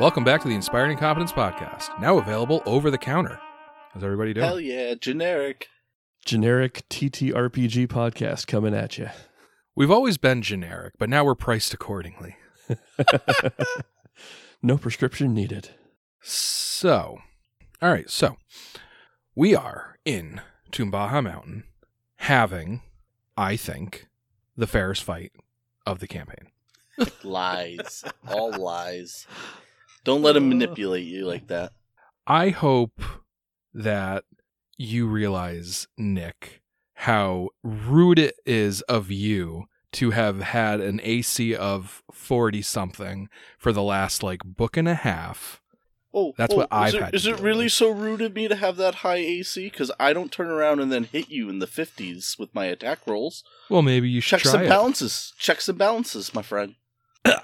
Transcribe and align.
Welcome 0.00 0.24
back 0.24 0.40
to 0.40 0.48
the 0.48 0.54
Inspired 0.54 0.90
Incompetence 0.90 1.30
Podcast, 1.30 2.00
now 2.00 2.16
available 2.16 2.62
over 2.64 2.90
the 2.90 2.96
counter. 2.96 3.38
How's 3.92 4.02
everybody 4.02 4.32
doing? 4.32 4.46
Hell 4.46 4.58
yeah, 4.58 4.94
generic. 4.94 5.68
Generic 6.24 6.84
TTRPG 6.88 7.86
podcast 7.86 8.46
coming 8.46 8.74
at 8.74 8.96
you. 8.96 9.10
We've 9.76 9.90
always 9.90 10.16
been 10.16 10.40
generic, 10.40 10.94
but 10.98 11.10
now 11.10 11.22
we're 11.22 11.34
priced 11.34 11.74
accordingly. 11.74 12.36
no 14.62 14.78
prescription 14.78 15.34
needed. 15.34 15.68
So, 16.22 17.18
all 17.82 17.92
right, 17.92 18.08
so 18.08 18.38
we 19.34 19.54
are 19.54 19.98
in 20.06 20.40
Tumbaja 20.72 21.22
Mountain 21.22 21.64
having, 22.16 22.80
I 23.36 23.54
think, 23.54 24.08
the 24.56 24.66
fairest 24.66 25.04
fight 25.04 25.32
of 25.84 25.98
the 25.98 26.06
campaign. 26.06 26.48
lies. 27.22 28.02
All 28.26 28.50
lies. 28.52 29.26
Don't 30.04 30.22
let 30.22 30.36
him 30.36 30.44
uh, 30.44 30.48
manipulate 30.48 31.06
you 31.06 31.26
like 31.26 31.48
that. 31.48 31.72
I 32.26 32.50
hope 32.50 33.02
that 33.74 34.24
you 34.76 35.06
realize, 35.06 35.86
Nick, 35.98 36.62
how 36.94 37.50
rude 37.62 38.18
it 38.18 38.36
is 38.46 38.82
of 38.82 39.10
you 39.10 39.64
to 39.92 40.10
have 40.10 40.40
had 40.40 40.80
an 40.80 41.00
AC 41.02 41.54
of 41.54 42.02
40 42.12 42.62
something 42.62 43.28
for 43.58 43.72
the 43.72 43.82
last 43.82 44.22
like 44.22 44.44
book 44.44 44.76
and 44.76 44.88
a 44.88 44.94
half. 44.94 45.60
Oh, 46.12 46.32
That's 46.36 46.54
oh, 46.54 46.58
what 46.58 46.68
I've 46.72 46.94
it, 46.94 47.02
had 47.02 47.14
Is 47.14 47.26
it 47.26 47.38
really 47.38 47.66
with. 47.66 47.72
so 47.72 47.90
rude 47.90 48.20
of 48.20 48.34
me 48.34 48.48
to 48.48 48.56
have 48.56 48.76
that 48.76 48.96
high 48.96 49.16
AC? 49.16 49.68
Because 49.68 49.92
I 50.00 50.12
don't 50.12 50.32
turn 50.32 50.48
around 50.48 50.80
and 50.80 50.90
then 50.90 51.04
hit 51.04 51.28
you 51.28 51.48
in 51.48 51.60
the 51.60 51.66
50s 51.66 52.36
with 52.38 52.52
my 52.54 52.64
attack 52.66 53.00
rolls. 53.06 53.44
Well, 53.68 53.82
maybe 53.82 54.08
you 54.08 54.20
should 54.20 54.40
Checks 54.40 54.54
and 54.54 54.64
it. 54.64 54.68
balances. 54.68 55.32
Checks 55.38 55.68
and 55.68 55.78
balances, 55.78 56.34
my 56.34 56.42
friend. 56.42 56.74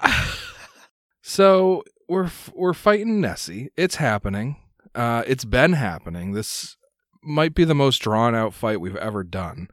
So 1.27 1.83
we're 2.07 2.29
we're 2.53 2.73
fighting 2.73 3.19
Nessie. 3.21 3.69
It's 3.77 3.95
happening. 3.95 4.57
Uh, 4.95 5.23
it's 5.27 5.45
been 5.45 5.73
happening. 5.73 6.31
This 6.33 6.77
might 7.23 7.53
be 7.53 7.63
the 7.63 7.75
most 7.75 7.99
drawn 7.99 8.33
out 8.35 8.53
fight 8.53 8.79
we've 8.81 8.95
ever 8.95 9.23
done. 9.23 9.67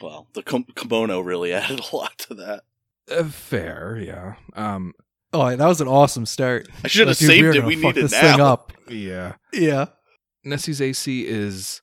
Well, 0.00 0.28
the 0.34 0.42
kim- 0.42 0.66
kimono 0.74 1.20
really 1.20 1.52
added 1.54 1.80
a 1.92 1.96
lot 1.96 2.18
to 2.18 2.34
that. 2.34 2.62
Uh, 3.10 3.24
fair, 3.24 3.98
yeah. 4.00 4.34
Um, 4.54 4.92
Oh, 5.30 5.54
that 5.54 5.66
was 5.66 5.82
an 5.82 5.88
awesome 5.88 6.24
start. 6.24 6.68
I 6.82 6.88
should 6.88 7.00
have 7.06 7.20
Like, 7.20 7.28
saved 7.28 7.46
are 7.48 7.54
it. 7.56 7.64
We 7.64 7.76
fuck 7.76 7.96
need 7.96 8.00
it 8.00 8.08
this 8.08 8.18
thing 8.18 8.40
up. 8.40 8.72
yeah. 8.88 9.34
Yeah. 9.52 9.86
Nessie's 10.42 10.80
AC 10.80 11.26
is 11.26 11.82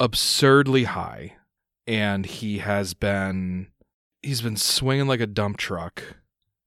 absurdly 0.00 0.84
high, 0.84 1.36
and 1.86 2.26
he 2.26 2.58
has 2.58 2.94
been 2.94 3.68
he's 4.22 4.42
been 4.42 4.56
swinging 4.56 5.06
like 5.06 5.20
a 5.20 5.26
dump 5.28 5.56
truck 5.56 6.02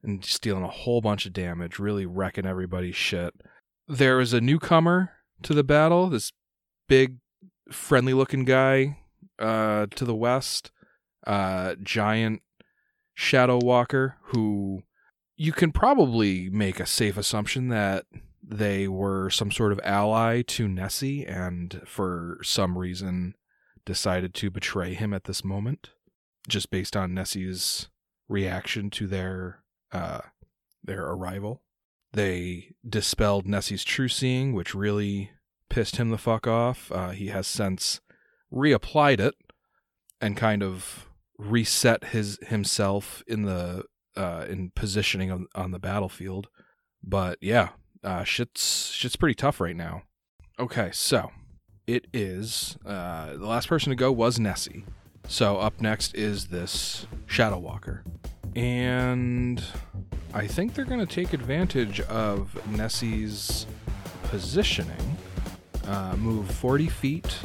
and 0.04 0.24
stealing 0.24 0.64
a 0.64 0.70
whole 0.70 1.02
bunch 1.02 1.26
of 1.26 1.34
damage, 1.34 1.80
really 1.80 2.06
wrecking 2.06 2.46
everybody's 2.46 2.96
shit. 2.96 3.34
There 3.88 4.20
is 4.20 4.34
a 4.34 4.42
newcomer 4.42 5.12
to 5.44 5.54
the 5.54 5.64
battle, 5.64 6.10
this 6.10 6.32
big, 6.88 7.18
friendly 7.72 8.14
looking 8.14 8.46
guy 8.46 8.98
uh, 9.40 9.88
to 9.96 10.06
the 10.06 10.16
west, 10.16 10.72
uh, 11.26 11.76
giant 11.82 12.42
shadow 13.14 13.60
walker 13.62 14.18
who 14.28 14.84
you 15.36 15.52
can 15.52 15.72
probably 15.72 16.50
make 16.50 16.80
a 16.80 16.86
safe 16.86 17.18
assumption 17.18 17.70
that 17.70 18.06
they 18.42 18.88
were 18.88 19.30
some 19.30 19.52
sort 19.52 19.72
of 19.72 19.80
ally 19.84 20.42
to 20.42 20.68
Nessie 20.68 21.26
and 21.26 21.82
for 21.86 22.40
some 22.44 22.78
reason 22.78 23.36
decided 23.86 24.34
to 24.34 24.50
betray 24.50 24.94
him 24.94 25.14
at 25.14 25.26
this 25.26 25.44
moment 25.44 25.92
just 26.48 26.70
based 26.70 26.96
on 26.96 27.14
Nessie's 27.14 27.88
reaction 28.28 28.90
to 28.92 29.08
their 29.08 29.63
uh 29.94 30.22
their 30.84 31.06
arrival. 31.06 31.62
They 32.12 32.76
dispelled 32.88 33.48
Nessie's 33.48 33.84
true 33.84 34.10
seeing, 34.10 34.54
which 34.54 34.76
really 34.76 35.32
pissed 35.70 35.96
him 35.96 36.10
the 36.10 36.18
fuck 36.18 36.46
off. 36.46 36.92
Uh, 36.92 37.10
he 37.10 37.28
has 37.28 37.48
since 37.48 38.02
reapplied 38.54 39.20
it 39.20 39.34
and 40.22 40.38
kind 40.38 40.62
of 40.62 41.08
reset 41.38 42.06
his 42.06 42.38
himself 42.48 43.24
in 43.28 43.44
the 43.44 43.86
uh, 44.16 44.46
in 44.48 44.72
positioning 44.76 45.32
on, 45.32 45.48
on 45.56 45.72
the 45.72 45.80
battlefield. 45.80 46.48
But 47.04 47.40
yeah, 47.42 47.70
uh, 48.04 48.24
shit's 48.24 48.92
shit's 48.92 49.16
pretty 49.16 49.36
tough 49.36 49.60
right 49.60 49.76
now. 49.76 50.04
Okay, 50.60 50.92
so 50.94 51.32
it 51.88 52.06
is 52.14 52.78
uh, 52.86 53.34
the 53.34 53.48
last 53.48 53.68
person 53.68 53.90
to 53.90 53.96
go 53.96 54.12
was 54.12 54.40
Nessie. 54.40 54.86
So 55.28 55.58
up 55.58 55.82
next 55.82 56.16
is 56.16 56.48
this 56.48 57.08
Shadow 57.26 57.58
Walker, 57.58 58.04
and 58.56 59.64
I 60.34 60.48
think 60.48 60.74
they're 60.74 60.86
going 60.86 61.06
to 61.06 61.06
take 61.06 61.34
advantage 61.34 62.00
of 62.02 62.60
Nessie's 62.70 63.66
positioning. 64.24 65.18
Uh, 65.88 66.16
move 66.18 66.50
40 66.50 66.88
feet 66.88 67.40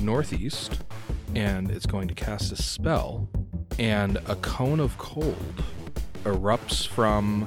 northeast, 0.00 0.80
and 1.34 1.70
it's 1.70 1.86
going 1.86 2.08
to 2.08 2.14
cast 2.14 2.52
a 2.52 2.56
spell, 2.56 3.28
and 3.78 4.16
a 4.26 4.36
cone 4.36 4.80
of 4.80 4.96
cold 4.98 5.64
erupts 6.24 6.86
from 6.86 7.46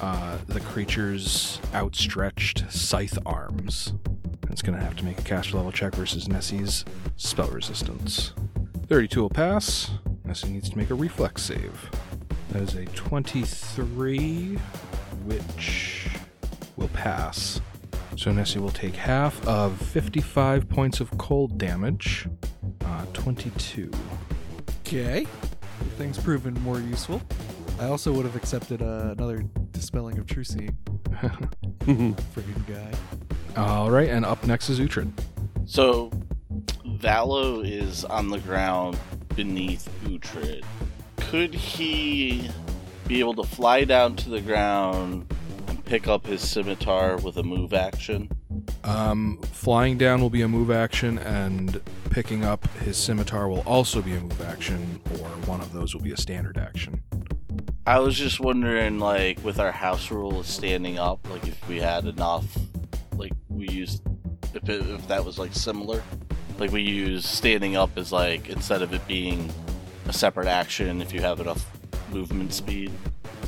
uh, 0.00 0.36
the 0.48 0.60
creature's 0.60 1.60
outstretched 1.74 2.70
scythe 2.70 3.18
arms. 3.24 3.94
It's 4.50 4.62
going 4.62 4.78
to 4.78 4.84
have 4.84 4.96
to 4.96 5.04
make 5.04 5.18
a 5.18 5.22
caster 5.22 5.56
level 5.56 5.72
check 5.72 5.94
versus 5.94 6.28
Nessie's 6.28 6.84
spell 7.16 7.48
resistance. 7.48 8.32
32 8.88 9.22
will 9.22 9.30
pass. 9.30 9.90
Nessie 10.24 10.50
needs 10.50 10.68
to 10.68 10.76
make 10.76 10.90
a 10.90 10.94
reflex 10.94 11.42
save. 11.42 11.90
That 12.52 12.60
is 12.60 12.74
a 12.74 12.84
23, 12.84 14.58
which 15.24 16.06
will 16.76 16.88
pass. 16.88 17.62
So 18.18 18.30
Nessie 18.30 18.58
will 18.58 18.68
take 18.68 18.94
half 18.94 19.42
of 19.48 19.80
55 19.80 20.68
points 20.68 21.00
of 21.00 21.16
cold 21.16 21.56
damage. 21.56 22.28
Uh, 22.84 23.06
22. 23.14 23.90
Okay. 24.80 25.26
Things 25.96 26.18
proven 26.18 26.52
more 26.62 26.78
useful. 26.78 27.22
I 27.80 27.86
also 27.86 28.12
would 28.12 28.26
have 28.26 28.36
accepted 28.36 28.82
uh, 28.82 29.14
another 29.16 29.46
dispelling 29.70 30.18
of 30.18 30.26
true 30.26 30.44
seeing. 30.44 30.76
Friggin' 31.80 32.66
guy. 32.66 32.92
All 33.56 33.90
right, 33.90 34.10
and 34.10 34.26
up 34.26 34.46
next 34.46 34.68
is 34.68 34.78
Uhtred. 34.78 35.10
So, 35.64 36.10
Valo 36.84 37.66
is 37.66 38.04
on 38.04 38.28
the 38.28 38.40
ground 38.40 38.98
beneath 39.34 39.88
Uhtred. 40.04 40.64
Could 41.32 41.54
he 41.54 42.50
be 43.08 43.20
able 43.20 43.32
to 43.36 43.44
fly 43.44 43.84
down 43.84 44.16
to 44.16 44.28
the 44.28 44.42
ground 44.42 45.24
and 45.66 45.82
pick 45.86 46.06
up 46.06 46.26
his 46.26 46.46
scimitar 46.46 47.16
with 47.16 47.38
a 47.38 47.42
move 47.42 47.72
action? 47.72 48.30
Um, 48.84 49.38
flying 49.50 49.96
down 49.96 50.20
will 50.20 50.28
be 50.28 50.42
a 50.42 50.48
move 50.48 50.70
action, 50.70 51.16
and 51.16 51.80
picking 52.10 52.44
up 52.44 52.68
his 52.80 52.98
scimitar 52.98 53.48
will 53.48 53.60
also 53.60 54.02
be 54.02 54.14
a 54.14 54.20
move 54.20 54.42
action, 54.42 55.00
or 55.12 55.28
one 55.46 55.62
of 55.62 55.72
those 55.72 55.94
will 55.94 56.02
be 56.02 56.12
a 56.12 56.18
standard 56.18 56.58
action. 56.58 57.02
I 57.86 57.98
was 58.00 58.14
just 58.14 58.38
wondering, 58.38 58.98
like, 58.98 59.42
with 59.42 59.58
our 59.58 59.72
house 59.72 60.10
rule 60.10 60.40
of 60.40 60.46
standing 60.46 60.98
up, 60.98 61.26
like, 61.30 61.48
if 61.48 61.66
we 61.66 61.80
had 61.80 62.04
enough, 62.04 62.44
like, 63.16 63.32
we 63.48 63.70
used, 63.70 64.02
if, 64.52 64.68
it, 64.68 64.86
if 64.86 65.08
that 65.08 65.24
was, 65.24 65.38
like, 65.38 65.54
similar. 65.54 66.02
Like, 66.58 66.72
we 66.72 66.82
use 66.82 67.26
standing 67.26 67.74
up 67.74 67.96
as, 67.96 68.12
like, 68.12 68.50
instead 68.50 68.82
of 68.82 68.92
it 68.92 69.08
being 69.08 69.50
a 70.06 70.12
separate 70.12 70.48
action, 70.48 71.00
if 71.00 71.12
you 71.12 71.20
have 71.20 71.40
enough 71.40 71.64
movement 72.12 72.52
speed. 72.52 72.90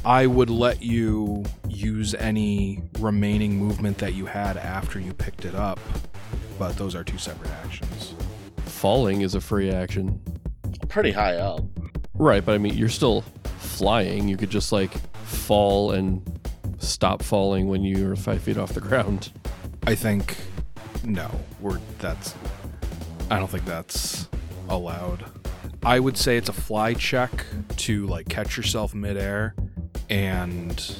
I 0.04 0.26
would 0.26 0.50
let 0.50 0.82
you 0.82 1.44
use 1.68 2.14
any 2.14 2.82
remaining 2.98 3.56
movement 3.56 3.98
that 3.98 4.14
you 4.14 4.26
had 4.26 4.56
after 4.56 5.00
you 5.00 5.12
picked 5.14 5.44
it 5.44 5.54
up, 5.54 5.80
but 6.58 6.76
those 6.76 6.94
are 6.94 7.02
two 7.02 7.18
separate 7.18 7.50
actions. 7.64 8.14
Falling 8.66 9.22
is 9.22 9.34
a 9.34 9.40
free 9.40 9.70
action. 9.70 10.20
Pretty 10.88 11.12
high 11.12 11.36
up. 11.36 11.62
Right, 12.14 12.44
but 12.44 12.54
I 12.54 12.58
mean, 12.58 12.74
you're 12.74 12.88
still 12.88 13.22
flying. 13.58 14.28
You 14.28 14.36
could 14.36 14.50
just 14.50 14.72
like 14.72 14.92
fall 15.26 15.92
and 15.92 16.22
stop 16.78 17.22
falling 17.22 17.68
when 17.68 17.82
you're 17.82 18.14
five 18.14 18.42
feet 18.42 18.58
off 18.58 18.74
the 18.74 18.80
ground. 18.80 19.32
I 19.86 19.94
think 19.94 20.36
no, 21.02 21.30
we're 21.60 21.80
that's 21.98 22.34
I 23.30 23.38
don't 23.38 23.50
think 23.50 23.64
that's 23.64 24.28
allowed. 24.68 25.24
I 25.84 26.00
would 26.00 26.16
say 26.16 26.36
it's 26.36 26.48
a 26.48 26.52
fly 26.52 26.94
check 26.94 27.44
to 27.76 28.06
like 28.06 28.28
catch 28.28 28.56
yourself 28.56 28.94
midair, 28.94 29.54
and 30.08 30.96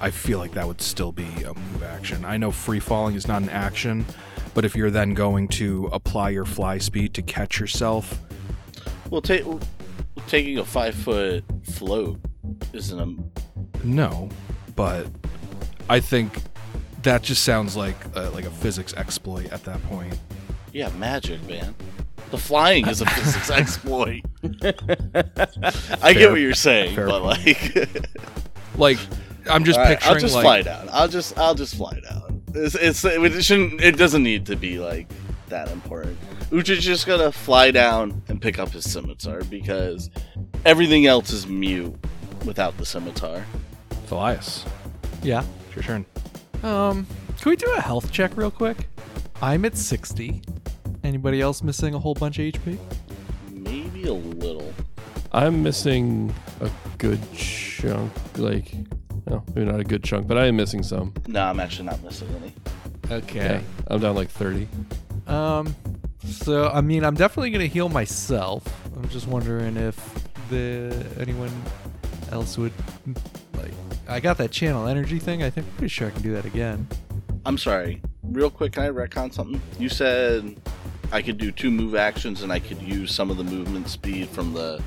I 0.00 0.10
feel 0.10 0.38
like 0.38 0.52
that 0.52 0.66
would 0.66 0.80
still 0.82 1.12
be 1.12 1.28
a 1.44 1.54
move 1.54 1.82
action. 1.84 2.24
I 2.24 2.36
know 2.36 2.50
free 2.50 2.80
falling 2.80 3.14
is 3.14 3.28
not 3.28 3.42
an 3.42 3.48
action, 3.50 4.04
but 4.52 4.64
if 4.64 4.74
you're 4.74 4.90
then 4.90 5.14
going 5.14 5.48
to 5.48 5.88
apply 5.92 6.30
your 6.30 6.44
fly 6.44 6.78
speed 6.78 7.14
to 7.14 7.22
catch 7.22 7.60
yourself, 7.60 8.18
Well, 9.10 9.22
ta- 9.22 9.58
taking 10.26 10.58
a 10.58 10.64
five 10.64 10.94
foot 10.96 11.44
float 11.62 12.18
isn't 12.72 12.98
a. 13.00 13.86
no. 13.86 14.28
But 14.74 15.06
I 15.88 16.00
think 16.00 16.42
that 17.02 17.22
just 17.22 17.42
sounds 17.44 17.76
like 17.76 17.96
a, 18.14 18.28
like 18.30 18.44
a 18.44 18.50
physics 18.50 18.92
exploit 18.94 19.46
at 19.52 19.64
that 19.64 19.82
point. 19.84 20.18
Yeah, 20.74 20.90
magic, 20.98 21.42
man. 21.48 21.74
The 22.30 22.38
flying 22.38 22.88
is 22.88 23.00
a 23.00 23.06
physics 23.06 23.50
exploit. 23.50 24.22
I 26.02 26.12
get 26.12 26.30
what 26.30 26.40
you're 26.40 26.54
saying, 26.54 26.94
fair 26.94 27.06
but 27.06 27.22
point. 27.22 27.46
like. 27.46 28.08
like 28.76 28.98
I'm 29.48 29.64
just 29.64 29.78
All 29.78 29.84
right, 29.84 29.92
picturing 29.98 30.14
I'll 30.14 30.20
just 30.20 30.34
like 30.34 30.42
fly 30.42 30.62
down. 30.62 30.88
I'll 30.90 31.08
just 31.08 31.38
I'll 31.38 31.54
just 31.54 31.76
fly 31.76 32.00
down. 32.00 32.42
It's, 32.54 32.74
it's 32.74 33.04
it 33.04 33.44
shouldn't 33.44 33.80
it 33.80 33.96
doesn't 33.96 34.22
need 34.22 34.46
to 34.46 34.56
be 34.56 34.78
like 34.78 35.08
that 35.48 35.70
important. 35.70 36.18
Ucha's 36.50 36.84
just 36.84 37.06
gonna 37.06 37.30
fly 37.32 37.70
down 37.70 38.22
and 38.28 38.40
pick 38.40 38.58
up 38.58 38.70
his 38.70 38.90
scimitar 38.90 39.42
because 39.44 40.10
everything 40.64 41.06
else 41.06 41.30
is 41.30 41.46
mute 41.46 41.94
without 42.44 42.76
the 42.78 42.86
scimitar. 42.86 43.44
Thalias. 44.08 44.66
Yeah. 45.22 45.44
It's 45.66 45.76
your 45.76 45.82
turn. 45.84 46.06
Um, 46.62 47.06
can 47.40 47.50
we 47.50 47.56
do 47.56 47.72
a 47.76 47.80
health 47.80 48.10
check 48.10 48.36
real 48.36 48.50
quick? 48.50 48.88
I'm 49.42 49.64
at 49.64 49.76
60. 49.76 50.42
Anybody 51.06 51.40
else 51.40 51.62
missing 51.62 51.94
a 51.94 52.00
whole 52.00 52.14
bunch 52.14 52.40
of 52.40 52.46
HP? 52.46 52.76
Maybe 53.52 54.08
a 54.08 54.12
little. 54.12 54.74
I'm 55.30 55.62
missing 55.62 56.34
a 56.60 56.68
good 56.98 57.20
chunk. 57.32 58.12
Like, 58.36 58.74
no, 59.28 59.44
maybe 59.54 59.70
not 59.70 59.78
a 59.78 59.84
good 59.84 60.02
chunk, 60.02 60.26
but 60.26 60.36
I 60.36 60.46
am 60.46 60.56
missing 60.56 60.82
some. 60.82 61.14
No, 61.28 61.44
I'm 61.44 61.60
actually 61.60 61.86
not 61.86 62.02
missing 62.02 62.28
any. 62.42 62.52
Okay. 63.08 63.62
I'm 63.86 64.00
down 64.00 64.16
like 64.16 64.30
30. 64.30 64.66
Um, 65.28 65.76
so 66.24 66.70
I 66.70 66.80
mean, 66.80 67.04
I'm 67.04 67.14
definitely 67.14 67.50
gonna 67.50 67.66
heal 67.66 67.88
myself. 67.88 68.64
I'm 68.96 69.08
just 69.08 69.28
wondering 69.28 69.76
if 69.76 69.96
the 70.50 71.06
anyone 71.20 71.52
else 72.32 72.58
would 72.58 72.72
like. 73.54 73.70
I 74.08 74.18
got 74.18 74.38
that 74.38 74.50
channel 74.50 74.88
energy 74.88 75.20
thing. 75.20 75.44
I 75.44 75.50
think 75.50 75.68
pretty 75.76 75.88
sure 75.88 76.08
I 76.08 76.10
can 76.10 76.22
do 76.22 76.32
that 76.32 76.46
again. 76.46 76.88
I'm 77.44 77.58
sorry. 77.58 78.02
Real 78.24 78.50
quick, 78.50 78.72
can 78.72 78.82
I 78.82 78.88
retcon 78.88 79.32
something? 79.32 79.62
You 79.78 79.88
said 79.88 80.56
I 81.12 81.22
could 81.22 81.38
do 81.38 81.50
two 81.50 81.70
move 81.70 81.94
actions 81.94 82.42
and 82.42 82.52
I 82.52 82.58
could 82.58 82.80
use 82.82 83.14
some 83.14 83.30
of 83.30 83.36
the 83.36 83.44
movement 83.44 83.88
speed 83.88 84.28
from 84.28 84.52
the 84.52 84.82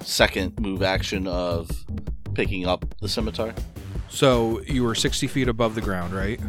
second 0.00 0.58
move 0.60 0.82
action 0.82 1.26
of 1.26 1.70
picking 2.34 2.66
up 2.66 2.84
the 3.00 3.08
scimitar. 3.08 3.54
So 4.08 4.60
you 4.62 4.84
were 4.84 4.94
60 4.94 5.26
feet 5.26 5.48
above 5.48 5.74
the 5.74 5.80
ground, 5.80 6.14
right? 6.14 6.40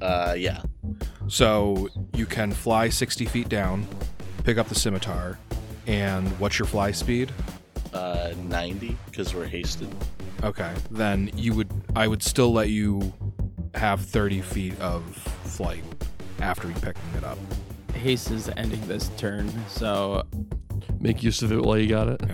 Uh, 0.00 0.34
yeah. 0.36 0.62
So 1.28 1.88
you 2.14 2.26
can 2.26 2.52
fly 2.52 2.88
60 2.88 3.24
feet 3.26 3.48
down, 3.48 3.86
pick 4.44 4.58
up 4.58 4.68
the 4.68 4.74
scimitar, 4.74 5.38
and 5.86 6.28
what's 6.38 6.58
your 6.58 6.66
fly 6.66 6.90
speed? 6.90 7.32
Uh, 7.92 8.32
90 8.36 8.96
because 9.06 9.34
we're 9.34 9.46
hasted. 9.46 9.88
Okay, 10.42 10.74
then 10.90 11.30
you 11.34 11.54
would 11.54 11.70
I 11.94 12.06
would 12.08 12.22
still 12.22 12.52
let 12.52 12.68
you 12.68 13.12
have 13.74 14.00
30 14.00 14.42
feet 14.42 14.78
of 14.80 15.02
flight 15.44 15.82
after 16.40 16.68
you 16.68 16.74
picking 16.74 17.02
it 17.16 17.24
up. 17.24 17.38
Haste 17.96 18.30
is 18.30 18.48
ending 18.56 18.86
this 18.86 19.10
turn, 19.16 19.50
so 19.68 20.22
Make 21.00 21.22
use 21.22 21.42
of 21.42 21.52
it 21.52 21.62
while 21.62 21.78
you 21.78 21.88
got 21.88 22.08
it. 22.08 22.20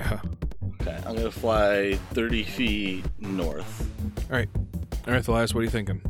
Okay, 0.80 0.98
I'm 1.06 1.14
gonna 1.14 1.30
fly 1.30 1.94
30 2.12 2.42
feet 2.42 3.04
north. 3.20 3.88
All 4.28 4.36
right, 4.36 4.48
all 5.06 5.12
right, 5.14 5.22
Thalias, 5.22 5.54
what 5.54 5.60
are 5.60 5.62
you 5.62 5.70
thinking? 5.70 6.02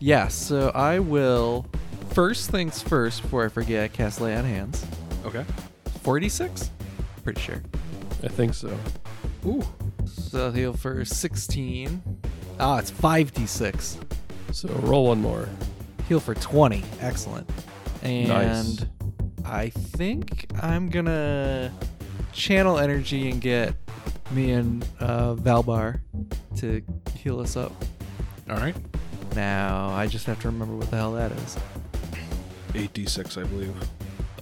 Yeah. 0.00 0.26
So 0.26 0.70
I 0.70 0.98
will. 0.98 1.64
First 2.10 2.50
things 2.50 2.82
first, 2.82 3.22
before 3.22 3.44
I 3.44 3.48
forget, 3.48 3.92
cast 3.92 4.20
lay 4.20 4.34
on 4.34 4.44
hands. 4.44 4.84
Okay. 5.24 5.44
46. 6.02 6.72
Pretty 7.22 7.40
sure. 7.40 7.62
I 8.24 8.26
think 8.26 8.54
so. 8.54 8.76
Ooh. 9.46 9.62
So 10.06 10.50
heal 10.50 10.72
for 10.72 11.04
16. 11.04 12.02
Ah, 12.58 12.78
it's 12.78 12.90
5d6. 12.90 13.98
So 14.52 14.68
roll 14.68 15.06
one 15.06 15.20
more. 15.20 15.48
Heal 16.08 16.18
for 16.18 16.34
20. 16.34 16.82
Excellent. 17.00 17.48
And 18.02 18.28
Nice. 18.28 18.86
I 19.46 19.70
think 19.70 20.46
I'm 20.60 20.88
gonna 20.88 21.72
channel 22.32 22.78
energy 22.78 23.30
and 23.30 23.40
get 23.40 23.74
me 24.30 24.50
and 24.50 24.86
uh, 25.00 25.34
Valbar 25.34 26.00
to 26.56 26.82
heal 27.14 27.40
us 27.40 27.56
up. 27.56 27.72
All 28.50 28.56
right. 28.56 28.76
Now 29.34 29.90
I 29.90 30.06
just 30.06 30.26
have 30.26 30.40
to 30.42 30.48
remember 30.48 30.74
what 30.74 30.90
the 30.90 30.96
hell 30.96 31.12
that 31.12 31.32
is. 31.32 31.58
8d6, 32.72 33.40
I 33.42 33.46
believe. 33.46 33.74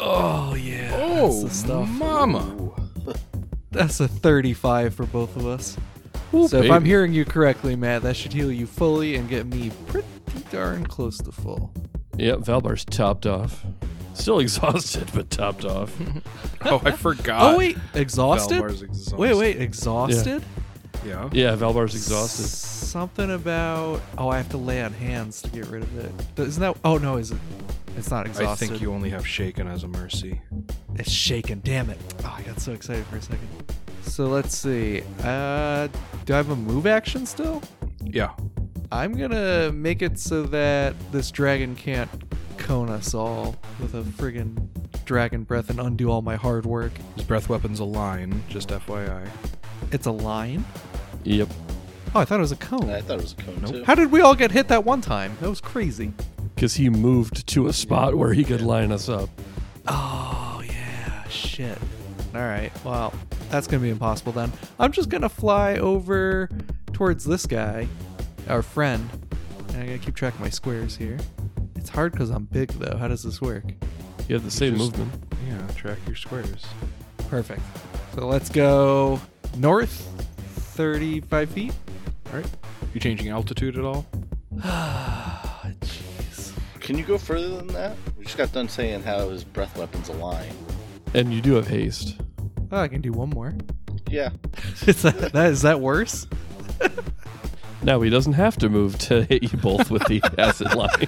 Oh 0.00 0.54
yeah. 0.54 0.90
Oh, 0.94 1.42
that's 1.42 1.42
the 1.42 1.50
stuff. 1.68 1.88
mama. 1.88 2.70
That's 3.70 3.98
a 3.98 4.06
35 4.06 4.94
for 4.94 5.04
both 5.06 5.34
of 5.34 5.46
us. 5.48 5.76
Ooh, 6.32 6.46
so 6.46 6.62
if 6.62 6.70
I'm 6.70 6.84
hearing 6.84 7.12
you 7.12 7.24
correctly, 7.24 7.74
Matt, 7.74 8.02
that 8.02 8.14
should 8.14 8.32
heal 8.32 8.52
you 8.52 8.68
fully 8.68 9.16
and 9.16 9.28
get 9.28 9.46
me 9.46 9.72
pretty 9.88 10.06
darn 10.52 10.86
close 10.86 11.18
to 11.18 11.32
full. 11.32 11.72
Yep, 12.16 12.38
Valbar's 12.40 12.84
topped 12.84 13.26
off. 13.26 13.64
Still 14.24 14.38
exhausted, 14.38 15.10
but 15.14 15.30
topped 15.30 15.64
off. 15.64 15.94
Oh, 16.66 16.80
I 16.82 16.92
forgot. 16.92 17.42
oh 17.42 17.58
wait, 17.58 17.76
exhausted? 17.92 18.54
Valbar's 18.54 18.80
exhausted. 18.80 19.18
Wait, 19.18 19.34
wait, 19.34 19.60
exhausted? 19.60 20.42
Yeah. 21.04 21.28
Yeah, 21.30 21.54
Valbar's 21.56 21.94
exhausted. 21.94 22.46
Something 22.46 23.32
about 23.32 24.00
oh, 24.16 24.30
I 24.30 24.38
have 24.38 24.48
to 24.48 24.56
lay 24.56 24.82
on 24.82 24.94
hands 24.94 25.42
to 25.42 25.50
get 25.50 25.66
rid 25.66 25.82
of 25.82 25.98
it. 25.98 26.40
Isn't 26.40 26.62
that? 26.62 26.78
Oh 26.82 26.96
no, 26.96 27.18
is 27.18 27.32
it? 27.32 27.38
It's 27.98 28.10
not 28.10 28.24
exhausted. 28.24 28.46
I 28.46 28.52
exhausted. 28.52 28.68
think 28.70 28.80
you 28.80 28.94
only 28.94 29.10
have 29.10 29.28
shaken 29.28 29.68
as 29.68 29.84
a 29.84 29.88
mercy. 29.88 30.40
It's 30.94 31.10
shaken. 31.10 31.60
Damn 31.62 31.90
it! 31.90 31.98
Oh, 32.24 32.34
I 32.34 32.40
got 32.40 32.60
so 32.60 32.72
excited 32.72 33.04
for 33.08 33.16
a 33.16 33.22
second. 33.22 33.48
So 34.04 34.26
let's 34.28 34.56
see. 34.56 35.02
Uh, 35.22 35.88
do 36.24 36.32
I 36.32 36.36
have 36.38 36.48
a 36.48 36.56
move 36.56 36.86
action 36.86 37.26
still? 37.26 37.62
Yeah. 38.02 38.30
I'm 38.90 39.12
gonna 39.12 39.70
make 39.70 40.00
it 40.00 40.18
so 40.18 40.44
that 40.44 40.94
this 41.12 41.30
dragon 41.30 41.76
can't 41.76 42.08
cone 42.64 42.88
us 42.88 43.12
all 43.14 43.54
with 43.78 43.94
a 43.94 44.00
friggin' 44.02 44.68
dragon 45.04 45.42
breath 45.44 45.68
and 45.68 45.78
undo 45.78 46.10
all 46.10 46.22
my 46.22 46.34
hard 46.34 46.64
work. 46.64 46.92
His 47.14 47.24
breath 47.24 47.48
weapon's 47.50 47.78
a 47.78 47.84
line, 47.84 48.42
just 48.48 48.70
FYI. 48.70 49.28
It's 49.92 50.06
a 50.06 50.10
line. 50.10 50.64
Yep. 51.24 51.48
Oh, 52.14 52.20
I 52.20 52.24
thought 52.24 52.38
it 52.38 52.40
was 52.40 52.52
a 52.52 52.56
cone. 52.56 52.88
I 52.88 53.02
thought 53.02 53.18
it 53.18 53.22
was 53.22 53.32
a 53.38 53.42
cone 53.42 53.60
Nope. 53.60 53.70
too. 53.72 53.84
How 53.84 53.94
did 53.94 54.10
we 54.10 54.22
all 54.22 54.34
get 54.34 54.50
hit 54.50 54.68
that 54.68 54.82
one 54.84 55.02
time? 55.02 55.36
That 55.42 55.50
was 55.50 55.60
crazy. 55.60 56.12
Because 56.54 56.74
he 56.76 56.88
moved 56.88 57.46
to 57.48 57.66
a 57.66 57.72
spot 57.72 58.14
where 58.14 58.32
he 58.32 58.44
could 58.44 58.62
line 58.62 58.92
us 58.92 59.10
up. 59.10 59.28
Oh 59.86 60.62
yeah, 60.66 61.24
shit. 61.28 61.76
All 62.34 62.40
right, 62.40 62.72
well, 62.82 63.12
that's 63.50 63.66
gonna 63.66 63.82
be 63.82 63.90
impossible 63.90 64.32
then. 64.32 64.50
I'm 64.78 64.90
just 64.90 65.10
gonna 65.10 65.28
fly 65.28 65.74
over 65.76 66.48
towards 66.94 67.24
this 67.24 67.44
guy, 67.44 67.88
our 68.48 68.62
friend, 68.62 69.06
and 69.68 69.76
I 69.82 69.86
gotta 69.86 69.98
keep 69.98 70.14
track 70.14 70.32
of 70.34 70.40
my 70.40 70.48
squares 70.48 70.96
here. 70.96 71.18
It's 71.84 71.90
hard 71.90 72.12
because 72.12 72.30
I'm 72.30 72.46
big 72.46 72.70
though. 72.70 72.96
How 72.96 73.08
does 73.08 73.22
this 73.22 73.42
work? 73.42 73.64
You 74.26 74.36
have 74.36 74.42
the 74.42 74.50
same 74.50 74.78
Just- 74.78 74.96
movement. 74.96 75.22
Yeah, 75.46 75.66
track 75.76 75.98
your 76.06 76.16
squares. 76.16 76.64
Perfect. 77.28 77.60
So 78.14 78.26
let's 78.26 78.48
go 78.48 79.20
north, 79.58 79.92
35 80.76 81.50
feet. 81.50 81.74
All 82.32 82.38
right. 82.38 82.46
You 82.94 83.00
changing 83.00 83.28
altitude 83.28 83.76
at 83.76 83.84
all? 83.84 84.06
Ah, 84.62 85.60
jeez. 85.80 86.54
Can 86.80 86.96
you 86.96 87.04
go 87.04 87.18
further 87.18 87.50
than 87.50 87.66
that? 87.66 87.98
We 88.16 88.24
just 88.24 88.38
got 88.38 88.50
done 88.50 88.70
saying 88.70 89.02
how 89.02 89.28
his 89.28 89.44
breath 89.44 89.76
weapon's 89.76 90.08
a 90.08 90.14
line. 90.14 90.54
And 91.12 91.34
you 91.34 91.42
do 91.42 91.52
have 91.52 91.68
haste. 91.68 92.16
Oh, 92.72 92.80
I 92.80 92.88
can 92.88 93.02
do 93.02 93.12
one 93.12 93.28
more. 93.28 93.54
Yeah. 94.08 94.30
is 94.86 95.02
that, 95.02 95.32
that 95.34 95.50
is 95.52 95.60
that 95.60 95.80
worse? 95.80 96.26
Now 97.84 98.00
he 98.00 98.08
doesn't 98.10 98.32
have 98.32 98.56
to 98.58 98.68
move 98.68 98.98
to 99.00 99.24
hit 99.24 99.42
you 99.42 99.58
both 99.58 99.90
with 99.90 100.04
the 100.06 100.22
acid 100.38 100.74
line. 100.74 101.06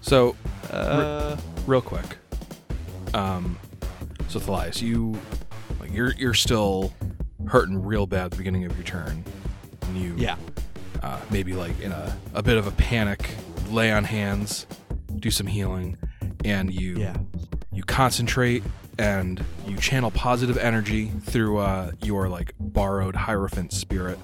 So, 0.00 0.36
Uh, 0.70 1.36
real 1.66 1.80
quick. 1.82 2.16
Um, 3.14 3.58
so 4.28 4.38
Thalias, 4.38 4.80
you 4.80 5.18
like 5.80 5.92
you're 5.92 6.12
you're 6.14 6.32
still 6.34 6.92
hurting 7.46 7.82
real 7.84 8.06
bad 8.06 8.26
at 8.26 8.30
the 8.32 8.36
beginning 8.38 8.64
of 8.64 8.74
your 8.76 8.84
turn. 8.84 9.24
And 9.82 9.96
you 9.98 10.14
yeah. 10.16 10.36
uh, 11.02 11.20
maybe 11.30 11.52
like 11.54 11.78
in 11.80 11.92
a, 11.92 12.16
a 12.34 12.42
bit 12.42 12.56
of 12.56 12.66
a 12.66 12.70
panic, 12.72 13.28
lay 13.70 13.92
on 13.92 14.04
hands, 14.04 14.66
do 15.16 15.30
some 15.30 15.46
healing, 15.46 15.98
and 16.44 16.72
you 16.72 16.96
Yeah. 16.96 17.16
you 17.70 17.82
concentrate 17.84 18.62
and 18.98 19.44
you 19.66 19.76
channel 19.76 20.10
positive 20.10 20.56
energy 20.56 21.08
through 21.24 21.58
uh, 21.58 21.92
your 22.02 22.28
like 22.30 22.54
borrowed 22.72 23.14
hierophant 23.16 23.72
spirit 23.72 24.18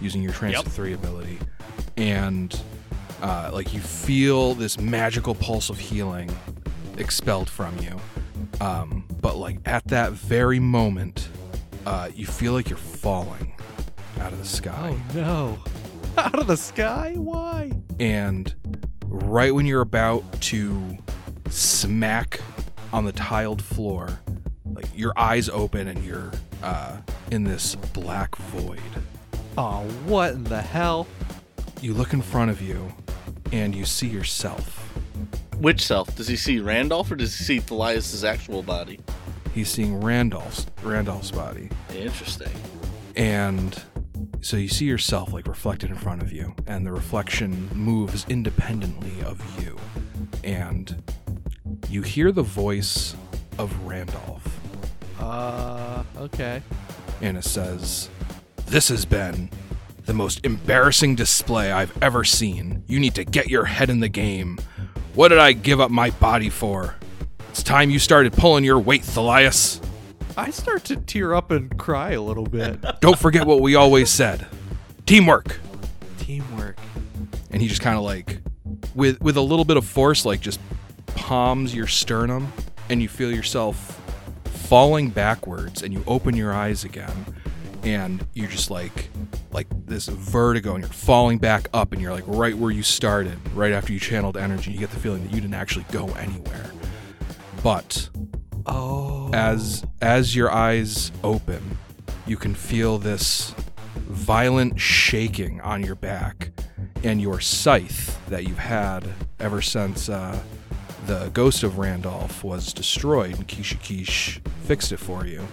using 0.00 0.22
your 0.22 0.32
trance 0.32 0.56
Yep. 0.56 0.64
three 0.66 0.92
ability 0.92 1.38
and 1.96 2.60
uh, 3.22 3.50
like 3.52 3.74
you 3.74 3.80
feel 3.80 4.54
this 4.54 4.78
magical 4.78 5.34
pulse 5.34 5.70
of 5.70 5.78
healing 5.78 6.30
expelled 6.96 7.48
from 7.50 7.76
you 7.78 7.98
um, 8.60 9.04
but 9.20 9.36
like 9.36 9.58
at 9.66 9.84
that 9.88 10.12
very 10.12 10.60
moment 10.60 11.28
uh, 11.86 12.08
you 12.14 12.26
feel 12.26 12.52
like 12.52 12.68
you're 12.68 12.76
falling 12.78 13.52
out 14.20 14.32
of 14.32 14.38
the 14.38 14.44
sky 14.44 14.94
Oh 15.14 15.14
no. 15.14 15.58
Out 16.18 16.36
of 16.38 16.48
the 16.48 16.56
sky? 16.56 17.14
Why? 17.16 17.70
and 18.00 18.52
right 19.06 19.54
when 19.54 19.66
you're 19.66 19.82
about 19.82 20.40
to 20.42 20.98
smack 21.48 22.40
on 22.92 23.04
the 23.04 23.12
tiled 23.12 23.62
floor, 23.62 24.18
like 24.72 24.86
your 24.96 25.12
eyes 25.16 25.48
open 25.48 25.86
and 25.88 26.02
you're 26.04 26.32
uh, 26.62 26.96
in 27.30 27.44
this 27.44 27.74
black 27.74 28.34
void. 28.36 28.80
Oh, 29.56 29.82
what 30.06 30.34
in 30.34 30.44
the 30.44 30.62
hell? 30.62 31.06
You 31.80 31.94
look 31.94 32.12
in 32.12 32.22
front 32.22 32.50
of 32.50 32.60
you 32.62 32.92
and 33.52 33.74
you 33.74 33.84
see 33.84 34.06
yourself. 34.08 34.76
Which 35.58 35.84
self? 35.84 36.14
Does 36.16 36.28
he 36.28 36.36
see 36.36 36.60
Randolph 36.60 37.10
or 37.10 37.16
does 37.16 37.36
he 37.36 37.44
see 37.44 37.60
Thalias' 37.60 38.24
actual 38.24 38.62
body? 38.62 39.00
He's 39.54 39.68
seeing 39.68 40.00
Randolph's 40.00 40.66
Randolph's 40.82 41.32
body, 41.32 41.68
Interesting. 41.94 42.52
and 43.16 43.82
so 44.40 44.56
you 44.56 44.68
see 44.68 44.84
yourself 44.84 45.32
like 45.32 45.48
reflected 45.48 45.90
in 45.90 45.96
front 45.96 46.22
of 46.22 46.32
you, 46.32 46.54
and 46.68 46.86
the 46.86 46.92
reflection 46.92 47.68
moves 47.74 48.24
independently 48.28 49.20
of 49.24 49.42
you, 49.60 49.76
and 50.44 51.02
you 51.90 52.02
hear 52.02 52.30
the 52.30 52.42
voice 52.42 53.16
of 53.58 53.74
Randolph, 53.84 54.46
Uh, 55.18 56.04
okay. 56.18 56.62
It 57.20 57.44
says, 57.44 58.08
"This 58.66 58.88
has 58.88 59.04
been." 59.04 59.50
The 60.04 60.14
most 60.14 60.40
embarrassing 60.42 61.16
display 61.16 61.70
I've 61.70 61.92
ever 62.02 62.24
seen. 62.24 62.82
You 62.86 62.98
need 62.98 63.14
to 63.16 63.24
get 63.24 63.48
your 63.48 63.66
head 63.66 63.90
in 63.90 64.00
the 64.00 64.08
game. 64.08 64.58
What 65.14 65.28
did 65.28 65.38
I 65.38 65.52
give 65.52 65.80
up 65.80 65.90
my 65.90 66.10
body 66.10 66.48
for? 66.48 66.94
It's 67.50 67.62
time 67.62 67.90
you 67.90 67.98
started 67.98 68.32
pulling 68.32 68.64
your 68.64 68.78
weight, 68.78 69.02
Thalias. 69.02 69.82
I 70.36 70.50
start 70.50 70.84
to 70.84 70.96
tear 70.96 71.34
up 71.34 71.50
and 71.50 71.76
cry 71.76 72.12
a 72.12 72.22
little 72.22 72.46
bit. 72.46 72.78
Don't 73.00 73.18
forget 73.18 73.46
what 73.46 73.60
we 73.60 73.74
always 73.74 74.08
said. 74.08 74.46
Teamwork. 75.04 75.58
Teamwork. 76.18 76.78
And 77.50 77.60
he 77.60 77.66
just 77.68 77.82
kind 77.82 77.96
of 77.96 78.04
like 78.04 78.38
with 78.94 79.20
with 79.20 79.36
a 79.36 79.42
little 79.42 79.64
bit 79.64 79.76
of 79.76 79.84
force 79.84 80.24
like 80.24 80.40
just 80.40 80.60
palms 81.16 81.74
your 81.74 81.86
sternum 81.86 82.52
and 82.88 83.02
you 83.02 83.08
feel 83.08 83.30
yourself 83.32 84.00
falling 84.68 85.08
backwards 85.10 85.82
and 85.82 85.92
you 85.94 86.04
open 86.06 86.36
your 86.36 86.52
eyes 86.52 86.84
again 86.84 87.24
and 87.84 88.26
you're 88.34 88.48
just 88.48 88.70
like 88.70 89.08
like 89.50 89.66
this 89.86 90.08
vertigo 90.08 90.74
and 90.74 90.84
you're 90.84 90.92
falling 90.92 91.38
back 91.38 91.68
up 91.72 91.92
and 91.92 92.02
you're 92.02 92.12
like 92.12 92.24
right 92.26 92.54
where 92.56 92.70
you 92.70 92.82
started 92.82 93.38
right 93.54 93.72
after 93.72 93.92
you 93.92 93.98
channeled 93.98 94.36
energy 94.36 94.70
you 94.72 94.78
get 94.78 94.90
the 94.90 95.00
feeling 95.00 95.22
that 95.24 95.32
you 95.32 95.40
didn't 95.40 95.54
actually 95.54 95.86
go 95.90 96.06
anywhere 96.14 96.70
but 97.62 98.08
Oh. 98.66 99.30
as 99.32 99.82
as 100.02 100.36
your 100.36 100.50
eyes 100.52 101.10
open, 101.24 101.78
you 102.26 102.36
can 102.36 102.54
feel 102.54 102.98
this 102.98 103.54
violent 103.96 104.78
shaking 104.78 105.62
on 105.62 105.82
your 105.82 105.94
back, 105.94 106.50
and 107.02 107.18
your 107.18 107.40
scythe 107.40 108.20
that 108.28 108.46
you've 108.46 108.58
had 108.58 109.08
ever 109.40 109.62
since 109.62 110.10
uh, 110.10 110.38
the 111.08 111.30
ghost 111.32 111.62
of 111.62 111.78
Randolph 111.78 112.44
was 112.44 112.72
destroyed 112.72 113.34
and 113.34 113.48
Kishikish 113.48 114.40
fixed 114.64 114.92
it 114.92 114.98
for 114.98 115.26
you. 115.26 115.46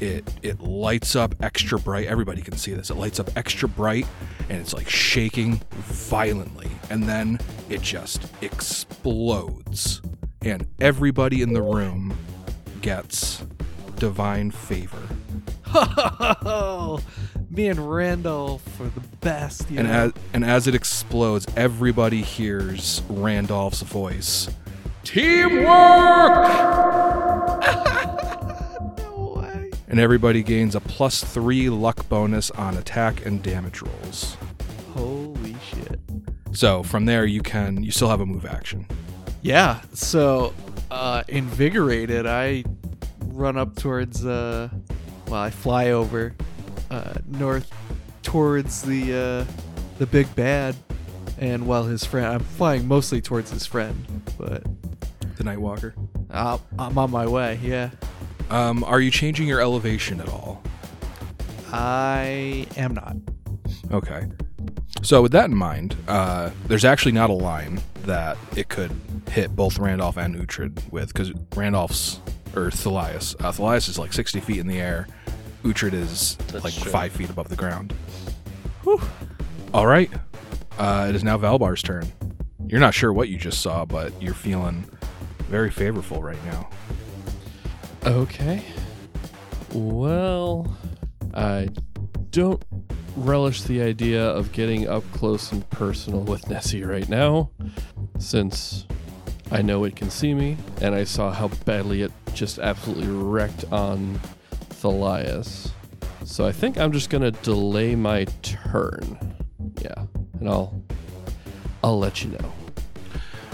It 0.00 0.32
it 0.42 0.60
lights 0.60 1.14
up 1.16 1.34
extra 1.42 1.78
bright. 1.78 2.06
Everybody 2.06 2.40
can 2.40 2.56
see 2.56 2.72
this. 2.72 2.88
It 2.90 2.94
lights 2.96 3.20
up 3.20 3.28
extra 3.36 3.68
bright, 3.68 4.06
and 4.48 4.58
it's 4.58 4.72
like 4.72 4.88
shaking 4.88 5.60
violently, 5.72 6.70
and 6.88 7.04
then 7.04 7.38
it 7.68 7.82
just 7.82 8.26
explodes, 8.40 10.00
and 10.40 10.66
everybody 10.80 11.42
in 11.42 11.52
the 11.52 11.62
room 11.62 12.16
gets 12.80 13.44
divine 13.96 14.50
favor. 14.50 15.02
Me 17.50 17.68
and 17.68 17.92
Randolph 17.92 18.80
are 18.80 18.88
the 18.88 19.00
best. 19.20 19.70
You 19.70 19.80
And 19.80 19.88
know? 19.88 19.94
as 20.06 20.12
and 20.32 20.44
as 20.44 20.66
it 20.66 20.74
explodes, 20.74 21.46
everybody 21.56 22.22
hears 22.22 23.02
Randolph's 23.08 23.82
voice. 23.82 24.48
Teamwork! 25.04 25.66
no 28.98 29.34
way. 29.36 29.70
And 29.88 29.98
everybody 29.98 30.42
gains 30.42 30.74
a 30.74 30.80
plus 30.80 31.22
three 31.22 31.68
luck 31.68 32.08
bonus 32.08 32.50
on 32.52 32.76
attack 32.76 33.26
and 33.26 33.42
damage 33.42 33.82
rolls. 33.82 34.36
Holy 34.94 35.56
shit. 35.70 36.00
So 36.52 36.82
from 36.82 37.06
there, 37.06 37.24
you 37.24 37.42
can 37.42 37.82
you 37.82 37.90
still 37.90 38.08
have 38.08 38.20
a 38.20 38.26
move 38.26 38.46
action. 38.46 38.86
Yeah. 39.42 39.80
So, 39.92 40.54
uh, 40.90 41.24
invigorated, 41.28 42.26
I 42.26 42.64
run 43.26 43.56
up 43.56 43.76
towards. 43.76 44.24
Uh, 44.24 44.68
well, 45.26 45.40
I 45.40 45.50
fly 45.50 45.90
over 45.90 46.34
uh, 46.90 47.14
north 47.26 47.70
towards 48.22 48.82
the 48.82 49.14
uh, 49.14 49.44
the 49.98 50.06
big 50.06 50.32
bad, 50.36 50.76
and 51.38 51.66
while 51.66 51.84
his 51.84 52.04
friend, 52.04 52.26
I'm 52.26 52.40
flying 52.40 52.86
mostly 52.86 53.20
towards 53.20 53.50
his 53.50 53.66
friend, 53.66 54.22
but 54.38 54.62
The 55.42 55.50
Nightwalker. 55.50 55.92
uh, 56.30 56.58
I'm 56.78 56.96
on 56.96 57.10
my 57.10 57.26
way. 57.26 57.58
Yeah. 57.62 57.90
Um, 58.50 58.84
are 58.84 59.00
you 59.00 59.10
changing 59.10 59.48
your 59.48 59.60
elevation 59.60 60.20
at 60.20 60.28
all? 60.28 60.62
I 61.72 62.66
am 62.76 62.94
not. 62.94 63.16
Okay. 63.90 64.26
So 65.02 65.22
with 65.22 65.32
that 65.32 65.46
in 65.46 65.56
mind, 65.56 65.96
uh, 66.06 66.50
there's 66.66 66.84
actually 66.84 67.12
not 67.12 67.28
a 67.30 67.34
line 67.34 67.80
that 68.04 68.36
it 68.56 68.68
could 68.68 68.92
hit 69.30 69.56
both 69.56 69.78
Randolph 69.78 70.16
and 70.16 70.36
Uhtred 70.36 70.78
with, 70.92 71.08
because 71.08 71.32
Randolph's 71.56 72.20
or 72.54 72.70
Thalias. 72.70 73.34
Uh, 73.40 73.50
Thalias 73.50 73.88
is 73.88 73.98
like 73.98 74.12
60 74.12 74.38
feet 74.40 74.58
in 74.58 74.66
the 74.68 74.78
air. 74.80 75.08
Uhtred 75.64 75.92
is 75.94 76.36
That's 76.48 76.62
like 76.64 76.74
true. 76.74 76.90
five 76.92 77.10
feet 77.12 77.30
above 77.30 77.48
the 77.48 77.56
ground. 77.56 77.92
Whew. 78.84 79.00
All 79.74 79.86
right. 79.86 80.10
Uh, 80.78 81.06
it 81.08 81.14
is 81.16 81.24
now 81.24 81.36
Valbar's 81.36 81.82
turn. 81.82 82.12
You're 82.66 82.80
not 82.80 82.94
sure 82.94 83.12
what 83.12 83.28
you 83.28 83.38
just 83.38 83.60
saw, 83.60 83.84
but 83.84 84.12
you're 84.22 84.34
feeling 84.34 84.84
very 85.52 85.70
favorable 85.70 86.22
right 86.22 86.42
now. 86.46 86.66
Okay. 88.06 88.64
Well, 89.74 90.74
I 91.34 91.68
don't 92.30 92.64
relish 93.16 93.64
the 93.64 93.82
idea 93.82 94.26
of 94.26 94.50
getting 94.52 94.88
up 94.88 95.04
close 95.12 95.52
and 95.52 95.68
personal 95.68 96.20
with 96.20 96.48
Nessie 96.48 96.84
right 96.84 97.06
now, 97.06 97.50
since 98.18 98.86
I 99.50 99.60
know 99.60 99.84
it 99.84 99.94
can 99.94 100.08
see 100.08 100.32
me, 100.32 100.56
and 100.80 100.94
I 100.94 101.04
saw 101.04 101.30
how 101.30 101.48
badly 101.66 102.00
it 102.00 102.12
just 102.32 102.58
absolutely 102.58 103.08
wrecked 103.08 103.66
on 103.70 104.18
Thalias. 104.70 105.70
So 106.24 106.46
I 106.46 106.52
think 106.52 106.78
I'm 106.78 106.92
just 106.92 107.10
gonna 107.10 107.30
delay 107.30 107.94
my 107.94 108.24
turn. 108.40 109.36
Yeah, 109.82 110.06
and 110.40 110.48
I'll 110.48 110.82
I'll 111.84 111.98
let 111.98 112.24
you 112.24 112.30
know. 112.30 112.52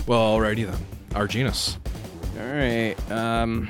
Well, 0.06 0.38
alrighty 0.38 0.64
then. 0.64 0.78
Arginus. 1.10 1.78
All 2.38 2.44
right. 2.46 2.94
Um, 3.10 3.68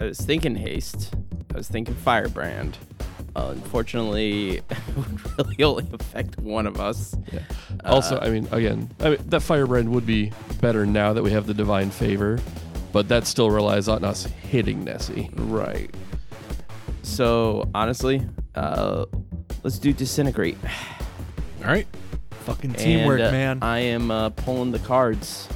I 0.00 0.04
was 0.04 0.20
thinking 0.20 0.54
haste. 0.54 1.14
I 1.52 1.56
was 1.56 1.68
thinking 1.68 1.94
firebrand. 1.94 2.78
Uh, 3.36 3.48
unfortunately, 3.52 4.56
it 4.70 4.96
would 4.96 5.38
really 5.38 5.62
only 5.64 5.86
affect 5.92 6.38
one 6.38 6.66
of 6.66 6.80
us. 6.80 7.16
Yeah. 7.32 7.40
Also, 7.84 8.16
Uh, 8.16 8.24
I 8.26 8.30
mean, 8.30 8.48
again, 8.50 8.90
I 9.00 9.10
mean, 9.10 9.18
that 9.26 9.40
firebrand 9.40 9.90
would 9.90 10.06
be 10.06 10.32
better 10.60 10.84
now 10.86 11.12
that 11.12 11.22
we 11.22 11.30
have 11.30 11.46
the 11.46 11.54
divine 11.54 11.90
favor, 11.90 12.38
but 12.92 13.08
that 13.08 13.26
still 13.26 13.50
relies 13.50 13.88
on 13.88 14.04
us 14.04 14.24
hitting 14.24 14.84
Nessie. 14.84 15.30
Right. 15.34 15.92
So 17.02 17.68
honestly, 17.74 18.22
uh, 18.54 19.06
let's 19.62 19.78
do 19.78 19.92
disintegrate. 19.92 20.58
All 21.60 21.66
right. 21.66 21.86
Fucking 22.44 22.72
teamwork, 22.74 23.20
And, 23.20 23.28
uh, 23.28 23.32
man. 23.32 23.58
I 23.62 23.78
am 23.80 24.10
uh, 24.10 24.30
pulling 24.30 24.72
the 24.72 24.78
cards. 24.80 25.48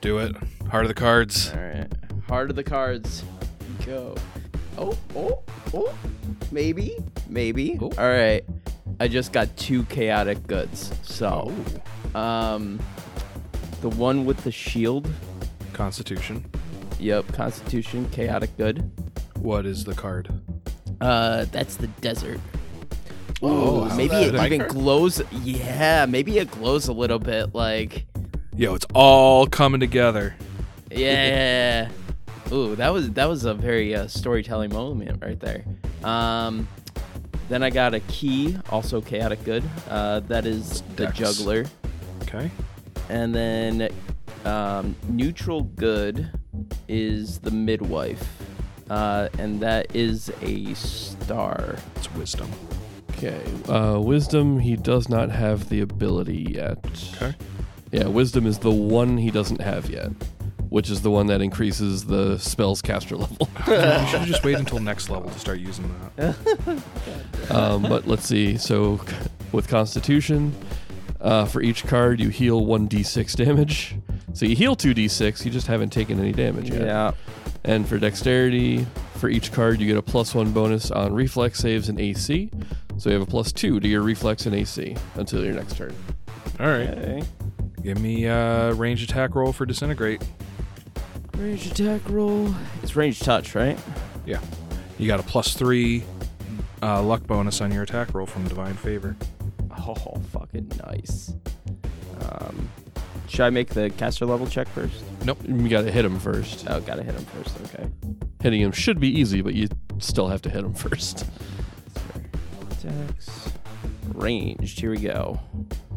Do 0.00 0.18
it. 0.18 0.36
Heart 0.70 0.84
of 0.84 0.88
the 0.88 0.94
cards. 0.94 1.52
All 1.52 1.60
right. 1.60 1.92
Heart 2.28 2.50
of 2.50 2.56
the 2.56 2.64
cards. 2.64 3.22
Go. 3.84 4.16
Oh, 4.76 4.96
oh, 5.14 5.42
oh. 5.72 5.94
Maybe, 6.50 6.96
maybe. 7.28 7.78
Oh. 7.80 7.92
All 7.96 8.08
right. 8.08 8.44
I 8.98 9.08
just 9.08 9.32
got 9.32 9.56
two 9.56 9.84
chaotic 9.84 10.46
goods. 10.46 10.92
So, 11.02 11.52
um, 12.14 12.80
the 13.80 13.90
one 13.90 14.24
with 14.24 14.42
the 14.42 14.50
shield. 14.50 15.08
Constitution. 15.72 16.44
Yep. 16.98 17.32
Constitution, 17.32 18.08
chaotic 18.10 18.56
good. 18.56 18.90
What 19.36 19.66
is 19.66 19.84
the 19.84 19.94
card? 19.94 20.28
Uh, 21.00 21.44
that's 21.52 21.76
the 21.76 21.86
desert. 21.86 22.40
Oh, 23.42 23.84
Ooh, 23.84 23.96
maybe 23.96 24.14
it 24.16 24.34
even 24.34 24.66
glows. 24.66 25.22
Yeah, 25.30 26.06
maybe 26.06 26.38
it 26.38 26.50
glows 26.50 26.88
a 26.88 26.92
little 26.92 27.18
bit. 27.18 27.54
Like, 27.54 28.06
Yo, 28.56 28.74
it's 28.74 28.86
all 28.94 29.46
coming 29.46 29.80
together. 29.80 30.34
Yeah. 30.90 31.88
Ooh, 32.52 32.76
that 32.76 32.92
was 32.92 33.10
that 33.12 33.28
was 33.28 33.44
a 33.44 33.54
very 33.54 33.94
uh, 33.94 34.06
storytelling 34.06 34.72
moment 34.72 35.22
right 35.22 35.38
there. 35.40 35.64
Um, 36.04 36.68
then 37.48 37.62
I 37.62 37.70
got 37.70 37.94
a 37.94 38.00
key, 38.00 38.56
also 38.70 39.00
chaotic 39.00 39.42
good. 39.44 39.64
Uh, 39.88 40.20
that 40.20 40.46
is 40.46 40.82
the 40.96 41.06
Dex. 41.06 41.18
juggler, 41.18 41.64
Okay. 42.22 42.50
and 43.08 43.34
then 43.34 43.88
um, 44.44 44.94
neutral 45.08 45.62
good 45.62 46.30
is 46.88 47.38
the 47.40 47.50
midwife, 47.50 48.24
uh, 48.90 49.28
and 49.38 49.60
that 49.60 49.94
is 49.94 50.30
a 50.42 50.72
star. 50.74 51.76
It's 51.96 52.12
wisdom. 52.14 52.48
Okay. 53.10 53.40
Uh, 53.68 53.98
wisdom, 53.98 54.58
he 54.60 54.76
does 54.76 55.08
not 55.08 55.30
have 55.30 55.68
the 55.68 55.80
ability 55.80 56.52
yet. 56.54 56.78
Okay. 57.16 57.34
Yeah, 57.90 58.06
wisdom 58.08 58.46
is 58.46 58.58
the 58.58 58.70
one 58.70 59.16
he 59.16 59.30
doesn't 59.30 59.60
have 59.62 59.88
yet, 59.88 60.10
which 60.68 60.90
is 60.90 61.02
the 61.02 61.10
one 61.10 61.26
that 61.26 61.40
increases 61.40 62.04
the 62.04 62.38
spell's 62.38 62.82
caster 62.82 63.16
level. 63.16 63.48
you 63.58 63.74
should 63.74 64.20
have 64.20 64.26
just 64.26 64.44
wait 64.44 64.58
until 64.58 64.78
next 64.78 65.08
level 65.08 65.30
to 65.30 65.38
start 65.38 65.58
using 65.58 65.92
that. 66.16 66.36
um, 67.50 67.82
but 67.82 68.06
let's 68.06 68.24
see. 68.26 68.56
So, 68.56 69.00
with 69.52 69.68
Constitution, 69.68 70.54
uh, 71.20 71.44
for 71.46 71.62
each 71.62 71.86
card, 71.86 72.20
you 72.20 72.28
heal 72.28 72.62
1d6 72.62 73.36
damage. 73.36 73.96
So, 74.34 74.46
you 74.46 74.56
heal 74.56 74.76
2d6, 74.76 75.44
you 75.44 75.50
just 75.50 75.66
haven't 75.66 75.90
taken 75.90 76.20
any 76.20 76.32
damage 76.32 76.70
yet. 76.70 76.82
Yeah. 76.82 77.12
And 77.64 77.88
for 77.88 77.98
Dexterity, 77.98 78.86
for 79.16 79.28
each 79.28 79.50
card, 79.50 79.80
you 79.80 79.86
get 79.86 79.96
a 79.96 80.02
plus 80.02 80.34
one 80.34 80.52
bonus 80.52 80.90
on 80.90 81.12
reflex 81.12 81.58
saves 81.58 81.88
and 81.88 81.98
AC. 81.98 82.50
So 82.98 83.10
you 83.10 83.18
have 83.18 83.26
a 83.26 83.30
plus 83.30 83.52
two 83.52 83.80
to 83.80 83.88
your 83.88 84.02
reflex 84.02 84.46
and 84.46 84.54
AC 84.54 84.96
until 85.16 85.44
your 85.44 85.54
next 85.54 85.76
turn. 85.76 85.94
All 86.60 86.66
right. 86.66 86.88
Okay. 86.88 87.22
Give 87.82 88.00
me 88.00 88.24
a 88.24 88.72
range 88.74 89.02
attack 89.02 89.34
roll 89.34 89.52
for 89.52 89.66
disintegrate. 89.66 90.22
Range 91.36 91.66
attack 91.66 92.00
roll. 92.08 92.54
It's 92.82 92.96
range 92.96 93.20
touch, 93.20 93.54
right? 93.54 93.78
Yeah. 94.24 94.40
You 94.98 95.06
got 95.06 95.20
a 95.20 95.22
plus 95.22 95.54
three 95.54 96.02
uh, 96.82 97.02
luck 97.02 97.26
bonus 97.26 97.60
on 97.60 97.72
your 97.72 97.82
attack 97.82 98.14
roll 98.14 98.26
from 98.26 98.48
divine 98.48 98.74
favor. 98.74 99.16
Oh, 99.78 99.94
fucking 100.32 100.72
nice. 100.86 101.34
Um, 102.22 102.70
should 103.28 103.42
I 103.42 103.50
make 103.50 103.68
the 103.68 103.90
caster 103.90 104.24
level 104.24 104.46
check 104.46 104.66
first? 104.68 105.04
Nope. 105.24 105.38
You 105.46 105.68
got 105.68 105.82
to 105.82 105.92
hit 105.92 106.04
him 106.04 106.18
first. 106.18 106.66
Oh, 106.68 106.80
gotta 106.80 107.02
hit 107.02 107.14
him 107.14 107.24
first. 107.26 107.56
Okay. 107.64 107.86
Hitting 108.40 108.62
him 108.62 108.72
should 108.72 108.98
be 108.98 109.08
easy, 109.08 109.42
but 109.42 109.54
you 109.54 109.68
still 109.98 110.28
have 110.28 110.40
to 110.42 110.50
hit 110.50 110.64
him 110.64 110.74
first. 110.74 111.26
Attacks. 112.70 113.50
Ranged. 114.14 114.80
Here 114.80 114.90
we 114.90 114.98
go. 114.98 115.38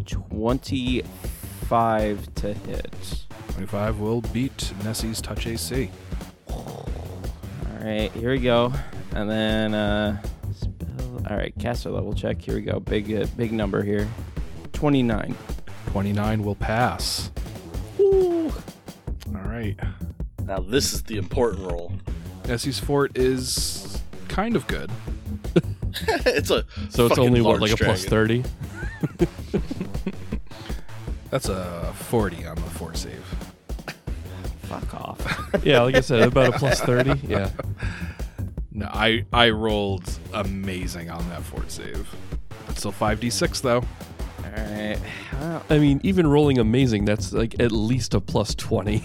25 0.06 2.36
to 2.36 2.54
hit. 2.54 3.26
25 3.60 4.00
will 4.00 4.22
beat 4.22 4.72
Nessie's 4.86 5.20
touch 5.20 5.46
AC. 5.46 5.92
All 6.48 6.88
right, 7.82 8.10
here 8.14 8.32
we 8.32 8.40
go. 8.40 8.72
And 9.14 9.30
then, 9.30 9.74
uh, 9.74 10.22
spell. 10.54 11.22
All 11.30 11.36
right, 11.36 11.54
caster 11.60 11.90
level 11.90 12.14
check. 12.14 12.42
Here 12.42 12.56
we 12.56 12.62
go. 12.62 12.80
Big, 12.80 13.14
uh, 13.14 13.26
big 13.36 13.52
number 13.52 13.84
here. 13.84 14.08
29. 14.72 15.36
29 15.88 16.42
will 16.42 16.56
pass. 16.56 17.32
Ooh. 18.00 18.50
All 19.36 19.42
right. 19.42 19.78
Now 20.46 20.60
this 20.60 20.94
is 20.94 21.04
the 21.04 21.18
important 21.18 21.70
roll. 21.70 21.92
Nessie's 22.48 22.80
fort 22.80 23.18
is 23.18 24.02
kind 24.30 24.56
of 24.56 24.68
good. 24.68 24.90
it's 26.26 26.50
a 26.50 26.66
So 26.92 27.08
it's 27.08 27.18
only 27.18 27.42
what, 27.42 27.60
large 27.60 27.72
like 27.72 27.82
a 27.82 27.94
30? 27.94 28.46
That's 31.30 31.50
a 31.50 31.94
40 31.94 32.46
on 32.46 32.56
the 32.56 32.62
fort 32.62 32.96
save. 32.96 33.29
Fuck 34.70 34.94
off. 34.94 35.50
yeah, 35.64 35.82
like 35.82 35.96
I 35.96 36.02
said, 36.02 36.22
about 36.28 36.56
a 36.56 36.60
plus 36.60 36.80
30. 36.82 37.28
Yeah. 37.28 37.50
No, 38.72 38.86
I 38.86 39.26
I 39.34 39.50
rolled 39.50 40.20
amazing 40.34 41.10
on 41.10 41.28
that 41.30 41.44
fort 41.44 41.72
save. 41.72 42.08
It's 42.70 42.80
still 42.80 42.92
5d6 42.92 43.62
though. 43.62 43.78
All 43.78 44.52
right. 44.52 44.98
Well, 45.34 45.64
I 45.70 45.80
mean, 45.80 46.00
even 46.04 46.28
rolling 46.28 46.60
amazing, 46.60 47.06
that's 47.06 47.34
like 47.34 47.60
at 47.60 47.72
least 47.72 48.14
a 48.14 48.22
plus 48.22 48.54
20. 48.56 49.04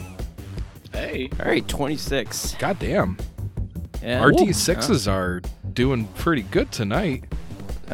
Hey, 0.92 1.28
all 1.40 1.46
right, 1.46 1.66
26. 1.66 2.54
God 2.54 2.78
damn. 2.78 3.16
Yeah. 4.02 4.20
Our 4.20 4.30
Ooh. 4.30 4.36
d6s 4.36 5.10
are 5.10 5.40
doing 5.72 6.06
pretty 6.08 6.42
good 6.42 6.70
tonight. 6.70 7.24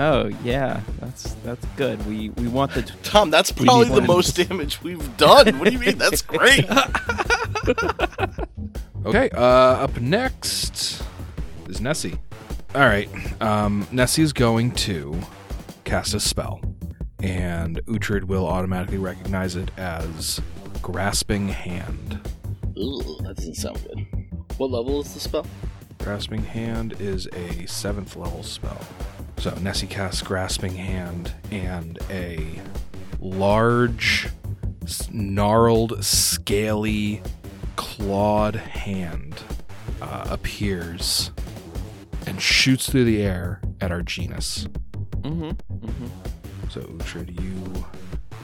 Oh 0.00 0.30
yeah, 0.42 0.80
that's 0.99 1.35
that's 1.45 1.64
good. 1.76 2.04
We 2.07 2.30
we 2.30 2.49
want 2.49 2.73
the 2.73 2.83
Tom, 3.02 3.30
that's 3.30 3.52
probably 3.52 3.88
the 3.88 4.00
most 4.00 4.35
damage 4.35 4.83
we've 4.83 5.16
done. 5.19 5.59
What 5.59 5.66
do 5.66 5.73
you 5.73 5.78
mean? 5.78 5.99
That's 5.99 6.23
great. 6.23 6.64
Okay, 9.06 9.30
uh, 9.30 9.41
up 9.41 9.99
next 9.99 11.02
is 11.71 11.80
Nessie. 11.80 12.19
All 12.75 12.82
right, 12.82 13.08
um, 13.41 13.89
Nessie 13.91 14.21
is 14.21 14.34
going 14.34 14.73
to 14.73 15.19
cast 15.84 16.13
a 16.13 16.21
spell, 16.21 16.60
and 17.23 17.82
Uhtred 17.86 18.25
will 18.25 18.47
automatically 18.47 18.99
recognize 18.99 19.56
it 19.56 19.71
as 19.78 20.39
Grasping 20.82 21.49
Hand. 21.49 22.21
Ooh, 22.76 23.17
that 23.23 23.36
doesn't 23.36 23.54
sound 23.54 23.82
good. 23.89 24.06
What 24.58 24.71
level 24.71 25.00
is 25.00 25.15
the 25.15 25.21
spell? 25.21 25.47
Grasping 26.00 26.45
Hand 26.45 26.95
is 27.00 27.26
a 27.32 27.67
seventh 27.67 28.17
level 28.17 28.43
spell. 28.43 28.80
So 29.40 29.54
Nessie 29.62 29.86
casts 29.86 30.20
Grasping 30.20 30.74
Hand, 30.74 31.32
and 31.50 31.98
a 32.10 32.60
large, 33.20 34.28
gnarled, 35.10 36.04
scaly, 36.04 37.22
clawed 37.76 38.54
hand 38.56 39.42
uh, 40.02 40.26
appears 40.28 41.30
and 42.26 42.38
shoots 42.42 42.90
through 42.90 43.06
the 43.06 43.22
air 43.22 43.62
at 43.80 43.90
Arginus. 43.90 44.68
Mm-hmm. 45.22 45.86
Mm-hmm. 45.86 46.68
So, 46.68 46.82
Uhtred, 46.82 47.40
you 47.40 47.86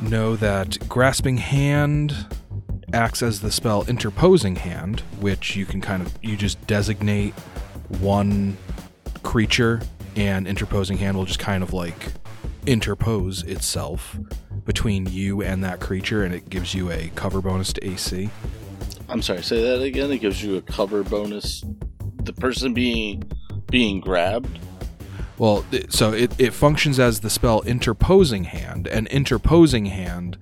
know 0.00 0.34
that 0.36 0.78
Grasping 0.88 1.36
Hand 1.36 2.26
acts 2.94 3.22
as 3.22 3.42
the 3.42 3.52
spell 3.52 3.84
Interposing 3.86 4.56
Hand, 4.56 5.00
which 5.20 5.56
you 5.56 5.66
can 5.66 5.82
kind 5.82 6.00
of 6.00 6.18
you 6.22 6.38
just 6.38 6.66
designate 6.66 7.34
one 8.00 8.56
creature, 9.22 9.82
and 10.16 10.48
Interposing 10.48 10.96
Hand 10.96 11.16
will 11.16 11.26
just 11.26 11.38
kind 11.38 11.62
of 11.62 11.72
like 11.72 12.12
interpose 12.66 13.42
itself 13.44 14.18
between 14.64 15.06
you 15.06 15.42
and 15.42 15.62
that 15.62 15.78
creature, 15.78 16.24
and 16.24 16.34
it 16.34 16.48
gives 16.48 16.74
you 16.74 16.90
a 16.90 17.10
cover 17.14 17.40
bonus 17.40 17.72
to 17.74 17.86
AC. 17.86 18.30
I'm 19.08 19.22
sorry. 19.22 19.42
Say 19.42 19.62
that 19.62 19.82
again. 19.82 20.10
It 20.10 20.18
gives 20.18 20.42
you 20.42 20.56
a 20.56 20.62
cover 20.62 21.04
bonus. 21.04 21.62
The 22.24 22.32
person 22.32 22.74
being 22.74 23.22
being 23.70 24.00
grabbed. 24.00 24.58
Well, 25.38 25.64
so 25.90 26.12
it, 26.12 26.32
it 26.40 26.54
functions 26.54 26.98
as 26.98 27.20
the 27.20 27.28
spell 27.28 27.60
Interposing 27.62 28.44
Hand, 28.44 28.86
and 28.86 29.06
Interposing 29.08 29.86
Hand 29.86 30.38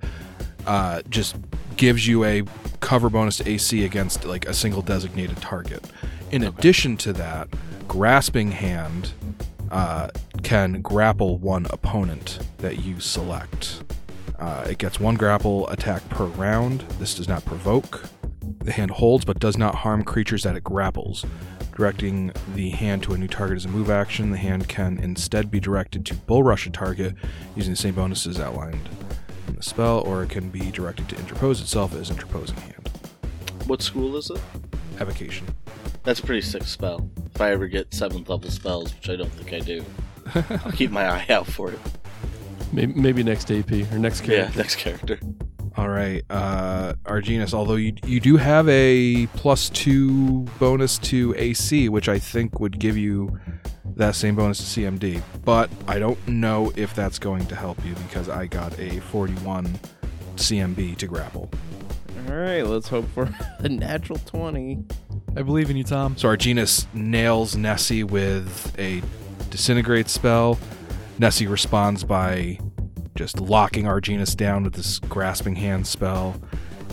uh, 0.65 1.01
just 1.09 1.35
gives 1.75 2.07
you 2.07 2.23
a 2.23 2.43
cover 2.79 3.09
bonus 3.09 3.37
to 3.37 3.49
AC 3.49 3.83
against 3.83 4.23
like 4.25 4.47
a 4.47 4.53
single 4.53 4.81
designated 4.81 5.37
target. 5.37 5.85
In 6.31 6.43
addition 6.43 6.97
to 6.97 7.13
that, 7.13 7.49
Grasping 7.87 8.51
Hand 8.51 9.11
uh, 9.71 10.09
can 10.43 10.81
grapple 10.81 11.37
one 11.37 11.65
opponent 11.69 12.39
that 12.59 12.83
you 12.83 12.99
select. 12.99 13.83
Uh, 14.39 14.65
it 14.69 14.77
gets 14.77 14.99
one 14.99 15.15
grapple 15.15 15.67
attack 15.69 16.07
per 16.09 16.25
round. 16.25 16.81
This 16.99 17.15
does 17.15 17.27
not 17.27 17.45
provoke. 17.45 18.03
The 18.59 18.71
hand 18.71 18.91
holds 18.91 19.25
but 19.25 19.39
does 19.39 19.57
not 19.57 19.75
harm 19.75 20.03
creatures 20.03 20.43
that 20.43 20.55
it 20.55 20.63
grapples. 20.63 21.25
Directing 21.75 22.31
the 22.53 22.69
hand 22.69 23.03
to 23.03 23.13
a 23.13 23.17
new 23.17 23.27
target 23.27 23.57
is 23.57 23.65
a 23.65 23.69
move 23.69 23.89
action. 23.89 24.31
The 24.31 24.37
hand 24.37 24.67
can 24.69 24.97
instead 24.97 25.51
be 25.51 25.59
directed 25.59 26.05
to 26.07 26.13
bull 26.13 26.43
rush 26.43 26.65
a 26.67 26.69
target 26.69 27.15
using 27.55 27.73
the 27.73 27.77
same 27.77 27.95
bonuses 27.95 28.39
outlined 28.39 28.87
in 29.47 29.55
the 29.55 29.63
spell, 29.63 29.99
or 29.99 30.23
it 30.23 30.29
can 30.29 30.49
be 30.49 30.71
directed 30.71 31.09
to 31.09 31.17
interpose 31.17 31.61
itself 31.61 31.93
as 31.93 32.09
interposing 32.09 32.57
hand. 32.57 32.89
What 33.65 33.81
school 33.81 34.15
is 34.15 34.29
it? 34.29 34.39
Evocation. 34.99 35.47
That's 36.03 36.19
a 36.19 36.23
pretty 36.23 36.41
sick 36.41 36.63
spell. 36.63 37.09
If 37.35 37.41
I 37.41 37.51
ever 37.51 37.67
get 37.67 37.93
seventh 37.93 38.29
level 38.29 38.49
spells, 38.49 38.95
which 38.95 39.09
I 39.09 39.17
don't 39.17 39.29
think 39.29 39.51
I 39.51 39.59
do, 39.59 39.83
I'll 40.63 40.71
keep 40.71 40.89
my 40.89 41.05
eye 41.05 41.25
out 41.27 41.45
for 41.45 41.69
it. 41.69 41.79
Maybe, 42.71 42.93
maybe 42.93 43.23
next 43.23 43.51
AP 43.51 43.71
or 43.91 43.99
next 43.99 44.21
character. 44.21 44.51
Yeah, 44.53 44.57
next 44.57 44.77
character. 44.77 45.19
All 45.75 45.89
right, 45.89 46.23
uh, 46.29 46.93
Arginus. 47.03 47.53
Although 47.53 47.75
you 47.75 47.93
you 48.05 48.21
do 48.21 48.37
have 48.37 48.69
a 48.69 49.27
plus 49.35 49.67
two 49.69 50.43
bonus 50.59 50.97
to 50.99 51.35
AC, 51.37 51.89
which 51.89 52.07
I 52.07 52.19
think 52.19 52.61
would 52.61 52.79
give 52.79 52.97
you 52.97 53.37
that 53.97 54.15
same 54.15 54.37
bonus 54.37 54.73
to 54.73 54.81
CMD, 54.81 55.21
but 55.43 55.69
I 55.89 55.99
don't 55.99 56.25
know 56.29 56.71
if 56.77 56.95
that's 56.95 57.19
going 57.19 57.45
to 57.47 57.55
help 57.55 57.85
you 57.85 57.95
because 57.95 58.29
I 58.29 58.45
got 58.45 58.79
a 58.79 59.01
41 59.01 59.77
CMB 60.37 60.95
to 60.99 61.07
grapple. 61.07 61.51
All 62.29 62.35
right, 62.35 62.65
let's 62.65 62.87
hope 62.87 63.09
for 63.09 63.35
a 63.59 63.67
natural 63.67 64.19
20. 64.19 64.85
I 65.37 65.41
believe 65.41 65.69
in 65.69 65.75
you, 65.77 65.83
Tom. 65.83 66.15
So 66.17 66.29
Arginus 66.29 66.85
nails 66.93 67.55
Nessie 67.55 68.03
with 68.03 68.73
a 68.79 69.01
disintegrate 69.49 70.09
spell. 70.09 70.57
Nessie 71.19 71.47
responds 71.47 72.03
by 72.03 72.59
just 73.15 73.39
locking 73.39 73.85
Arginus 73.85 74.35
down 74.35 74.63
with 74.63 74.73
this 74.73 74.99
grasping 74.99 75.55
hand 75.55 75.87
spell. 75.87 76.39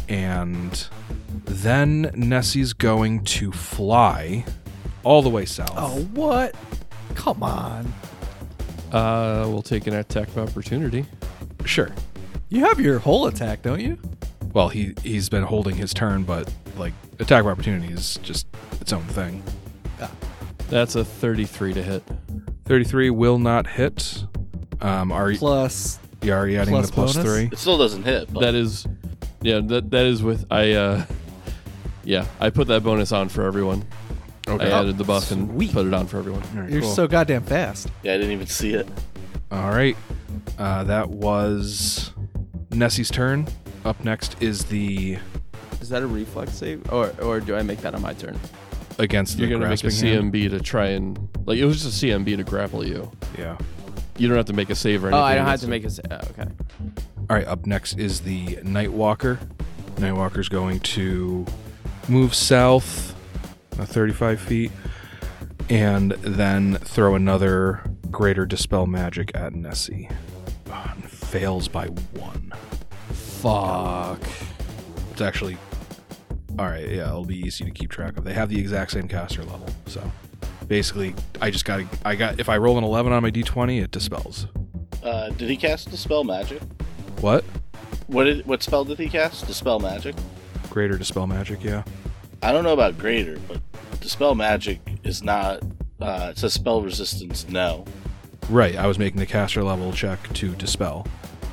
And 0.09 0.89
then 1.45 2.11
Nessie's 2.15 2.73
going 2.73 3.25
to 3.25 3.53
fly 3.53 4.45
all 5.05 5.23
the 5.23 5.29
way 5.31 5.45
south. 5.45 5.75
Oh, 5.77 6.03
what? 6.15 6.55
Come 7.15 7.43
on. 7.43 7.93
Uh, 8.93 9.45
we'll 9.49 9.63
take 9.63 9.87
an 9.87 9.95
attack 9.95 10.29
of 10.29 10.39
opportunity. 10.39 11.07
sure. 11.65 11.91
You 12.49 12.65
have 12.67 12.79
your 12.79 12.99
whole 12.99 13.27
attack, 13.27 13.63
don't 13.63 13.81
you? 13.81 13.99
Well, 14.53 14.69
he 14.69 14.95
he's 15.03 15.31
been 15.31 15.45
holding 15.45 15.77
his 15.77 15.95
turn, 15.95 16.25
but 16.25 16.53
like 16.77 16.93
attack 17.18 17.40
of 17.42 17.46
opportunity 17.48 17.92
is 17.92 18.16
just 18.22 18.46
its 18.81 18.92
own 18.92 19.05
thing. 19.05 19.42
That's 20.68 20.94
a 20.94 21.05
33 21.05 21.75
to 21.75 21.83
hit. 21.83 22.03
33 22.64 23.11
will 23.11 23.38
not 23.38 23.66
hit. 23.66 24.25
Um, 24.81 25.12
are, 25.12 25.33
Plus, 25.35 25.98
you 26.22 26.33
are 26.33 26.48
you 26.48 26.59
adding 26.59 26.72
plus 26.72 26.87
the 26.87 26.92
plus 26.94 27.14
bonus? 27.16 27.31
three? 27.33 27.48
It 27.53 27.59
still 27.59 27.77
doesn't 27.77 28.05
hit. 28.05 28.33
But 28.33 28.40
That 28.40 28.55
is, 28.55 28.87
yeah, 29.42 29.61
that 29.64 29.90
that 29.90 30.07
is 30.07 30.22
with 30.22 30.46
I. 30.51 30.72
uh 30.72 31.05
Yeah, 32.05 32.27
I 32.40 32.48
put 32.51 32.68
that 32.68 32.83
bonus 32.83 33.12
on 33.12 33.29
for 33.29 33.44
everyone. 33.44 33.85
Okay. 34.48 34.72
I 34.72 34.81
added 34.81 34.96
the 34.98 35.05
buff 35.05 35.31
and 35.31 35.51
Sweet. 35.51 35.72
put 35.72 35.87
it 35.87 35.92
on 35.94 36.07
for 36.07 36.18
everyone. 36.18 36.42
All 36.55 36.62
right, 36.62 36.70
you're 36.70 36.81
cool. 36.81 36.90
so 36.94 37.07
goddamn 37.07 37.42
fast. 37.44 37.88
yeah, 38.03 38.14
I 38.14 38.16
didn't 38.16 38.33
even 38.33 38.46
see 38.48 38.72
it. 38.75 38.88
All 39.53 39.70
right. 39.70 39.96
Uh, 40.59 40.85
that 40.85 41.11
was 41.11 42.12
Nessie's 42.70 43.11
turn. 43.11 43.46
Up 43.85 44.03
next 44.05 44.40
is 44.42 44.64
the 44.64 45.18
Is 45.83 45.88
that 45.90 46.03
a 46.03 46.07
reflex 46.07 46.55
save? 46.55 46.90
Or 46.92 47.12
or 47.21 47.40
do 47.40 47.55
I 47.57 47.62
make 47.62 47.81
that 47.81 47.95
on 47.95 48.01
my 48.03 48.14
turn? 48.14 48.38
against 48.99 49.38
You're 49.38 49.49
the 49.49 49.55
gonna 49.55 49.68
make 49.68 49.81
a 49.81 49.83
grasping 49.83 50.09
hand. 50.09 50.33
CMB 50.33 50.51
to 50.51 50.61
try 50.61 50.87
and 50.88 51.18
like 51.45 51.59
it 51.59 51.64
was 51.64 51.83
just 51.83 52.03
a 52.03 52.07
CMB 52.07 52.37
to 52.37 52.45
grapple 52.45 52.87
you. 52.87 53.11
Yeah. 53.38 53.59
You 54.16 54.29
don't 54.29 54.37
have 54.37 54.47
to 54.47 54.53
make 54.53 54.71
a 54.71 54.75
save 54.75 55.03
or 55.03 55.09
anything. 55.09 55.21
Oh. 55.21 55.25
I 55.25 55.35
don't 55.35 55.47
have 55.47 55.61
to 55.61 55.68
make 55.68 55.85
a. 55.85 55.90
sa- 55.90 56.03
oh, 56.11 56.16
okay. 56.31 56.49
All 57.31 57.37
right, 57.37 57.47
up 57.47 57.66
next 57.66 57.99
is 57.99 58.21
the 58.21 58.57
Nightwalker. 58.57 59.38
Nightwalker's 59.97 60.49
going 60.49 60.81
to 60.81 61.47
move 62.09 62.35
south 62.35 63.14
uh, 63.79 63.87
35 63.87 64.40
feet 64.40 64.71
and 65.71 66.12
then 66.12 66.77
throw 66.77 67.14
another 67.14 67.83
Greater 68.11 68.45
Dispel 68.45 68.87
Magic 68.87 69.31
at 69.35 69.55
Nessie. 69.55 70.09
Ah, 70.71 70.92
and 70.95 71.11
fails 71.11 71.68
by 71.68 71.87
one. 71.87 72.53
Fuck. 73.12 74.21
It's 75.12 75.21
actually. 75.23 75.57
All 76.59 76.67
right, 76.67 76.88
yeah, 76.88 77.09
it'll 77.09 77.25
be 77.25 77.38
easy 77.38 77.65
to 77.65 77.71
keep 77.71 77.91
track 77.91 78.17
of. 78.17 78.25
They 78.25 78.35
have 78.35 78.49
the 78.49 78.59
exact 78.59 78.93
same 78.93 79.09
caster 79.09 79.43
level, 79.43 79.69
so 79.87 80.11
basically, 80.69 81.15
I 81.41 81.51
just 81.51 81.65
got 81.65 81.83
I 82.05 82.15
got 82.15 82.38
if 82.38 82.49
I 82.49 82.59
roll 82.59 82.79
an 82.79 82.85
11 82.85 83.12
on 83.12 83.23
my 83.23 83.31
d20, 83.31 83.83
it 83.83 83.91
dispels. 83.91 84.47
Uh, 85.03 85.31
did 85.31 85.51
he 85.51 85.57
cast 85.57 85.91
Dispel 85.91 86.23
Magic? 86.23 86.62
What? 87.21 87.45
What 88.07 88.25
did 88.25 88.47
what 88.47 88.62
spell 88.62 88.85
did 88.85 88.99
he 88.99 89.09
cast? 89.09 89.47
Dispel 89.47 89.81
Magic? 89.81 90.15
Greater 90.71 90.97
Dispel 90.97 91.27
Magic, 91.27 91.65
yeah. 91.65 91.83
I 92.43 92.53
don't 92.53 92.65
know 92.65 92.73
about 92.73 92.99
Greater, 92.99 93.38
but 93.49 93.61
Dispel 94.01 94.35
Magic 94.35 94.81
is 95.05 95.23
not. 95.23 95.62
Uh, 96.01 96.29
it 96.31 96.38
says 96.38 96.53
spell 96.53 96.83
resistance. 96.83 97.49
No. 97.49 97.85
Right, 98.49 98.77
I 98.77 98.87
was 98.87 98.99
making 98.99 99.21
the 99.21 99.27
caster 99.27 99.62
level 99.62 99.93
check 99.93 100.33
to 100.35 100.55
dispel. 100.57 101.07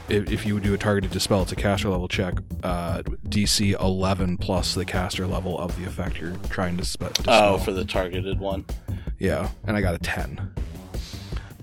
If, 0.10 0.32
if 0.32 0.46
you 0.46 0.56
would 0.56 0.64
do 0.64 0.74
a 0.74 0.78
targeted 0.78 1.12
dispel, 1.12 1.44
it's 1.44 1.52
a 1.52 1.56
caster 1.56 1.90
level 1.90 2.08
check, 2.08 2.36
uh, 2.64 3.04
DC 3.28 3.80
11 3.80 4.38
plus 4.38 4.74
the 4.74 4.86
caster 4.86 5.28
level 5.28 5.58
of 5.60 5.78
the 5.78 5.86
effect 5.86 6.20
you're 6.20 6.36
trying 6.50 6.78
to 6.78 6.86
spe- 6.86 7.14
dispel. 7.14 7.56
Oh, 7.56 7.58
for 7.60 7.72
the 7.72 7.86
targeted 7.86 8.40
one. 8.40 8.66
yeah, 9.20 9.50
and 9.68 9.78
I 9.78 9.82
got 9.82 9.94
a 9.96 10.00
10. 10.00 10.52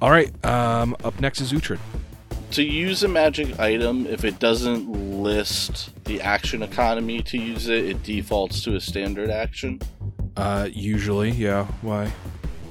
All 0.00 0.10
right, 0.10 0.32
um, 0.44 0.94
up 1.02 1.18
next 1.20 1.40
is 1.40 1.52
Uhtred. 1.52 1.78
To 2.52 2.62
use 2.62 3.02
a 3.02 3.08
magic 3.08 3.58
item, 3.58 4.06
if 4.06 4.24
it 4.24 4.38
doesn't 4.38 4.88
list 5.22 5.90
the 6.04 6.20
action 6.20 6.62
economy 6.62 7.20
to 7.22 7.38
use 7.38 7.68
it, 7.68 7.84
it 7.84 8.02
defaults 8.04 8.62
to 8.62 8.76
a 8.76 8.80
standard 8.80 9.30
action. 9.30 9.80
Uh, 10.36 10.68
usually, 10.70 11.30
yeah. 11.30 11.64
Why? 11.82 12.12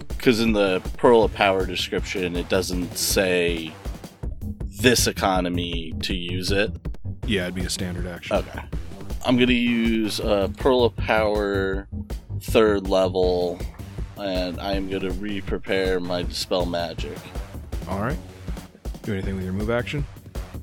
Because 0.07 0.39
in 0.39 0.53
the 0.53 0.79
Pearl 0.97 1.23
of 1.23 1.33
Power 1.33 1.65
description, 1.65 2.37
it 2.37 2.47
doesn't 2.47 2.95
say 2.97 3.73
this 4.85 5.07
economy 5.07 5.95
to 6.03 6.13
use 6.13 6.51
it. 6.51 6.71
Yeah, 7.25 7.45
it'd 7.45 7.55
be 7.55 7.65
a 7.65 7.71
standard 7.71 8.05
action. 8.05 8.35
Okay. 8.35 8.61
I'm 9.25 9.35
gonna 9.35 9.51
use 9.51 10.19
uh, 10.19 10.49
Pearl 10.57 10.83
of 10.83 10.95
Power 10.95 11.87
third 12.39 12.87
level, 12.87 13.59
and 14.15 14.61
I 14.61 14.73
am 14.73 14.87
gonna 14.87 15.09
re-prepare 15.09 15.99
my 15.99 16.21
dispel 16.21 16.67
magic. 16.67 17.17
All 17.89 17.99
right. 17.99 18.17
Do 19.01 19.13
anything 19.13 19.33
with 19.33 19.43
your 19.43 19.53
move 19.53 19.71
action? 19.71 20.05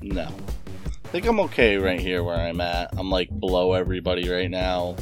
No, 0.01 0.29
I 0.29 1.07
think 1.09 1.25
I'm 1.25 1.41
okay 1.41 1.75
right 1.75 1.99
here 1.99 2.23
where 2.23 2.37
I'm 2.37 2.61
at. 2.61 2.97
I'm 2.97 3.11
like 3.11 3.27
below 3.41 3.73
everybody 3.73 4.29
right 4.29 4.49
now, 4.49 4.95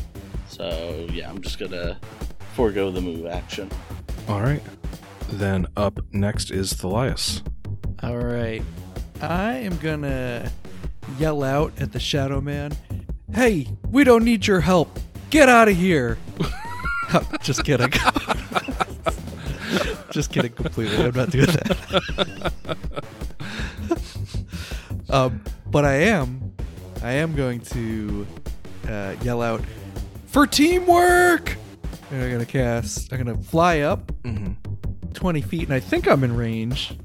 so 0.50 1.06
yeah, 1.12 1.30
I'm 1.30 1.44
just 1.44 1.60
gonna 1.60 2.00
forego 2.56 2.90
the 2.90 3.02
move 3.02 3.28
action. 3.28 3.70
All 4.28 4.42
right. 4.42 4.64
Then 5.30 5.68
up 5.78 6.00
next 6.12 6.50
is 6.50 6.74
Thalias. 6.74 7.44
All 8.02 8.18
right. 8.18 8.64
I 9.22 9.54
am 9.58 9.78
gonna 9.78 10.52
yell 11.20 11.44
out 11.44 11.74
at 11.80 11.92
the 11.92 12.00
Shadow 12.00 12.42
Man, 12.42 12.72
"Hey, 13.34 13.68
we 13.90 14.04
don't 14.04 14.24
need 14.24 14.48
your 14.48 14.62
help. 14.62 15.00
Get 15.30 15.48
out 15.50 15.68
of 15.68 15.76
here!" 15.78 16.18
Just 17.42 17.64
kidding. 17.64 17.92
Just 20.12 20.32
kidding 20.32 20.52
completely. 20.54 20.98
I'm 20.98 21.16
not 21.16 21.30
doing 21.30 21.46
that. 21.46 22.54
um, 25.10 25.42
but 25.68 25.86
I 25.86 25.94
am, 25.94 26.54
I 27.04 27.14
am 27.14 27.36
going 27.36 27.62
to 27.62 28.28
uh, 28.88 29.16
yell 29.22 29.42
out 29.42 29.62
for 30.26 30.46
teamwork. 30.48 31.56
And 32.12 32.24
I'm 32.24 32.32
gonna 32.32 32.46
cast. 32.46 33.12
I'm 33.14 33.24
gonna 33.24 33.38
fly 33.42 33.80
up 33.82 34.12
Mm-hmm. 34.24 34.54
20 35.14 35.42
feet, 35.42 35.64
and 35.64 35.74
I 35.74 35.80
think 35.80 36.08
I'm 36.08 36.24
in 36.24 36.36
range. 36.36 36.96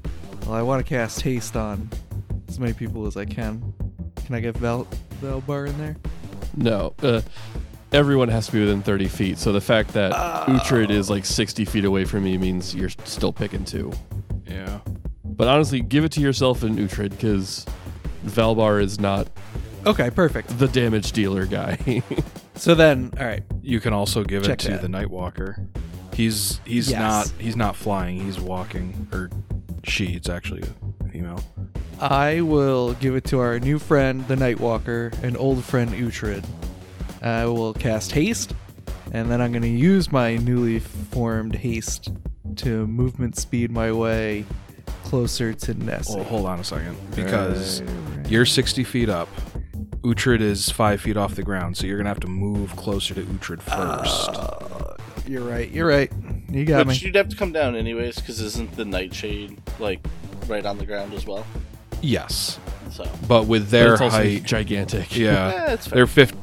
Well, 0.45 0.53
I 0.53 0.61
want 0.61 0.85
to 0.85 0.89
cast 0.89 1.21
haste 1.21 1.55
on 1.57 1.89
as 2.47 2.59
many 2.59 2.73
people 2.73 3.05
as 3.07 3.17
I 3.17 3.25
can. 3.25 3.73
Can 4.25 4.35
I 4.35 4.39
get 4.39 4.57
Val 4.57 4.87
Valbar 5.21 5.67
in 5.67 5.77
there? 5.77 5.95
No. 6.55 6.93
Uh, 7.01 7.21
everyone 7.91 8.29
has 8.29 8.47
to 8.47 8.51
be 8.53 8.59
within 8.61 8.81
30 8.81 9.07
feet. 9.07 9.37
So 9.37 9.51
the 9.51 9.61
fact 9.61 9.93
that 9.93 10.11
Oh. 10.13 10.45
Uhtred 10.53 10.89
is 10.89 11.09
like 11.09 11.25
60 11.25 11.65
feet 11.65 11.85
away 11.85 12.05
from 12.05 12.23
me 12.23 12.37
means 12.37 12.73
you're 12.75 12.89
still 13.05 13.31
picking 13.33 13.63
two. 13.65 13.91
Yeah. 14.47 14.79
But 15.23 15.47
honestly, 15.47 15.81
give 15.81 16.03
it 16.03 16.11
to 16.13 16.21
yourself 16.21 16.63
and 16.63 16.77
Uhtred 16.77 17.11
because 17.11 17.65
Valbar 18.25 18.81
is 18.81 18.99
not 18.99 19.27
Okay, 19.85 20.09
perfect. 20.09 20.57
the 20.59 20.67
damage 20.67 21.11
dealer 21.11 21.45
guy. 21.45 22.01
So 22.55 22.73
then, 22.73 23.11
all 23.19 23.23
right. 23.27 23.43
You 23.61 23.79
can 23.79 23.93
also 23.93 24.23
give 24.23 24.41
Check 24.41 24.53
it 24.53 24.59
to 24.65 24.71
that. 24.71 24.81
the 24.81 24.87
Nightwalker. 24.87 25.63
He's 26.11 26.59
he's 26.65 26.89
Yes. 26.89 26.99
not 26.99 27.31
he's 27.39 27.55
not 27.55 27.75
flying. 27.75 28.19
He's 28.19 28.39
walking, 28.39 29.07
or 29.13 29.29
she. 29.83 30.13
It's 30.15 30.27
actually 30.27 30.63
a 31.25 31.37
female. 31.37 31.43
I 31.99 32.41
will 32.41 32.93
give 32.95 33.15
it 33.15 33.23
to 33.25 33.39
our 33.39 33.59
new 33.59 33.79
friend, 33.79 34.27
the 34.27 34.35
Nightwalker, 34.35 35.11
and 35.23 35.35
old 35.37 35.63
friend 35.63 35.89
Uhtred. 35.91 36.45
I 37.21 37.45
will 37.45 37.73
cast 37.73 38.11
haste, 38.11 38.53
and 39.11 39.31
then 39.31 39.41
I'm 39.41 39.51
going 39.51 39.63
to 39.63 39.67
use 39.67 40.11
my 40.11 40.37
newly 40.37 40.79
formed 40.79 41.55
haste 41.55 42.09
to 42.57 42.85
movement 42.87 43.35
speed 43.37 43.71
my 43.71 43.91
way 43.91 44.45
closer 45.03 45.53
to 45.53 45.73
Nessie. 45.73 46.15
Well, 46.15 46.23
hold 46.25 46.45
on 46.45 46.59
a 46.59 46.63
second, 46.63 46.97
because 47.15 47.81
Right, 47.81 47.89
right. 48.17 48.29
you're 48.31 48.45
60 48.45 48.83
feet 48.83 49.09
up. 49.09 49.29
Uhtred 50.03 50.41
is 50.41 50.69
five 50.69 51.01
feet 51.01 51.17
off 51.17 51.35
the 51.35 51.43
ground, 51.43 51.75
so 51.77 51.87
you're 51.87 51.97
gonna 51.97 52.09
have 52.09 52.19
to 52.21 52.27
move 52.27 52.75
closer 52.75 53.13
to 53.15 53.21
Uhtred 53.23 53.61
first. 53.61 54.29
Uh, 54.29 54.95
you're 55.27 55.43
right. 55.43 55.69
You're 55.71 55.87
right. 55.87 56.11
You 56.49 56.63
got 56.63 56.85
but 56.85 56.87
me. 56.87 56.95
you'd 56.95 57.15
have 57.15 57.27
to 57.29 57.35
come 57.35 57.51
down 57.51 57.75
anyways, 57.75 58.15
because 58.17 58.39
isn't 58.39 58.73
the 58.75 58.85
Nightshade 58.85 59.59
like 59.79 60.05
right 60.47 60.65
on 60.65 60.77
the 60.77 60.85
ground 60.85 61.13
as 61.13 61.25
well? 61.25 61.45
yes, 62.01 62.59
So 62.91 63.05
but 63.27 63.45
with 63.47 63.63
But 63.63 63.71
their 63.71 63.93
it's 63.93 64.01
also 64.01 64.17
height, 64.17 64.43
gigantic. 64.43 65.15
yeah, 65.17 65.49
yeah, 65.51 65.71
it's 65.73 65.87
fair. 65.87 65.95
they're 65.97 66.07
fifth. 66.07 66.35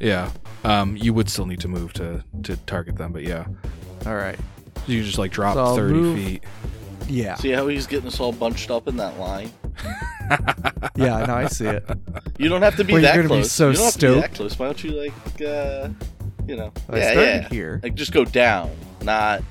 Yeah, 0.00 0.30
um, 0.64 0.96
you 0.96 1.14
would 1.14 1.28
still 1.30 1.46
need 1.46 1.60
to 1.60 1.68
move 1.68 1.92
to 1.94 2.24
to 2.44 2.56
target 2.58 2.96
them, 2.96 3.12
but 3.12 3.22
yeah, 3.22 3.46
All 4.04 4.14
right. 4.16 4.38
you 4.86 5.02
just 5.04 5.18
like 5.18 5.30
drop 5.32 5.54
So 5.54 5.76
30 5.76 5.94
move- 5.94 6.18
feet. 6.18 6.44
Yeah. 7.08 7.36
See 7.36 7.50
how 7.50 7.68
he's 7.68 7.86
getting 7.86 8.08
us 8.08 8.18
all 8.18 8.32
bunched 8.32 8.68
up 8.68 8.88
in 8.88 8.96
that 8.96 9.16
line? 9.20 9.50
Yeah. 10.96 11.24
No, 11.26 11.34
I 11.34 11.46
see 11.46 11.66
it. 11.66 11.84
You 12.38 12.48
don't 12.48 12.62
have 12.62 12.74
to 12.76 12.84
be 12.84 12.94
Well, 12.94 13.02
you're 13.02 13.10
that 13.12 13.16
gonna 13.16 13.28
be 13.28 13.34
close. 13.42 13.52
so 13.52 13.70
you 13.70 13.76
don't 13.76 13.84
have 13.84 13.94
to 13.94 13.98
be 14.00 14.14
that 14.14 14.20
stoked. 14.22 14.34
close. 14.36 14.58
Why 14.58 14.66
don't 14.66 14.82
you 14.84 14.90
like, 14.92 15.12
uh, 15.42 15.88
you 16.48 16.56
know, 16.56 16.72
I 16.90 16.96
yeah, 16.98 17.12
yeah. 17.12 17.48
here. 17.48 17.80
Like 17.82 17.94
just 17.94 18.12
go 18.12 18.24
down, 18.24 18.70
not 19.02 19.42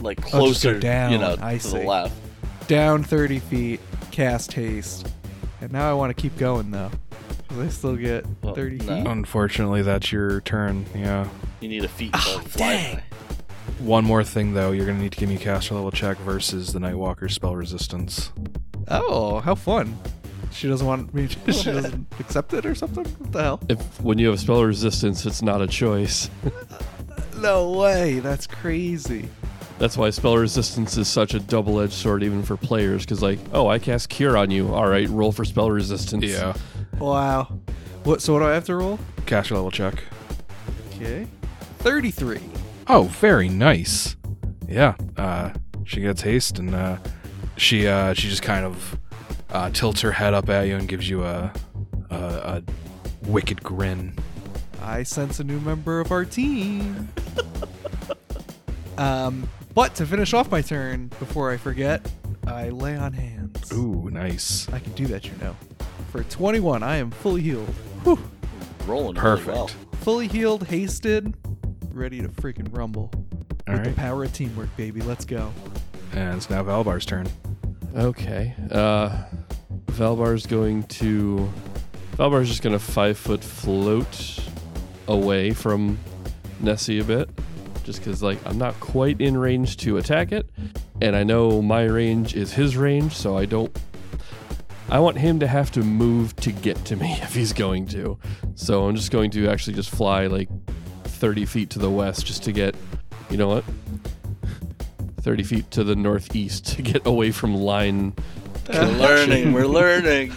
like 0.00 0.20
Oh, 0.26 0.30
closer. 0.30 0.78
down. 0.78 1.10
You 1.12 1.18
know, 1.18 1.36
I 1.40 1.54
to 1.54 1.60
see. 1.60 1.78
the 1.78 1.84
left. 1.84 2.14
Down 2.70 3.02
30 3.02 3.40
feet. 3.40 3.80
Cast 4.12 4.52
haste. 4.52 5.12
And 5.60 5.72
now 5.72 5.90
I 5.90 5.92
want 5.92 6.16
to 6.16 6.22
keep 6.22 6.36
going 6.38 6.70
though, 6.70 6.92
because 7.48 7.58
I 7.58 7.68
still 7.68 7.96
get 7.96 8.24
Well, 8.42 8.54
30 8.54 8.76
no. 8.78 8.84
feet. 8.84 9.06
Unfortunately, 9.08 9.82
that's 9.82 10.12
your 10.12 10.40
turn. 10.42 10.86
Yeah. 10.94 11.26
You 11.58 11.68
need 11.68 11.84
a 11.84 11.88
feet 11.88 12.12
Oh, 12.14 12.40
to 12.40 12.48
fly 12.48 12.66
dang. 12.76 12.94
by. 12.96 13.02
One 13.84 14.04
more 14.04 14.22
thing 14.22 14.54
though, 14.54 14.70
you're 14.70 14.86
gonna 14.86 15.00
need 15.00 15.10
to 15.10 15.18
give 15.18 15.28
me 15.28 15.34
a 15.34 15.38
caster 15.40 15.74
level 15.74 15.90
check 15.90 16.16
versus 16.18 16.72
the 16.72 16.78
Nightwalker 16.78 17.28
spell 17.28 17.56
resistance. 17.56 18.30
Oh, 18.86 19.40
how 19.40 19.56
fun! 19.56 19.98
She 20.52 20.68
doesn't 20.68 20.86
want 20.86 21.12
me. 21.12 21.26
To, 21.26 21.52
she 21.52 21.72
doesn't 21.72 22.06
accept 22.20 22.54
it 22.54 22.64
or 22.64 22.76
something. 22.76 23.04
What 23.04 23.32
the 23.32 23.42
hell? 23.42 23.60
If 23.68 24.00
when 24.00 24.18
you 24.18 24.28
have 24.28 24.38
spell 24.38 24.62
resistance, 24.64 25.26
it's 25.26 25.42
not 25.42 25.60
a 25.60 25.66
choice. 25.66 26.30
No 27.38 27.70
way. 27.72 28.18
That's 28.20 28.46
crazy. 28.46 29.30
That's 29.80 29.96
why 29.96 30.10
spell 30.10 30.36
resistance 30.36 30.98
is 30.98 31.08
such 31.08 31.32
a 31.32 31.40
double-edged 31.40 31.94
sword, 31.94 32.22
even 32.22 32.42
for 32.42 32.58
players. 32.58 33.06
Because 33.06 33.22
like, 33.22 33.38
oh, 33.54 33.66
I 33.66 33.78
cast 33.78 34.10
Cure 34.10 34.36
on 34.36 34.50
you. 34.50 34.74
All 34.74 34.86
right, 34.86 35.08
roll 35.08 35.32
for 35.32 35.46
spell 35.46 35.70
resistance. 35.70 36.26
Yeah. 36.26 36.54
Wow. 36.98 37.58
What? 38.04 38.20
So 38.20 38.34
what 38.34 38.40
do 38.40 38.44
I 38.44 38.52
have 38.52 38.66
to 38.66 38.76
roll? 38.76 38.98
Caster 39.24 39.54
level 39.54 39.70
check. 39.70 40.04
Okay. 40.96 41.26
33. 41.78 42.40
Oh, 42.88 43.04
very 43.04 43.48
nice. 43.48 44.16
Yeah. 44.68 44.96
Uh, 45.16 45.54
she 45.84 46.02
gets 46.02 46.20
haste 46.20 46.58
and 46.58 46.74
uh, 46.74 46.98
she 47.56 47.86
uh, 47.86 48.12
she 48.12 48.28
just 48.28 48.42
kind 48.42 48.66
of 48.66 48.98
uh, 49.48 49.70
tilts 49.70 50.02
her 50.02 50.12
head 50.12 50.34
up 50.34 50.50
at 50.50 50.66
you 50.66 50.76
and 50.76 50.88
gives 50.88 51.08
you 51.08 51.24
a 51.24 51.50
a, 52.10 52.16
a 52.16 52.62
wicked 53.22 53.62
grin. 53.62 54.14
I 54.82 55.04
sense 55.04 55.40
a 55.40 55.44
new 55.44 55.58
member 55.60 56.00
of 56.00 56.12
our 56.12 56.26
team. 56.26 57.08
um, 58.98 59.48
but 59.74 59.94
to 59.96 60.06
finish 60.06 60.34
off 60.34 60.50
my 60.50 60.62
turn, 60.62 61.08
before 61.18 61.50
I 61.50 61.56
forget, 61.56 62.10
I 62.46 62.70
lay 62.70 62.96
on 62.96 63.12
hands. 63.12 63.72
Ooh, 63.72 64.08
nice. 64.10 64.68
I 64.72 64.78
can 64.78 64.92
do 64.92 65.06
that, 65.06 65.24
you 65.24 65.32
know. 65.40 65.56
For 66.10 66.24
21, 66.24 66.82
I 66.82 66.96
am 66.96 67.10
fully 67.10 67.42
healed. 67.42 67.68
Whew. 68.04 68.18
Rolling 68.86 69.14
Perfect. 69.14 69.46
really 69.46 69.58
well. 69.58 69.70
Fully 70.00 70.28
healed, 70.28 70.66
hasted, 70.66 71.34
ready 71.92 72.20
to 72.20 72.28
freaking 72.28 72.74
rumble. 72.76 73.10
All 73.68 73.74
With 73.74 73.84
the 73.84 73.92
power 73.92 74.24
of 74.24 74.32
teamwork, 74.32 74.74
baby. 74.76 75.00
Let's 75.02 75.24
go. 75.24 75.52
And 76.12 76.36
it's 76.36 76.50
now 76.50 76.62
Valbar's 76.62 77.06
turn. 77.06 77.28
Okay. 77.96 78.54
Uh, 78.70 79.24
Valbar's 79.90 80.46
going 80.46 80.82
to. 80.84 81.48
Valbar's 82.16 82.48
just 82.48 82.62
going 82.62 82.72
to 82.72 82.78
five 82.78 83.16
foot 83.16 83.42
float 83.44 84.38
away 85.06 85.52
from 85.52 85.98
Nessie 86.60 86.98
a 86.98 87.04
bit. 87.04 87.28
Just 87.90 88.04
because, 88.04 88.22
like, 88.22 88.38
I'm 88.46 88.56
not 88.56 88.78
quite 88.78 89.20
in 89.20 89.36
range 89.36 89.76
to 89.78 89.96
attack 89.96 90.30
it. 90.30 90.48
And 91.00 91.16
I 91.16 91.24
know 91.24 91.60
my 91.60 91.82
range 91.82 92.36
is 92.36 92.52
his 92.52 92.76
range, 92.76 93.16
so 93.16 93.36
I 93.36 93.46
don't. 93.46 93.76
I 94.88 95.00
want 95.00 95.18
him 95.18 95.40
to 95.40 95.48
have 95.48 95.72
to 95.72 95.80
move 95.80 96.36
to 96.36 96.52
get 96.52 96.76
to 96.84 96.94
me 96.94 97.10
if 97.22 97.34
he's 97.34 97.52
going 97.52 97.88
to. 97.88 98.16
So 98.54 98.86
I'm 98.86 98.94
just 98.94 99.10
going 99.10 99.32
to 99.32 99.48
actually 99.48 99.74
just 99.74 99.90
fly 99.90 100.28
like 100.28 100.48
30 101.02 101.46
feet 101.46 101.70
to 101.70 101.80
the 101.80 101.90
west 101.90 102.26
just 102.26 102.44
to 102.44 102.52
get. 102.52 102.76
You 103.28 103.38
know 103.38 103.48
what? 103.48 103.64
30 105.22 105.42
feet 105.42 105.70
to 105.72 105.82
the 105.82 105.96
northeast 105.96 106.66
to 106.76 106.82
get 106.82 107.04
away 107.04 107.32
from 107.32 107.56
line 107.56 108.14
We're 108.72 108.84
learning. 108.84 109.52
We're 109.52 109.66
learning. 109.66 110.32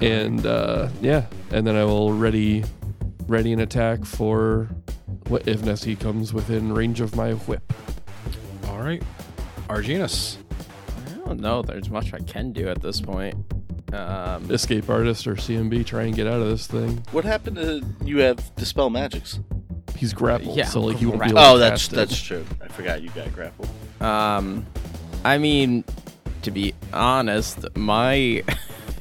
and 0.00 0.46
uh, 0.46 0.88
yeah, 1.02 1.26
and 1.50 1.66
then 1.66 1.76
I 1.76 1.84
will 1.84 2.14
ready 2.14 2.64
ready 3.28 3.52
an 3.52 3.60
attack 3.60 4.04
for 4.04 4.68
what 5.28 5.46
if 5.46 5.62
Nessie 5.62 5.96
comes 5.96 6.32
within 6.32 6.72
range 6.72 7.00
of 7.00 7.14
my 7.14 7.32
whip. 7.32 7.72
All 8.66 8.78
right. 8.80 9.02
Arginus. 9.68 10.36
I 11.06 11.26
don't 11.26 11.40
know. 11.40 11.62
There's 11.62 11.90
much 11.90 12.12
I 12.14 12.18
can 12.20 12.52
do 12.52 12.68
at 12.68 12.80
this 12.82 13.00
point. 13.00 13.34
Um, 13.92 14.50
Escape 14.50 14.88
artist 14.90 15.26
or 15.26 15.34
CMB, 15.34 15.86
try 15.86 16.02
and 16.02 16.14
get 16.14 16.26
out 16.26 16.40
of 16.42 16.48
this 16.48 16.66
thing. 16.66 17.02
What 17.12 17.24
happened 17.24 17.56
to 17.56 17.82
you 18.04 18.18
have 18.18 18.54
dispel 18.56 18.90
magics? 18.90 19.40
He's 19.96 20.12
grappled, 20.12 20.56
Yeah, 20.56 20.66
so 20.66 20.80
like 20.80 20.98
he 20.98 21.06
won't 21.06 21.22
be 21.22 21.30
grappled. 21.30 21.38
able 21.38 21.42
to 21.44 21.54
Oh, 21.54 21.58
that's 21.58 21.82
cast 21.88 21.92
it. 21.92 21.96
that's 21.96 22.20
true. 22.20 22.44
I 22.62 22.68
forgot 22.68 23.02
you 23.02 23.10
got 23.10 23.32
grappled. 23.32 23.68
Um, 24.00 24.66
I 25.24 25.38
mean, 25.38 25.84
to 26.42 26.50
be 26.50 26.74
honest, 26.92 27.64
my 27.76 28.44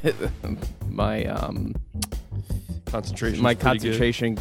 my 0.89 1.25
um 1.25 1.75
concentration. 2.87 3.41
my 3.43 3.53
concentration 3.55 4.37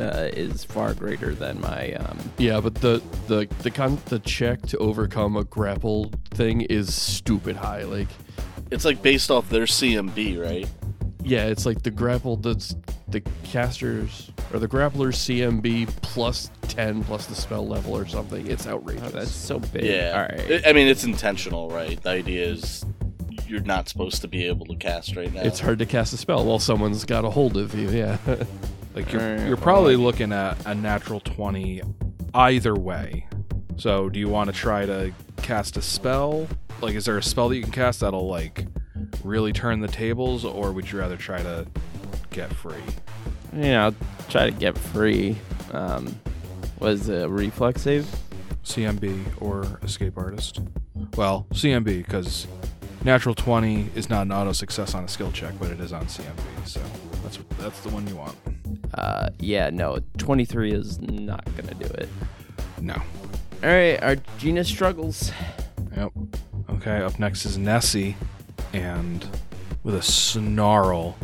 uh, 0.00 0.28
is 0.32 0.64
far 0.64 0.94
greater 0.94 1.34
than 1.34 1.60
my 1.60 1.92
um. 1.94 2.18
Yeah, 2.38 2.60
but 2.60 2.74
the 2.76 3.02
the 3.26 3.48
the 3.62 3.70
con- 3.70 4.00
the 4.06 4.18
check 4.20 4.62
to 4.68 4.78
overcome 4.78 5.36
a 5.36 5.44
grapple 5.44 6.12
thing 6.30 6.60
is 6.62 6.94
stupid 6.94 7.56
high. 7.56 7.82
Like, 7.82 8.08
It's 8.70 8.84
like 8.84 9.02
based 9.02 9.30
off 9.30 9.48
their 9.50 9.64
CMB, 9.64 10.40
right? 10.40 10.68
yeah, 11.24 11.46
it's 11.46 11.66
like 11.66 11.82
the 11.82 11.90
grapple 11.90 12.36
that's 12.36 12.74
the 13.08 13.20
casters 13.42 14.30
or 14.52 14.58
the 14.58 14.68
grappler's 14.68 15.16
CMB 15.16 15.88
plus 16.00 16.50
ten 16.62 17.02
plus 17.04 17.26
the 17.26 17.34
spell 17.34 17.66
level 17.66 17.96
or 17.96 18.06
something. 18.06 18.46
It's 18.46 18.66
outrageous. 18.66 19.02
Oh, 19.06 19.10
that's 19.10 19.30
so 19.32 19.58
big. 19.58 19.84
Yeah. 19.84 20.12
All 20.14 20.20
right. 20.22 20.64
I 20.64 20.70
I 20.70 20.72
mean, 20.72 20.86
it's 20.88 21.04
intentional, 21.04 21.70
right? 21.70 22.00
The 22.00 22.10
idea 22.10 22.46
is 22.46 22.84
you're 23.48 23.60
not 23.62 23.88
supposed 23.88 24.20
to 24.22 24.28
be 24.28 24.44
able 24.46 24.66
to 24.66 24.76
cast 24.76 25.16
right 25.16 25.32
now. 25.32 25.42
It's 25.42 25.60
hard 25.60 25.78
to 25.80 25.86
cast 25.86 26.12
a 26.12 26.16
spell 26.16 26.44
while 26.44 26.58
someone's 26.58 27.04
got 27.04 27.24
a 27.24 27.30
hold 27.30 27.56
of 27.56 27.74
you. 27.74 27.90
Yeah. 27.90 28.18
Like 28.94 29.12
you're 29.12 29.22
Alright, 29.22 29.46
you're 29.46 29.56
probably 29.56 29.94
like- 29.94 30.02
looking 30.04 30.32
at 30.32 30.66
a 30.66 30.74
natural 30.74 31.20
20 31.20 31.82
either 32.34 32.74
way. 32.74 33.26
So, 33.76 34.08
do 34.08 34.18
you 34.18 34.28
want 34.28 34.50
to 34.50 34.56
try 34.56 34.86
to 34.86 35.12
cast 35.36 35.76
a 35.76 35.82
spell? 35.82 36.48
Like 36.80 36.94
is 36.96 37.04
there 37.04 37.16
a 37.16 37.22
spell 37.22 37.48
that 37.50 37.56
you 37.56 37.62
can 37.62 37.70
cast 37.70 38.00
that'll 38.00 38.26
like 38.26 38.66
really 39.22 39.52
turn 39.52 39.80
the 39.80 39.88
tables 39.88 40.44
or 40.44 40.72
would 40.72 40.90
you 40.90 40.98
rather 40.98 41.16
try 41.16 41.40
to 41.42 41.66
get 42.30 42.52
free? 42.52 42.82
You 43.52 43.60
know, 43.62 43.84
I'll 43.84 43.94
try 44.30 44.50
to 44.50 44.56
get 44.56 44.76
free. 44.76 45.36
Um, 45.72 46.18
was 46.80 47.08
a 47.08 47.28
reflex 47.28 47.82
save? 47.82 48.06
CMB 48.64 49.40
or 49.40 49.78
escape 49.84 50.14
artist? 50.18 50.58
Well, 51.16 51.46
CMB 51.52 52.08
cuz 52.08 52.48
natural 53.04 53.34
20 53.34 53.90
is 53.94 54.08
not 54.08 54.22
an 54.22 54.32
auto 54.32 54.52
success 54.52 54.94
on 54.94 55.04
a 55.04 55.08
skill 55.08 55.32
check, 55.32 55.54
but 55.58 55.70
it 55.70 55.80
is 55.80 55.92
on 55.92 56.06
CMB. 56.06 56.66
So, 56.66 56.80
that's 57.22 57.38
that's 57.58 57.80
the 57.80 57.90
one 57.90 58.06
you 58.06 58.16
want. 58.16 58.36
Uh, 58.94 59.28
yeah, 59.38 59.70
no, 59.70 59.98
23 60.18 60.72
is 60.72 61.00
not 61.00 61.44
gonna 61.56 61.74
do 61.74 61.86
it. 61.86 62.08
No. 62.80 62.94
All 62.94 63.68
right, 63.68 64.02
our 64.02 64.16
Gina 64.38 64.64
struggles. 64.64 65.32
Yep. 65.96 66.12
Okay, 66.70 67.02
up 67.02 67.18
next 67.18 67.44
is 67.44 67.58
Nessie, 67.58 68.16
and 68.72 69.26
with 69.82 69.94
a 69.94 70.02
snarl, 70.02 71.16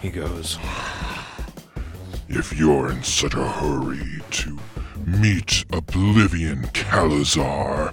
he 0.00 0.10
goes, 0.10 0.58
If 2.28 2.52
you're 2.58 2.90
in 2.90 3.02
such 3.02 3.34
a 3.34 3.48
hurry 3.48 4.20
to 4.32 4.58
meet 5.06 5.64
Oblivion 5.72 6.68
Calazar, 6.74 7.90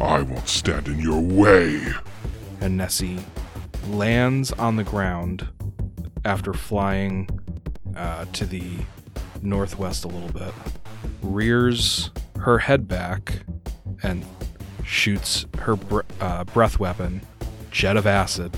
I 0.00 0.22
won't 0.22 0.48
stand 0.48 0.88
in 0.88 0.98
your 0.98 1.20
way. 1.20 1.92
And 2.60 2.76
Nessie 2.76 3.18
lands 3.88 4.52
on 4.52 4.76
the 4.76 4.84
ground 4.84 5.48
after 6.24 6.52
flying 6.52 7.28
uh, 7.96 8.24
to 8.32 8.44
the 8.46 8.64
northwest 9.42 10.04
a 10.04 10.08
little 10.08 10.28
bit, 10.32 10.52
rears 11.22 12.10
her 12.40 12.58
head 12.58 12.88
back, 12.88 13.40
and 14.02 14.24
shoots 14.84 15.46
her 15.58 15.76
br- 15.76 16.00
uh, 16.20 16.44
breath 16.44 16.78
weapon, 16.78 17.20
Jet 17.70 17.96
of 17.96 18.06
Acid, 18.06 18.56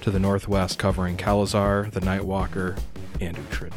to 0.00 0.10
the 0.10 0.18
northwest, 0.18 0.78
covering 0.78 1.16
Calazar, 1.16 1.88
the 1.92 2.00
Nightwalker, 2.00 2.78
and 3.20 3.36
Uhtred. 3.36 3.72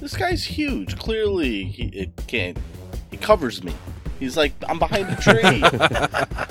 This 0.00 0.16
guy's 0.16 0.44
huge. 0.44 0.96
Clearly, 0.98 1.64
he 1.64 1.84
it 1.88 2.12
can't. 2.26 2.58
He 3.10 3.16
covers 3.16 3.62
me. 3.62 3.74
He's 4.18 4.36
like, 4.36 4.52
I'm 4.68 4.78
behind 4.78 5.08
a 5.10 5.16
tree. 5.16 5.62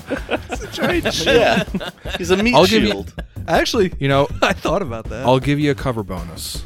It's 0.49 0.63
a 0.63 0.71
giant 0.71 1.25
yeah. 1.25 1.63
He's 2.17 2.31
a 2.31 2.37
meat 2.41 2.55
I'll 2.55 2.65
give 2.65 2.83
you- 2.83 3.05
Actually, 3.47 3.93
You 3.99 4.07
know, 4.07 4.27
I 4.41 4.53
thought 4.53 4.81
about 4.81 5.05
that. 5.09 5.25
I'll 5.25 5.39
give 5.39 5.59
you 5.59 5.71
a 5.71 5.75
cover 5.75 6.03
bonus. 6.03 6.63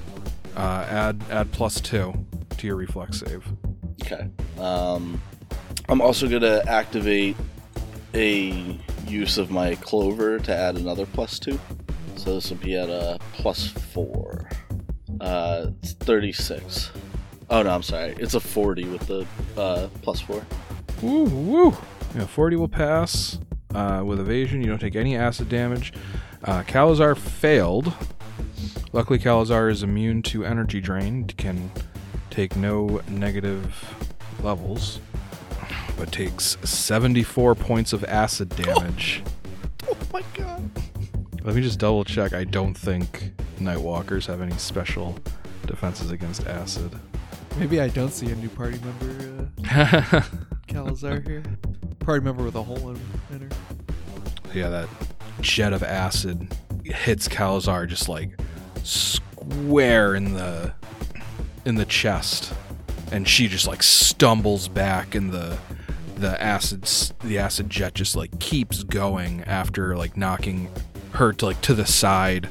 Uh, 0.56 0.86
add 0.90 1.22
add 1.30 1.52
plus 1.52 1.80
two 1.82 2.14
to 2.58 2.68
your 2.68 2.76
reflex 2.76 3.20
save. 3.20 3.46
Okay. 4.04 4.28
Um, 4.60 5.22
I'm 5.90 6.02
also 6.02 6.28
gonna 6.28 6.62
activate 6.68 7.36
a 8.14 8.78
use 9.08 9.38
of 9.38 9.52
my 9.52 9.76
clover 9.76 10.40
to 10.40 10.56
add 10.56 10.76
another 10.76 11.06
plus 11.06 11.40
two. 11.40 11.60
So 12.18 12.36
this 12.36 12.50
would 12.50 12.62
be 12.62 12.76
at 12.76 12.90
a 12.90 13.18
plus 13.34 13.68
four. 13.68 14.50
Uh, 15.20 15.68
it's 15.82 15.94
36. 15.94 16.92
Oh 17.50 17.62
no, 17.64 17.70
I'm 17.70 17.84
sorry. 17.84 18.16
It's 18.18 18.34
a 18.34 18.40
40 18.40 18.86
with 18.86 19.08
the 19.08 19.26
uh, 19.60 19.88
plus 20.02 20.20
four. 20.22 20.46
Woo 21.02 21.24
woo. 21.24 21.78
Yeah, 22.16 22.26
40 22.26 22.56
will 22.58 22.68
pass 22.68 23.40
uh, 23.74 24.04
with 24.06 24.20
evasion. 24.20 24.62
You 24.62 24.68
don't 24.68 24.80
take 24.80 24.96
any 24.96 25.16
acid 25.16 25.50
damage. 25.50 25.94
Uh, 26.44 26.64
Calazar 26.64 27.16
failed. 27.16 27.94
Luckily, 28.94 29.18
Calazar 29.20 29.70
is 29.70 29.84
immune 29.84 30.22
to 30.24 30.44
energy 30.46 30.82
drain. 30.82 31.26
Can 31.28 31.72
take 32.30 32.56
no 32.56 33.02
negative 33.08 33.94
levels, 34.44 35.00
but 35.98 36.12
takes 36.12 36.58
74 36.64 37.56
points 37.56 37.94
of 37.94 38.04
acid 38.06 38.50
damage. 38.56 39.24
oh 39.90 39.98
my 40.12 40.24
god. 40.34 40.70
Let 41.44 41.56
me 41.56 41.62
just 41.62 41.80
double 41.80 42.04
check. 42.04 42.34
I 42.34 42.44
don't 42.44 42.76
think 42.76 43.32
Nightwalkers 43.60 44.28
have 44.28 44.42
any 44.42 44.56
special 44.58 45.18
defenses 45.66 46.12
against 46.12 46.46
acid. 46.46 46.92
Maybe 47.58 47.80
I 47.82 47.90
don't 47.90 48.12
see 48.12 48.32
a 48.32 48.36
new 48.36 48.50
party 48.50 48.80
member, 48.80 49.50
uh, 49.70 50.22
Calazar 50.68 51.22
here. 51.22 51.44
Party 52.00 52.24
member 52.24 52.44
with 52.44 52.56
a 52.56 52.64
hole 52.64 52.90
in, 52.90 52.96
her. 53.42 53.50
yeah, 54.54 54.70
that 54.70 54.90
jet 55.42 55.74
of 55.74 55.84
acid 55.84 56.48
hits 56.84 57.28
Calazar 57.28 57.86
just 57.86 58.10
like 58.10 58.32
square 58.84 60.16
in 60.16 60.34
the 60.34 60.74
in 61.66 61.76
the 61.76 61.86
chest, 61.86 62.54
and 63.12 63.28
she 63.28 63.48
just 63.48 63.68
like 63.68 63.84
stumbles 63.84 64.68
back, 64.68 65.14
and 65.14 65.32
the 65.32 65.58
the 66.16 66.42
acid 66.42 66.84
the 67.22 67.38
acid 67.38 67.70
jet 67.70 67.94
just 67.94 68.16
like 68.16 68.40
keeps 68.40 68.84
going 68.84 69.44
after 69.44 69.96
like 69.98 70.16
knocking 70.18 70.70
her 71.14 71.34
to 71.34 71.46
like 71.48 71.62
to 71.62 71.74
the 71.74 71.86
side 71.86 72.48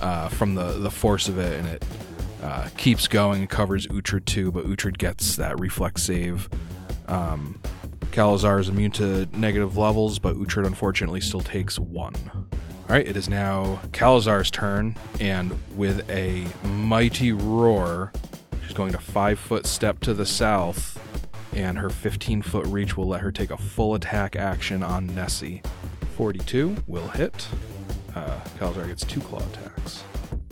uh, 0.00 0.28
from 0.28 0.54
the 0.54 0.72
the 0.78 0.90
force 0.90 1.28
of 1.28 1.38
it, 1.38 1.58
and 1.58 1.66
it 1.66 1.84
uh, 2.44 2.68
keeps 2.76 3.08
going 3.08 3.40
and 3.40 3.48
covers 3.48 3.86
Uhtred 3.86 4.26
too, 4.26 4.52
but 4.52 4.66
Uhtred 4.66 4.98
gets 4.98 5.36
that 5.36 5.58
reflex 5.58 6.02
save. 6.02 6.48
Um, 7.08 7.58
Calazar 8.12 8.58
is 8.58 8.68
immune 8.68 8.90
to 8.92 9.26
negative 9.32 9.78
levels, 9.78 10.18
but 10.18 10.36
Uhtred 10.36 10.66
unfortunately 10.66 11.22
still 11.22 11.40
takes 11.40 11.78
one. 11.78 12.14
All 12.52 12.90
right, 12.90 13.06
it 13.06 13.16
is 13.16 13.30
now 13.30 13.80
Calazar's 13.92 14.50
turn, 14.50 14.94
and 15.20 15.58
with 15.74 16.08
a 16.10 16.46
mighty 16.66 17.32
roar, 17.32 18.12
she's 18.62 18.74
going 18.74 18.92
to 18.92 18.98
five 18.98 19.38
foot 19.38 19.64
step 19.64 20.00
to 20.00 20.12
the 20.12 20.26
south, 20.26 21.00
and 21.54 21.78
her 21.78 21.88
15 21.88 22.42
foot 22.42 22.66
reach 22.66 22.94
will 22.94 23.08
let 23.08 23.22
her 23.22 23.32
take 23.32 23.50
a 23.52 23.56
full 23.56 23.94
attack 23.94 24.36
action 24.36 24.82
on 24.82 25.06
Nessie. 25.14 25.62
42 26.18 26.76
will 26.86 27.08
hit. 27.08 27.48
Uh, 28.14 28.38
Calazar 28.58 28.86
gets 28.86 29.02
two 29.02 29.20
claw 29.20 29.42
attacks. 29.42 30.04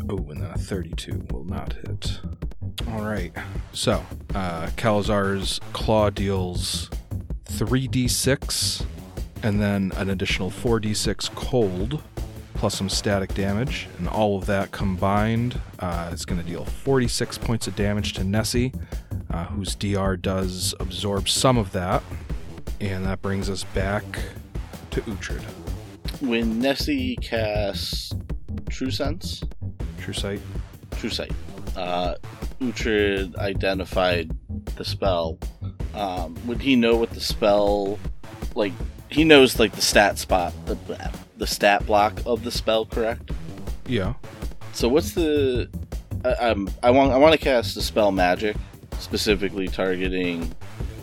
Oh, 0.08 0.16
and 0.30 0.42
then 0.42 0.50
a 0.50 0.58
32 0.58 1.26
will 1.30 1.44
not 1.44 1.72
hit. 1.74 2.20
All 2.88 3.02
right, 3.04 3.32
so 3.72 4.04
uh, 4.34 4.68
claw 5.72 6.10
deals 6.10 6.90
3d6 7.44 8.84
and 9.42 9.60
then 9.60 9.92
an 9.96 10.10
additional 10.10 10.50
4d6 10.50 11.34
cold, 11.34 12.02
plus 12.54 12.76
some 12.76 12.88
static 12.88 13.34
damage, 13.34 13.88
and 13.98 14.08
all 14.08 14.38
of 14.38 14.46
that 14.46 14.70
combined 14.70 15.60
uh, 15.80 16.10
is 16.12 16.24
going 16.24 16.40
to 16.40 16.46
deal 16.46 16.64
46 16.64 17.38
points 17.38 17.66
of 17.66 17.74
damage 17.76 18.12
to 18.14 18.24
Nessie, 18.24 18.72
uh, 19.30 19.46
whose 19.46 19.74
DR 19.74 20.16
does 20.16 20.74
absorb 20.80 21.28
some 21.28 21.58
of 21.58 21.72
that, 21.72 22.02
and 22.80 23.04
that 23.04 23.20
brings 23.20 23.50
us 23.50 23.64
back 23.64 24.04
to 24.90 25.00
Uhtred. 25.02 25.42
When 26.20 26.60
Nessie 26.60 27.16
casts 27.16 28.12
True 28.70 28.90
Sense, 28.90 29.42
True 30.02 30.12
sight. 30.12 30.40
True 30.96 31.10
Sight, 31.10 31.32
uh, 31.76 32.14
Uhtred 32.60 33.36
identified 33.36 34.30
the 34.76 34.84
spell. 34.84 35.38
Um, 35.94 36.36
would 36.46 36.60
he 36.60 36.76
know 36.76 36.96
what 36.96 37.10
the 37.10 37.20
spell, 37.20 37.98
like, 38.54 38.72
he 39.10 39.24
knows, 39.24 39.58
like, 39.58 39.72
the 39.72 39.82
stat 39.82 40.18
spot, 40.18 40.52
the, 40.66 40.76
the 41.36 41.46
stat 41.46 41.86
block 41.86 42.20
of 42.24 42.44
the 42.44 42.50
spell, 42.50 42.86
correct? 42.86 43.30
Yeah. 43.86 44.14
So 44.72 44.88
what's 44.88 45.12
the? 45.12 45.68
I, 46.24 46.32
um, 46.34 46.70
I 46.82 46.90
want 46.90 47.12
I 47.12 47.18
want 47.18 47.32
to 47.32 47.38
cast 47.38 47.74
dispel 47.74 48.12
magic, 48.12 48.56
specifically 48.98 49.68
targeting 49.68 50.54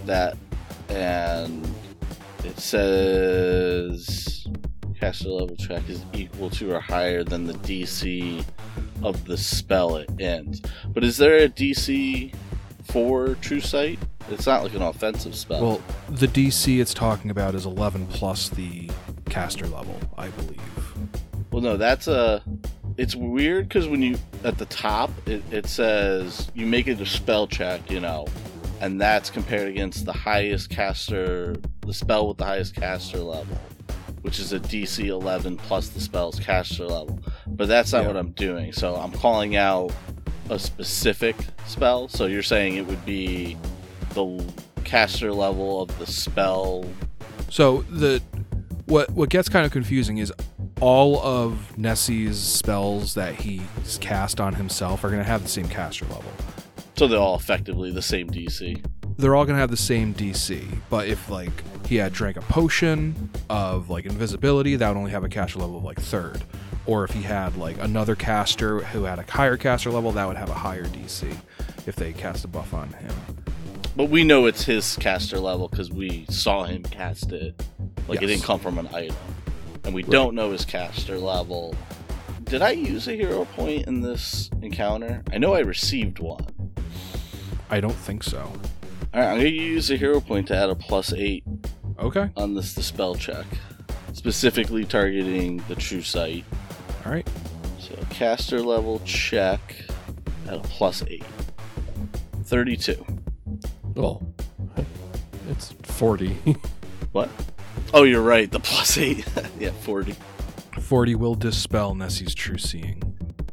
that, 0.06 0.38
and 0.88 1.68
it 2.44 2.60
says 2.60 4.48
caster 5.00 5.30
level 5.30 5.56
track 5.56 5.88
is 5.88 6.04
equal 6.14 6.50
to 6.50 6.74
or 6.74 6.80
higher 6.80 7.24
than 7.24 7.46
the 7.46 7.54
DC 7.54 8.44
of 9.04 9.26
the 9.26 9.38
spell 9.38 9.96
it 9.98 10.10
ends. 10.20 10.62
But 10.88 11.04
is 11.04 11.18
there 11.18 11.38
a 11.38 11.50
DC 11.50 12.34
for 12.84 13.36
True 13.36 13.60
Sight? 13.60 14.00
It's 14.30 14.46
not 14.46 14.64
like 14.64 14.74
an 14.74 14.82
offensive 14.82 15.36
spell. 15.36 15.62
Well, 15.62 15.82
the 16.10 16.28
DC 16.28 16.80
it's 16.80 16.94
talking 16.94 17.32
about 17.32 17.56
is 17.56 17.66
11 17.66 18.08
plus 18.08 18.50
the 18.50 18.90
caster 19.26 19.68
level, 19.68 20.00
I 20.18 20.28
believe. 20.30 20.62
Well, 21.52 21.62
no, 21.62 21.78
that's 21.78 22.08
a. 22.08 22.44
It's 22.98 23.16
weird 23.16 23.70
because 23.70 23.88
when 23.88 24.02
you 24.02 24.18
at 24.44 24.58
the 24.58 24.66
top 24.66 25.10
it, 25.26 25.42
it 25.52 25.68
says 25.68 26.52
you 26.54 26.66
make 26.66 26.88
it 26.88 27.00
a 27.00 27.06
spell 27.06 27.48
check, 27.48 27.90
you 27.90 28.02
know, 28.02 28.28
and 28.82 29.00
that's 29.00 29.30
compared 29.30 29.70
against 29.70 30.06
the 30.06 30.14
highest 30.14 30.70
caster, 30.70 31.56
the 31.86 31.94
spell 31.94 32.28
with 32.28 32.38
the 32.38 32.46
highest 32.46 32.76
caster 32.76 33.20
level, 33.20 33.58
which 34.22 34.40
is 34.40 34.54
a 34.54 34.60
DC 34.60 35.06
11 35.08 35.58
plus 35.58 35.90
the 35.90 36.00
spell's 36.02 36.40
caster 36.40 36.86
level. 36.86 37.20
But 37.48 37.68
that's 37.68 37.92
not 37.94 38.02
Yeah. 38.02 38.08
what 38.08 38.18
I'm 38.18 38.32
doing. 38.32 38.72
So 38.74 38.96
I'm 38.96 39.12
calling 39.12 39.56
out 39.56 39.92
a 40.50 40.58
specific 40.60 41.36
spell. 41.66 42.08
So 42.08 42.26
you're 42.26 42.44
saying 42.44 42.76
it 42.76 42.86
would 42.88 43.06
be 43.06 43.58
the 44.14 44.44
caster 44.84 45.32
level 45.32 45.82
of 45.82 45.98
the 46.00 46.06
spell. 46.08 46.86
So 47.50 47.84
the 47.90 48.22
what 48.86 49.12
what 49.12 49.30
gets 49.30 49.50
kind 49.50 49.66
of 49.66 49.72
confusing 49.72 50.18
is 50.18 50.34
all 50.82 51.20
of 51.22 51.78
Nessie's 51.78 52.40
spells 52.40 53.14
that 53.14 53.36
he's 53.36 53.98
cast 54.02 54.40
on 54.40 54.56
himself 54.56 55.04
are 55.04 55.10
going 55.10 55.20
to 55.20 55.28
have 55.28 55.44
the 55.44 55.50
same 55.50 55.68
caster 55.68 56.06
level. 56.06 56.32
So 56.98 57.08
they're 57.08 57.20
all 57.20 57.36
effectively 57.36 57.92
the 57.92 58.02
same 58.02 58.30
DC. 58.30 58.84
They're 59.20 59.36
all 59.36 59.44
going 59.44 59.58
to 59.58 59.60
have 59.60 59.70
the 59.70 59.76
same 59.76 60.14
DC, 60.14 60.66
but 60.90 61.10
if 61.10 61.30
like 61.30 61.52
he 61.86 61.98
had 61.98 62.14
drank 62.14 62.38
a 62.38 62.42
potion 62.42 63.30
of 63.50 63.90
like 63.90 64.06
invisibility, 64.06 64.78
that 64.78 64.88
would 64.88 64.98
only 64.98 65.12
have 65.12 65.26
a 65.26 65.30
caster 65.30 65.60
level 65.60 65.76
of 65.76 65.84
like 65.84 66.00
third. 66.00 66.42
Or 66.86 67.04
if 67.04 67.12
he 67.12 67.24
had 67.24 67.58
like 67.58 67.78
another 67.80 68.16
caster 68.16 68.80
who 68.80 69.04
had 69.04 69.20
a 69.20 69.30
higher 69.30 69.58
caster 69.58 69.92
level, 69.92 70.14
that 70.14 70.26
would 70.26 70.38
have 70.38 70.50
a 70.50 70.54
higher 70.54 70.86
DC 70.86 71.36
if 71.86 71.98
they 71.98 72.14
cast 72.14 72.46
a 72.46 72.48
buff 72.48 72.74
on 72.74 72.88
him. 72.94 73.14
But 73.94 74.06
we 74.06 74.24
know 74.24 74.46
it's 74.46 74.64
his 74.64 74.96
caster 74.96 75.38
level 75.38 75.68
because 75.68 75.92
we 75.92 76.26
saw 76.30 76.64
him 76.64 76.84
cast 76.84 77.34
it. 77.34 77.62
Like 78.08 78.22
it 78.22 78.28
didn't 78.28 78.46
come 78.46 78.62
from 78.62 78.78
an 78.78 78.88
item. 78.94 79.18
And 79.84 79.94
we 79.94 80.02
don't 80.02 80.34
know 80.34 80.52
his 80.52 80.64
caster 80.64 81.18
level. 81.18 81.76
Did 82.46 82.62
I 82.62 82.72
use 82.72 83.10
a 83.10 83.16
hero 83.16 83.44
point 83.44 83.86
in 83.86 84.00
this 84.00 84.50
encounter? 84.62 85.24
I 85.34 85.40
know 85.40 85.56
I 85.56 85.60
received 85.60 86.20
one. 86.20 86.46
I 87.70 87.82
don't 87.82 87.92
think 87.92 88.24
so. 88.24 88.54
Alright, 89.14 89.30
I'm 89.30 89.38
gonna 89.38 89.50
use 89.50 89.90
a 89.90 89.96
hero 89.98 90.20
point 90.22 90.48
to 90.50 90.56
add 90.56 90.70
a 90.70 90.76
plus 90.76 91.14
eight 91.14 91.44
Okay. 92.00 92.30
on 92.38 92.54
this 92.54 92.74
the 92.74 92.84
spell 92.84 93.16
check. 93.16 93.46
Specifically 94.14 94.86
targeting 94.86 95.58
the 95.68 95.76
true 95.76 96.02
sight. 96.02 96.46
All 97.06 97.12
right. 97.12 97.28
So 97.80 97.96
caster 98.10 98.62
level 98.62 99.00
check 99.06 99.60
at 100.48 100.54
a 100.56 100.60
plus 100.60 101.04
eight. 101.08 101.24
32. 102.44 103.06
Well, 103.96 104.22
it's 105.50 105.74
40. 105.84 106.38
What? 107.12 107.28
Oh, 107.92 108.04
you're 108.04 108.22
right. 108.22 108.52
The 108.52 108.60
plus 108.60 108.96
eight. 109.00 109.26
yeah, 109.60 109.72
40. 109.72 110.16
40 110.80 111.16
will 111.16 111.34
dispel 111.34 111.96
Nessie's 111.96 112.36
true 112.36 112.60
seeing. 112.60 113.02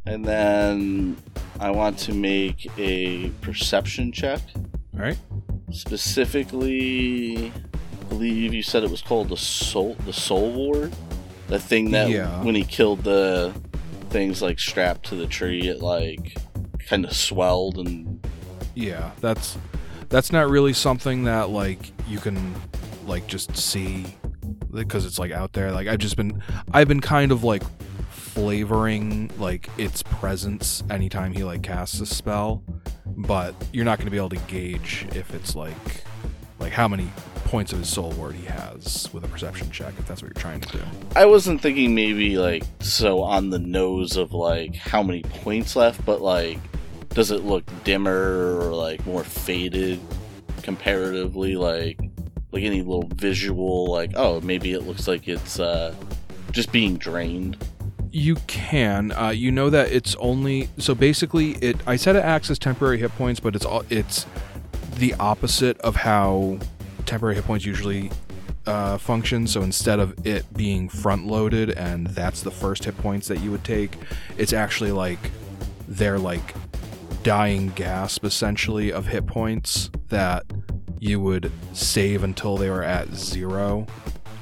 And 0.05 0.23
then 0.23 1.17
I 1.59 1.71
want 1.71 1.99
to 2.01 2.13
make 2.13 2.69
a 2.79 3.31
perception 3.41 4.13
check. 4.13 4.41
All 4.95 5.01
right. 5.01 5.17
Specifically, 5.73 7.53
I 8.01 8.05
believe 8.09 8.55
you 8.55 8.63
said 8.63 8.85
it 8.85 8.91
was 8.91 9.03
called 9.03 9.29
the 9.31 9.37
soul, 9.37 9.97
the 10.07 10.13
soul 10.13 10.53
ward. 10.53 10.93
The 11.49 11.59
thing 11.59 11.91
that 11.93 12.11
Yeah. 12.11 12.43
when 12.43 12.55
he 12.55 12.65
killed 12.65 13.05
the 13.05 13.53
things 14.11 14.43
like 14.43 14.59
strapped 14.59 15.07
to 15.07 15.15
the 15.15 15.27
tree, 15.27 15.69
it 15.69 15.81
like 15.81 16.37
kind 16.89 17.05
of 17.05 17.13
swelled 17.15 17.79
and 17.79 18.21
Yeah, 18.75 19.11
that's 19.21 19.57
that's 20.09 20.31
not 20.33 20.49
really 20.49 20.73
something 20.73 21.25
that 21.25 21.51
like 21.51 21.93
you 22.09 22.19
can 22.19 22.55
like 23.07 23.27
just 23.27 23.57
see 23.57 24.07
because 24.73 25.05
it's 25.07 25.19
like 25.19 25.33
out 25.33 25.53
there. 25.53 25.73
Like 25.73 25.89
I've 25.89 25.99
just 25.99 26.17
been 26.17 26.43
I've 26.73 26.89
been 26.89 27.01
kind 27.01 27.33
of 27.33 27.43
like 27.45 27.63
flavoring 28.37 29.31
like 29.39 29.71
its 29.79 30.03
presence 30.03 30.85
anytime 30.91 31.33
he 31.33 31.43
like 31.43 31.63
casts 31.63 32.01
a 32.01 32.07
spell, 32.07 32.63
but 33.17 33.55
you're 33.73 33.87
not 33.87 33.97
going 33.97 34.05
to 34.05 34.11
be 34.11 34.19
able 34.19 34.29
to 34.29 34.37
gauge 34.37 35.07
if 35.15 35.33
it's 35.35 35.57
like 35.57 36.05
like 36.59 36.71
how 36.71 36.87
many 36.87 37.11
points 37.47 37.73
of 37.73 37.79
his 37.79 37.89
soul 37.89 38.11
ward 38.13 38.35
he 38.35 38.45
has 38.45 39.09
with 39.15 39.25
a 39.25 39.29
perception 39.29 39.71
check 39.71 39.95
if 39.99 40.07
that's 40.07 40.21
what 40.21 40.29
you're 40.29 40.43
trying 40.43 40.61
to 40.61 40.77
do. 40.77 40.85
I 41.15 41.25
wasn't 41.25 41.63
thinking 41.63 41.95
maybe 41.95 42.37
like 42.37 42.63
so 42.81 43.23
on 43.23 43.49
the 43.49 43.59
nose 43.59 44.19
of 44.19 44.35
like 44.35 44.75
how 44.75 45.03
many 45.03 45.23
points 45.23 45.75
left, 45.75 46.05
but 46.05 46.21
like 46.21 46.59
does 47.15 47.31
it 47.31 47.43
look 47.43 47.65
dimmer 47.85 48.61
or 48.61 48.75
like 48.75 49.07
more 49.07 49.25
faded 49.25 49.99
comparatively? 50.63 51.57
Like 51.57 51.99
like 52.53 52.65
any 52.65 52.83
little 52.83 53.09
visual 53.15 53.91
like 53.91 54.11
oh 54.15 54.43
maybe 54.43 54.75
it 54.75 54.83
looks 54.83 55.09
like 55.09 55.27
it's 55.27 55.59
uh 55.59 55.95
just 56.53 56.71
being 56.71 56.99
drained. 56.99 57.57
You 58.11 58.37
can. 58.47 59.13
Uh, 59.13 59.31
you 59.31 59.51
know 59.51 59.71
that 59.71 59.93
it's 59.93 60.15
only 60.17 60.69
so 60.79 60.95
basically 60.95 61.53
it. 61.53 61.77
I 61.87 61.97
said 61.97 62.17
it 62.17 62.25
acts 62.25 62.51
as 62.51 62.59
temporary 62.59 62.99
hit 62.99 63.11
points, 63.17 63.41
but 63.41 63.55
it's 63.55 63.65
all 63.65 63.85
it's 63.91 64.27
the 64.97 65.15
opposite 65.15 65.79
of 65.81 65.97
how 65.97 66.59
temporary 67.05 67.35
hit 67.35 67.45
points 67.45 67.65
usually 67.65 68.11
uh, 68.67 68.99
function. 68.99 69.47
So 69.47 69.63
instead 69.63 70.01
of 70.01 70.15
it 70.27 70.53
being 70.55 70.89
front 70.89 71.27
loaded 71.27 71.71
and 71.71 72.07
that's 72.09 72.43
the 72.43 72.51
first 72.51 72.85
hit 72.85 72.97
points 72.99 73.29
that 73.29 73.41
you 73.41 73.51
would 73.51 73.65
take, 73.65 73.97
it's 74.37 74.53
actually 74.53 74.93
like 74.93 75.19
they're 75.89 76.19
like 76.19 76.55
dying 77.23 77.69
gasp 77.71 78.25
essentially 78.25 78.93
of 78.93 79.07
hit 79.07 79.27
points 79.27 79.91
that 80.09 80.45
you 81.01 81.21
would 81.21 81.53
save 81.73 82.23
until 82.25 82.57
they 82.57 82.71
were 82.71 82.83
at 82.83 83.13
zero. 83.15 83.87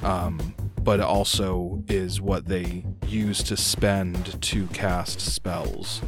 Um, 0.02 0.54
but 0.84 1.00
it 1.00 1.06
also 1.06 1.82
is 1.88 2.20
what 2.20 2.46
they 2.46 2.84
use 3.08 3.42
to 3.44 3.56
spend 3.56 4.40
to 4.42 4.66
cast 4.68 5.20
spells. 5.20 6.02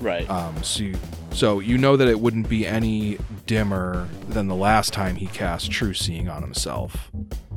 Right. 0.00 0.28
Um, 0.28 0.62
so, 0.62 0.82
you, 0.82 0.94
so 1.30 1.60
you 1.60 1.78
know 1.78 1.96
that 1.96 2.08
it 2.08 2.20
wouldn't 2.20 2.48
be 2.48 2.66
any 2.66 3.18
dimmer 3.46 4.08
than 4.28 4.48
the 4.48 4.54
last 4.54 4.92
time 4.92 5.16
he 5.16 5.26
cast 5.26 5.70
True 5.70 5.94
Seeing 5.94 6.28
on 6.28 6.42
himself. 6.42 7.10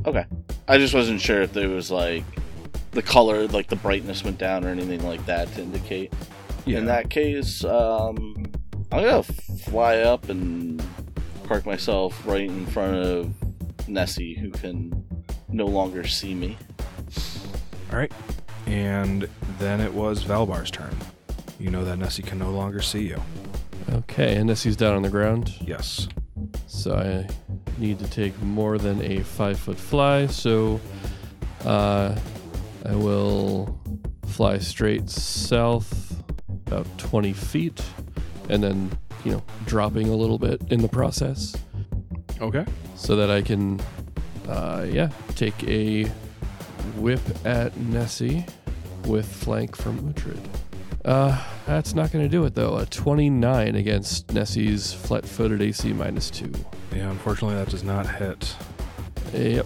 Okay. 0.05 0.26
I 0.67 0.78
just 0.78 0.93
wasn't 0.93 1.20
sure 1.20 1.41
if 1.41 1.51
there 1.51 1.70
was 1.70 1.91
like 1.91 2.24
the 2.91 3.01
color, 3.01 3.47
like 3.47 3.67
the 3.67 3.76
brightness 3.76 4.24
went 4.24 4.38
down 4.38 4.63
or 4.63 4.70
anything 4.70 5.03
like 5.03 5.26
that 5.26 5.51
to 5.55 5.61
indicate. 5.61 6.13
Yeah. 6.65 6.78
In 6.78 6.86
that 6.86 7.09
case, 7.09 7.63
um, 7.63 8.51
I'm 8.91 9.03
gonna 9.03 9.24
fly 9.24 9.97
up 9.97 10.30
and 10.30 10.82
park 11.43 11.65
myself 11.65 12.26
right 12.26 12.49
in 12.49 12.65
front 12.67 12.95
of 12.95 13.34
Nessie, 13.88 14.36
who 14.36 14.51
can 14.51 15.03
no 15.52 15.66
longer 15.66 16.06
see 16.08 16.34
me. 16.34 16.58
All 17.91 17.97
right. 17.97 18.12
And 18.66 19.28
then 19.58 19.82
it 19.82 19.93
was 19.93 20.24
Valbar's 20.24 20.70
turn. 20.72 20.95
You 21.60 21.72
know 21.72 21.84
that 21.86 21.97
Nessie 21.97 22.24
can 22.24 22.39
no 22.39 22.52
longer 22.52 22.82
see 22.82 23.08
you. 23.08 23.22
okay, 23.91 24.36
and 24.36 24.47
Nessie's 24.47 24.76
down 24.78 24.95
on 24.95 25.02
the 25.02 25.10
ground. 25.10 25.54
Yes. 25.62 26.08
So 26.68 26.95
I 26.95 27.28
need 27.80 28.00
to 28.00 28.08
take 28.10 28.39
more 28.41 28.78
than 28.78 29.02
a 29.04 29.22
five 29.24 29.60
foot 29.60 29.78
fly. 29.78 30.28
So 30.28 30.80
uh, 31.66 32.16
I 32.86 32.95
will 32.95 33.78
fly 34.28 34.60
straight 34.60 35.10
south 35.10 36.22
about 36.68 36.86
20 37.00 37.34
feet 37.34 37.84
and 38.47 38.64
then, 38.64 38.91
you 39.26 39.32
know, 39.32 39.43
dropping 39.66 40.08
a 40.08 40.16
little 40.16 40.38
bit 40.38 40.62
in 40.70 40.82
the 40.82 40.88
process 40.88 41.56
Okay. 42.39 42.64
so 42.95 43.16
that 43.18 43.30
I 43.32 43.41
can, 43.41 43.82
uh, 44.50 44.86
yeah, 44.89 45.10
take 45.36 45.64
a 45.64 46.06
whip 46.97 47.22
at 47.45 47.76
Nessie 47.78 48.45
with 49.06 49.26
flank 49.26 49.76
from 49.76 50.14
Uhtred. 50.14 50.43
Uh, 51.06 51.41
that's 51.66 51.93
not 51.93 52.12
going 52.12 52.26
to 52.26 52.30
do 52.30 52.43
it 52.45 52.56
though. 52.56 52.78
A 52.78 52.86
29 52.86 53.76
against 53.76 54.34
Nessie's 54.34 54.93
flat-footed 54.93 55.62
AC 55.62 55.93
minus 55.93 56.30
two. 56.30 56.52
Yeah, 56.93 57.10
unfortunately, 57.10 57.56
that 57.56 57.70
does 57.70 57.84
not 57.84 58.08
hit. 58.08 58.56
Yep. 59.34 59.66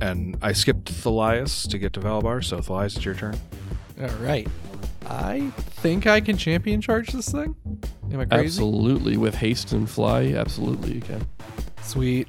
And 0.00 0.36
I 0.42 0.52
skipped 0.52 0.92
Thalias 0.92 1.68
to 1.70 1.78
get 1.78 1.92
to 1.94 2.00
Valbar, 2.00 2.44
so 2.44 2.58
Thalias, 2.58 2.96
it's 2.96 3.04
your 3.04 3.14
turn. 3.14 3.38
All 4.00 4.08
right. 4.20 4.46
I 5.06 5.50
think 5.56 6.06
I 6.06 6.20
can 6.20 6.36
champion 6.36 6.80
charge 6.80 7.12
this 7.12 7.30
thing. 7.30 7.56
Am 8.12 8.20
I 8.20 8.26
crazy? 8.26 8.44
Absolutely. 8.44 9.16
With 9.16 9.34
haste 9.34 9.72
and 9.72 9.88
fly, 9.88 10.34
absolutely 10.34 10.92
you 10.92 11.00
can. 11.00 11.26
Sweet. 11.82 12.28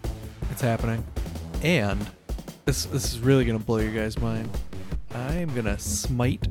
It's 0.52 0.62
happening. 0.62 1.04
And 1.64 2.06
this 2.66 2.86
this 2.86 3.06
is 3.14 3.20
really 3.20 3.46
gonna 3.46 3.60
blow 3.60 3.78
your 3.78 3.92
guys' 3.92 4.18
mind. 4.18 4.50
I 5.14 5.34
am 5.36 5.54
gonna 5.54 5.78
smite 5.80 6.48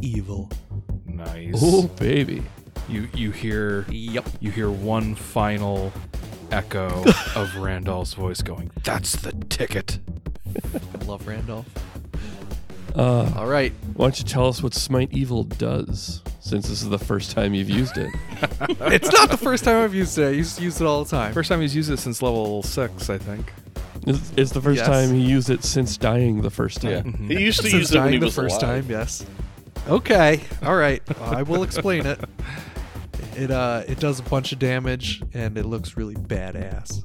evil. 0.00 0.50
Nice. 1.06 1.54
Oh, 1.60 1.88
baby. 1.98 2.42
You 2.88 3.08
you 3.14 3.30
hear 3.32 3.84
Yep. 3.90 4.26
you 4.40 4.50
hear 4.50 4.70
one 4.70 5.14
final 5.14 5.92
echo 6.50 7.04
of 7.34 7.56
Randolph's 7.56 8.14
voice 8.14 8.42
going, 8.42 8.70
"That's 8.84 9.16
the 9.16 9.32
ticket." 9.48 9.98
Love 11.06 11.26
Randolph. 11.26 11.66
Uh, 12.94 13.30
All 13.36 13.46
right. 13.46 13.74
why 13.94 14.06
don't 14.06 14.18
you 14.18 14.24
tell 14.24 14.48
us 14.48 14.62
what 14.62 14.72
Smite 14.72 15.12
Evil 15.12 15.44
does, 15.44 16.22
since 16.40 16.66
this 16.68 16.80
is 16.80 16.88
the 16.88 16.98
first 16.98 17.30
time 17.30 17.52
you've 17.52 17.68
used 17.68 17.98
it? 17.98 18.10
it's 18.90 19.12
not 19.12 19.28
the 19.28 19.36
first 19.36 19.64
time 19.64 19.82
I've 19.84 19.92
used 19.94 20.16
it. 20.16 20.28
I 20.28 20.30
used 20.30 20.56
to 20.56 20.64
use 20.64 20.80
it 20.80 20.86
all 20.86 21.04
the 21.04 21.10
time. 21.10 21.34
First 21.34 21.50
time 21.50 21.60
he's 21.60 21.76
used 21.76 21.90
it 21.90 21.98
since 21.98 22.22
level 22.22 22.62
six, 22.62 23.10
I 23.10 23.18
think. 23.18 23.52
It's, 24.06 24.32
it's 24.36 24.50
the 24.52 24.60
first 24.62 24.78
Yes. 24.78 24.86
time 24.86 25.12
he 25.12 25.20
used 25.20 25.50
it 25.50 25.64
since 25.64 25.96
dying 25.96 26.40
the 26.42 26.50
first 26.50 26.80
time. 26.80 26.90
Yeah. 26.90 27.00
Mhm. 27.02 27.30
He 27.38 27.44
used 27.44 27.58
to 27.58 27.64
Since 27.70 27.74
use 27.74 27.90
it 27.90 27.94
when 27.96 28.02
dying 28.04 28.12
he 28.14 28.18
the 28.20 28.26
was 28.26 28.34
first 28.34 28.62
alive. 28.62 28.82
time, 28.84 28.90
yes. 28.90 29.26
Okay. 29.88 30.40
All 30.62 30.76
right. 30.76 31.02
I 31.20 31.42
will 31.42 31.62
explain 31.62 32.06
it. 32.06 32.20
It 33.38 33.50
uh 33.50 33.82
it 33.86 34.00
does 34.00 34.18
a 34.18 34.22
bunch 34.22 34.52
of 34.52 34.58
damage 34.58 35.22
and 35.34 35.58
it 35.58 35.66
looks 35.66 35.94
really 35.98 36.14
badass. 36.14 37.04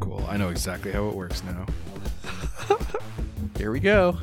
Cool. 0.00 0.26
I 0.28 0.36
know 0.36 0.48
exactly 0.48 0.90
how 0.90 1.06
it 1.08 1.14
works 1.14 1.44
now. 1.44 1.64
Here 3.56 3.70
we 3.70 3.78
go. 3.78 4.18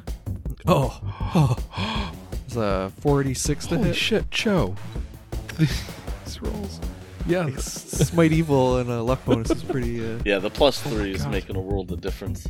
Oh. 0.65 0.99
oh. 1.35 2.11
It's 2.47 2.55
a 2.57 2.91
46 3.01 3.67
to 3.67 3.75
Holy 3.75 3.87
hit. 3.89 3.95
shit, 3.97 4.31
Joe! 4.31 4.75
These 5.57 6.41
rolls. 6.41 6.79
Yeah. 7.27 7.49
Smite 7.57 8.31
Evil 8.31 8.77
and 8.77 8.89
a 8.89 9.01
luck 9.03 9.23
bonus 9.25 9.51
is 9.51 9.63
pretty. 9.63 10.03
Uh, 10.05 10.19
Yeah, 10.25 10.39
the 10.39 10.49
plus 10.49 10.81
three 10.81 11.11
is 11.13 11.23
God. 11.23 11.31
making 11.31 11.55
a 11.55 11.61
world 11.61 11.91
of 11.91 12.01
difference. 12.01 12.47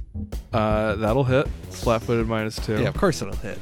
Uh, 0.53 0.95
that'll 0.95 1.23
hit. 1.23 1.47
Flat-footed 1.71 2.28
minus 2.28 2.55
two. 2.57 2.82
yeah, 2.82 2.88
of 2.88 2.95
course 2.97 3.21
it'll 3.21 3.36
hit. 3.38 3.57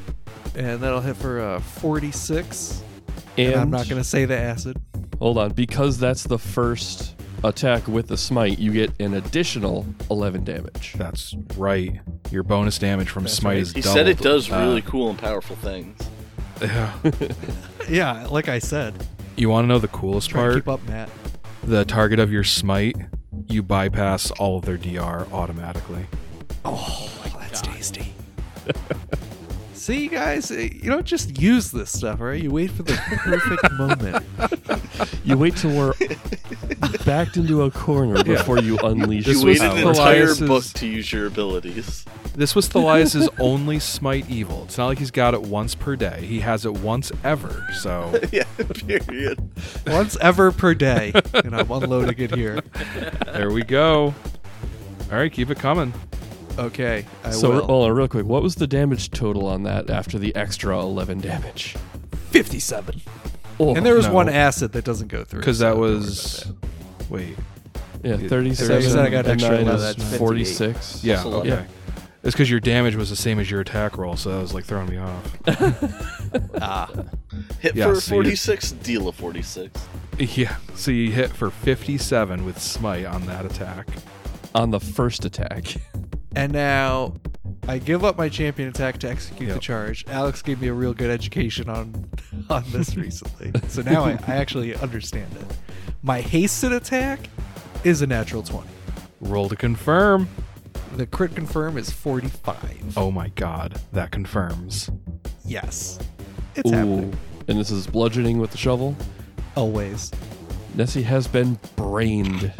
And 0.56 0.80
that'll 0.82 1.02
hit 1.02 1.16
for 1.18 1.40
uh, 1.42 1.60
46. 1.60 2.82
And, 3.38 3.52
And 3.54 3.62
I'm 3.62 3.70
not 3.70 3.88
going 3.90 4.02
to 4.02 4.08
say 4.08 4.26
the 4.26 4.38
acid. 4.38 4.78
hold 5.20 5.38
on, 5.38 5.52
because 5.52 5.98
that's 5.98 6.24
the 6.24 6.38
first 6.40 7.16
attack 7.44 7.88
with 7.88 8.08
the 8.08 8.18
smite, 8.18 8.58
you 8.58 8.72
get 8.72 8.92
an 9.02 9.14
additional 9.16 9.86
11 10.10 10.44
damage. 10.46 10.94
That's 10.98 11.36
right. 11.58 12.00
Your 12.32 12.44
bonus 12.44 12.78
damage 12.80 13.10
from 13.10 13.24
That's 13.24 13.36
smite 13.36 13.52
right. 13.56 13.62
is 13.62 13.74
He 13.74 13.82
doubled. 13.82 13.98
said 13.98 14.08
it 14.08 14.18
does 14.20 14.50
Uh, 14.52 14.58
really 14.60 14.82
cool 14.82 15.10
and 15.10 15.20
powerful 15.20 15.56
things. 15.58 15.98
yeah. 16.62 16.94
Yeah, 17.90 18.26
like 18.28 18.48
I 18.48 18.60
said. 18.60 19.06
You 19.36 19.50
want 19.50 19.66
to 19.66 19.68
know 19.68 19.80
the 19.80 19.88
coolest 19.90 20.30
Try 20.30 20.42
to 20.42 20.48
part? 20.48 20.56
keep 20.56 20.68
up, 20.68 20.84
Matt. 20.88 21.10
The 21.64 21.84
target 21.86 22.20
of 22.20 22.32
your 22.32 22.44
smite, 22.44 22.96
you 23.48 23.64
bypass 23.64 24.32
all 24.32 24.58
of 24.60 24.66
their 24.66 24.78
DR 24.78 25.28
automatically. 25.32 26.06
Oh, 26.64 27.12
that's 27.40 27.62
tasty. 27.62 28.14
See, 29.74 30.04
you 30.04 30.10
guys, 30.10 30.50
eh, 30.52 30.70
you 30.74 30.90
don't 30.90 31.06
just 31.06 31.40
use 31.40 31.70
this 31.72 31.92
stuff, 31.92 32.20
right? 32.20 32.42
You 32.42 32.50
wait 32.50 32.72
for 32.72 32.84
the 32.84 32.94
perfect 32.94 33.72
moment. 33.78 34.26
You 35.24 35.38
wait 35.38 35.56
till 35.58 35.76
we're 35.76 35.94
backed 37.06 37.38
into 37.38 37.64
a 37.64 37.72
corner 37.72 38.24
before 38.24 38.60
you 38.60 38.78
unleash 38.80 39.26
This 39.26 39.42
you 39.42 39.46
was 39.48 39.60
waited 39.60 39.78
an 39.84 39.88
entire 39.90 40.34
book 40.36 40.64
to 40.64 40.88
use 40.88 41.12
your 41.12 41.28
abilities. 41.28 42.04
This 42.36 42.54
was 42.56 42.68
Thalias's 42.70 43.30
only 43.40 43.80
smite 43.80 44.30
evil. 44.30 44.64
It's 44.66 44.78
not 44.78 44.88
like 44.88 44.98
he's 45.00 45.12
got 45.12 45.34
it 45.34 45.42
once 45.44 45.74
per 45.76 45.96
day. 45.96 46.26
He 46.26 46.42
has 46.42 46.66
it 46.66 46.74
once 46.74 47.12
ever. 47.24 47.66
So 47.80 48.20
yeah, 48.32 48.44
period. 48.86 49.40
Once 49.88 50.18
ever 50.22 50.52
per 50.52 50.74
day, 50.74 51.14
and 51.34 51.56
I'm 51.56 51.72
unloading 51.72 52.20
it 52.20 52.36
here. 52.36 52.62
there 53.34 53.52
we 53.52 53.64
go. 53.64 54.14
All 55.12 55.18
right, 55.18 55.32
keep 55.32 55.50
it 55.50 55.60
coming. 55.60 55.94
Okay, 56.58 57.06
I 57.24 57.32
So, 57.32 57.50
will. 57.52 57.66
hold 57.66 57.90
on, 57.90 57.96
real 57.96 58.08
quick. 58.08 58.26
What 58.26 58.42
was 58.42 58.56
the 58.56 58.68
damage 58.68 59.12
total 59.12 59.46
on 59.48 59.64
that 59.64 59.90
after 59.90 60.18
the 60.18 60.34
extra 60.36 60.80
11 60.80 61.20
damage? 61.20 61.76
57. 62.32 63.02
Oh, 63.60 63.76
And 63.76 63.86
there 63.86 63.96
was 63.96 64.08
no. 64.08 64.14
one 64.14 64.30
acid 64.30 64.72
that 64.74 64.84
doesn't 64.86 65.10
go 65.10 65.24
through. 65.26 65.42
Because 65.42 65.60
so 65.60 65.66
that 65.66 65.78
was. 65.78 66.44
about 66.44 67.10
Wait. 67.10 67.36
yeah, 68.04 68.14
it- 68.16 68.30
37. 68.30 69.00
I 69.00 69.10
got 69.10 69.20
and 69.26 69.28
extra 69.28 69.52
nine 69.58 69.68
11, 69.68 69.80
that's 70.00 70.18
46. 70.18 71.04
Yeah. 71.04 71.16
That's 71.16 71.26
a 71.26 71.30
lot. 71.30 71.40
Okay. 71.42 71.50
Yeah. 71.50 71.64
It's 72.26 72.34
because 72.34 72.50
your 72.50 72.60
damage 72.60 72.96
was 72.96 73.10
the 73.12 73.16
same 73.16 73.40
as 73.40 73.50
your 73.52 73.62
attack 73.62 73.98
roll, 73.98 74.18
so 74.18 74.32
that 74.32 74.42
was 74.42 74.54
like 74.54 74.66
throwing 74.66 74.90
me 74.90 74.98
off. 74.98 75.38
Ah, 76.62 76.90
Hit 77.60 77.76
Yeah, 77.76 77.86
for 77.94 77.96
so 78.02 78.16
you- 78.16 78.24
46, 78.24 78.72
deal 78.74 79.08
a 79.08 79.12
46. 79.12 79.80
yeah. 80.18 80.56
So 80.76 80.92
you 80.92 81.12
hit 81.12 81.30
for 81.32 81.50
57 81.50 82.44
with 82.46 82.60
smite 82.62 83.06
on 83.06 83.26
that 83.28 83.46
attack. 83.46 83.88
On 84.54 84.72
the 84.72 84.80
first 84.80 85.24
attack. 85.26 85.76
and 86.36 86.52
now 86.52 87.14
I 87.68 87.78
give 87.78 88.04
up 88.04 88.18
my 88.18 88.28
champion 88.30 88.70
attack 88.70 88.98
to 89.00 89.10
execute 89.10 89.48
the 89.50 89.56
Yep. 89.56 89.62
charge. 89.62 90.06
Alex 90.08 90.42
gave 90.42 90.60
me 90.62 90.68
a 90.68 90.74
real 90.74 90.94
good 90.94 91.10
education 91.12 91.70
on 91.70 92.10
on 92.50 92.64
this 92.72 92.96
recently, 92.98 93.52
so 93.70 93.82
now 93.82 94.04
I, 94.04 94.12
I 94.28 94.36
actually 94.36 94.76
understand 94.76 95.32
it. 95.40 95.58
My 96.04 96.22
hasted 96.22 96.72
attack 96.74 97.20
is 97.84 98.02
a 98.02 98.08
natural 98.08 98.44
20. 98.44 98.68
Roll 99.22 99.48
to 99.50 99.56
confirm. 99.56 100.28
The 100.96 101.06
crit 101.06 101.36
confirm 101.36 101.78
is 101.78 101.92
45. 101.92 102.98
Oh 102.98 103.12
my 103.12 103.28
god, 103.30 103.80
that 103.92 104.12
confirms. 104.12 104.90
Yes, 105.44 106.00
it's 106.56 106.70
happening. 106.72 107.16
And 107.48 107.60
this 107.60 107.70
is 107.70 107.86
bludgeoning 107.86 108.40
with 108.40 108.52
the 108.52 108.58
shovel. 108.58 108.96
Always. 109.56 110.12
Nessie 110.74 111.04
has 111.04 111.28
been 111.28 111.60
brained. 111.76 112.54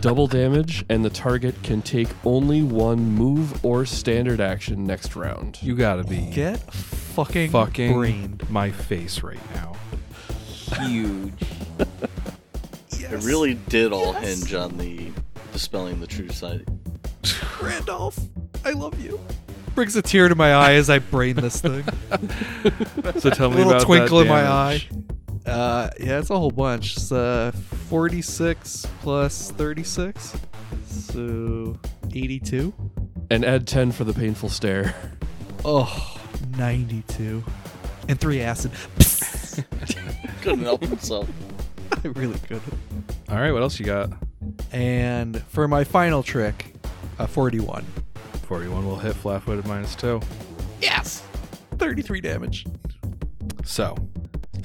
Double 0.00 0.26
damage, 0.26 0.84
and 0.88 1.04
the 1.04 1.10
target 1.10 1.54
can 1.62 1.82
take 1.82 2.08
only 2.24 2.62
one 2.62 3.00
move 3.00 3.62
or 3.64 3.84
standard 3.84 4.40
action 4.40 4.86
next 4.86 5.14
round. 5.16 5.62
You 5.62 5.74
gotta 5.74 6.04
be 6.04 6.30
Get 6.30 6.58
fucking, 6.72 7.50
fucking 7.50 7.92
brained. 7.92 8.50
my 8.50 8.70
face 8.70 9.22
right 9.22 9.40
now. 9.54 9.74
Huge. 10.86 11.32
Yes. 12.98 13.12
It 13.12 13.24
really 13.24 13.54
did 13.54 13.92
all 13.92 14.12
Yes. 14.14 14.40
hinge 14.40 14.54
on 14.54 14.78
the 14.78 15.10
dispelling 15.52 16.00
the 16.00 16.06
true 16.06 16.28
sight. 16.30 16.66
Randolph, 17.62 18.18
I 18.64 18.72
love 18.72 19.00
you. 19.00 19.20
Brings 19.74 19.96
a 19.96 20.02
tear 20.02 20.28
to 20.28 20.34
my 20.34 20.52
eye 20.52 20.74
as 20.74 20.88
I 20.88 20.98
brain 21.00 21.36
this 21.36 21.60
thing. 21.60 21.84
So 23.18 23.30
tell 23.30 23.48
me 23.50 23.56
a 23.56 23.58
me 23.58 23.64
little 23.64 23.72
about 23.72 23.82
twinkle 23.86 24.18
that 24.18 24.24
in 24.24 24.28
my 24.28 24.46
eye. 24.46 24.78
damage. 24.88 25.06
Uh, 25.46 25.90
yeah, 26.00 26.18
it's 26.18 26.30
a 26.30 26.38
whole 26.38 26.50
bunch. 26.50 26.96
It's 26.96 27.12
uh, 27.12 27.52
46 27.88 28.86
plus 29.00 29.50
36. 29.52 30.36
So 30.86 31.78
82. 32.12 32.72
And 33.30 33.44
add 33.44 33.66
10 33.66 33.92
for 33.92 34.04
the 34.04 34.12
painful 34.12 34.48
stare. 34.48 34.94
Oh, 35.64 36.18
92. 36.56 37.42
And 38.08 38.20
three 38.20 38.40
acid. 38.40 38.70
Couldn't 40.42 40.64
help 40.64 40.82
himself. 40.82 41.28
I 41.92 42.08
really 42.08 42.38
couldn't. 42.40 42.62
All 43.28 43.36
right, 43.36 43.52
what 43.52 43.62
else 43.62 43.78
you 43.80 43.86
got? 43.86 44.10
And 44.72 45.42
for 45.44 45.66
my 45.68 45.84
final 45.84 46.22
trick, 46.22 46.73
uh, 47.18 47.26
41. 47.26 47.84
41 48.46 48.86
will 48.86 48.98
hit 48.98 49.14
flat-footed 49.16 49.66
minus 49.66 49.94
two. 49.94 50.20
Yes! 50.80 51.22
33 51.78 52.20
damage. 52.20 52.66
So 53.64 53.96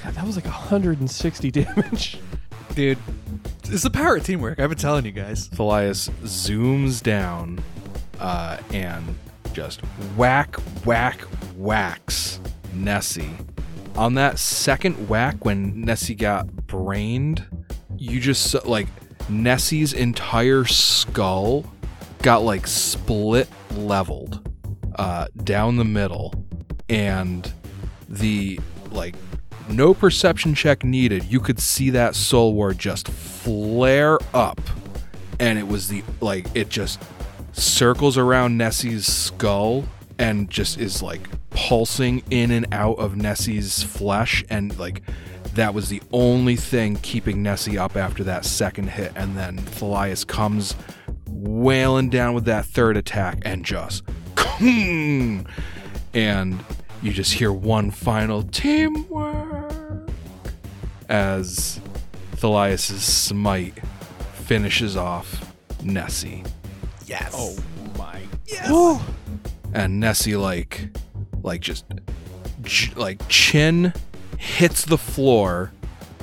God, 0.02 0.14
that 0.14 0.24
was 0.24 0.36
like 0.36 0.44
160 0.44 1.50
damage. 1.50 2.18
Dude, 2.74 2.98
it's 3.64 3.82
the 3.82 3.90
power 3.90 4.16
of 4.16 4.24
teamwork. 4.24 4.58
I've 4.58 4.70
been 4.70 4.78
telling 4.78 5.04
you 5.04 5.12
guys. 5.12 5.48
Thalias 5.48 6.10
zooms 6.22 7.02
down 7.02 7.62
uh, 8.18 8.58
and 8.72 9.18
just 9.52 9.80
whack, 10.16 10.56
whack, 10.84 11.20
whacks 11.56 12.40
Nessie. 12.72 13.30
On 13.96 14.14
that 14.14 14.38
second 14.38 15.08
whack, 15.08 15.44
when 15.44 15.80
Nessie 15.82 16.14
got 16.14 16.50
brained, 16.66 17.44
you 17.96 18.20
just 18.20 18.64
like 18.64 18.86
Nessie's 19.28 19.92
entire 19.92 20.64
skull 20.64 21.64
got 22.22 22.42
like 22.42 22.66
split 22.66 23.48
leveled 23.72 24.48
uh, 24.96 25.26
down 25.44 25.76
the 25.76 25.84
middle, 25.84 26.34
and 26.88 27.52
the 28.08 28.60
like 28.90 29.14
no 29.68 29.94
perception 29.94 30.54
check 30.54 30.84
needed. 30.84 31.24
You 31.24 31.40
could 31.40 31.60
see 31.60 31.90
that 31.90 32.14
soul 32.14 32.54
ward 32.54 32.78
just 32.78 33.08
flare 33.08 34.18
up, 34.34 34.60
and 35.38 35.58
it 35.58 35.66
was 35.66 35.88
the 35.88 36.02
like 36.20 36.46
it 36.54 36.68
just 36.68 37.00
circles 37.52 38.16
around 38.16 38.56
Nessie's 38.56 39.06
skull 39.06 39.84
and 40.18 40.50
just 40.50 40.78
is 40.78 41.02
like 41.02 41.28
pulsing 41.50 42.22
in 42.30 42.50
and 42.50 42.66
out 42.72 42.98
of 42.98 43.16
Nessie's 43.16 43.82
flesh 43.82 44.44
and 44.50 44.78
like 44.78 45.02
that 45.54 45.74
was 45.74 45.88
the 45.88 46.00
only 46.12 46.54
thing 46.54 46.96
keeping 46.96 47.42
Nessie 47.42 47.76
up 47.76 47.96
after 47.96 48.22
that 48.24 48.44
second 48.44 48.88
hit 48.88 49.12
and 49.16 49.36
then 49.36 49.58
Thalias 49.58 50.24
comes 50.24 50.76
wailing 51.30 52.10
down 52.10 52.34
with 52.34 52.44
that 52.44 52.64
third 52.66 52.96
attack 52.96 53.38
and 53.44 53.64
just 53.64 54.02
and 54.60 55.46
you 57.02 57.12
just 57.12 57.32
hear 57.34 57.52
one 57.52 57.90
final 57.90 58.42
teamwork 58.42 60.08
as 61.08 61.80
Thalias's 62.36 63.02
smite 63.02 63.78
finishes 64.34 64.96
off 64.96 65.54
Nessie. 65.82 66.44
Yes. 67.06 67.32
Oh 67.34 67.56
my. 67.98 68.20
Yes 68.46 69.02
And 69.72 69.98
Nessie 70.00 70.36
like 70.36 70.90
like 71.42 71.60
just 71.60 71.84
ch- 72.64 72.94
like 72.96 73.20
chin 73.28 73.92
hits 74.38 74.84
the 74.84 74.98
floor 74.98 75.72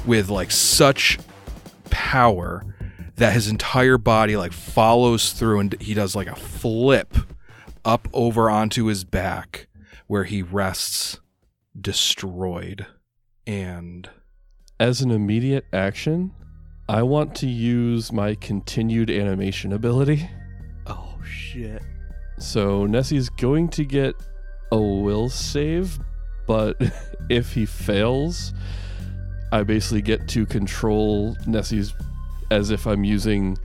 with 0.05 0.29
like 0.29 0.51
such 0.51 1.17
power 1.89 2.63
that 3.17 3.33
his 3.33 3.47
entire 3.47 3.97
body 3.97 4.37
like 4.37 4.53
follows 4.53 5.33
through 5.33 5.59
and 5.59 5.81
he 5.81 5.93
does 5.93 6.15
like 6.15 6.27
a 6.27 6.35
flip 6.35 7.15
up 7.83 8.07
over 8.13 8.49
onto 8.49 8.85
his 8.85 9.03
back 9.03 9.67
where 10.07 10.23
he 10.23 10.41
rests 10.41 11.19
destroyed 11.79 12.85
and 13.45 14.09
As 14.79 15.01
an 15.01 15.09
immediate 15.09 15.65
action, 15.73 16.31
I 16.87 17.01
want 17.01 17.33
to 17.37 17.47
use 17.47 18.11
my 18.11 18.35
continued 18.35 19.09
animation 19.09 19.73
ability. 19.73 20.29
Oh 20.85 21.17
shit. 21.23 21.81
So 22.37 22.85
Nessie's 22.85 23.29
going 23.29 23.69
to 23.69 23.83
get 23.83 24.15
a 24.71 24.79
will 24.79 25.29
save, 25.29 25.97
but 26.45 26.79
if 27.29 27.53
he 27.53 27.65
fails, 27.65 28.53
I 29.51 29.63
basically 29.63 30.01
get 30.01 30.27
to 30.29 30.45
control 30.45 31.35
Nessie's 31.47 31.93
as 32.51 32.69
if 32.71 32.85
I'm 32.85 33.03
using 33.03 33.57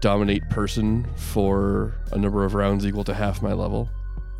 dominate 0.00 0.48
person 0.50 1.06
for 1.16 1.94
a 2.12 2.18
number 2.18 2.44
of 2.44 2.54
rounds 2.54 2.84
equal 2.86 3.04
to 3.04 3.14
half 3.14 3.40
my 3.40 3.52
level. 3.52 3.88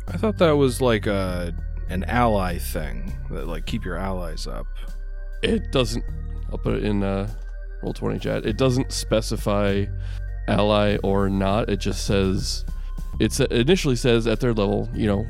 I 0.07 0.17
thought 0.17 0.37
that 0.37 0.51
was 0.51 0.81
like 0.81 1.07
a 1.07 1.53
an 1.89 2.03
ally 2.05 2.57
thing 2.57 3.13
that 3.31 3.47
like 3.47 3.65
keep 3.65 3.85
your 3.85 3.97
allies 3.97 4.47
up. 4.47 4.67
It 5.41 5.71
doesn't. 5.71 6.03
I'll 6.51 6.57
put 6.57 6.75
it 6.75 6.83
in 6.83 7.03
uh, 7.03 7.29
roll 7.81 7.93
twenty 7.93 8.19
chat. 8.19 8.45
It 8.45 8.57
doesn't 8.57 8.91
specify 8.91 9.85
ally 10.47 10.97
or 11.03 11.29
not. 11.29 11.69
It 11.69 11.77
just 11.77 12.05
says 12.05 12.65
it's 13.19 13.39
it 13.39 13.51
initially 13.51 13.95
says 13.95 14.27
at 14.27 14.39
their 14.39 14.53
level. 14.53 14.89
You 14.93 15.07
know, 15.07 15.27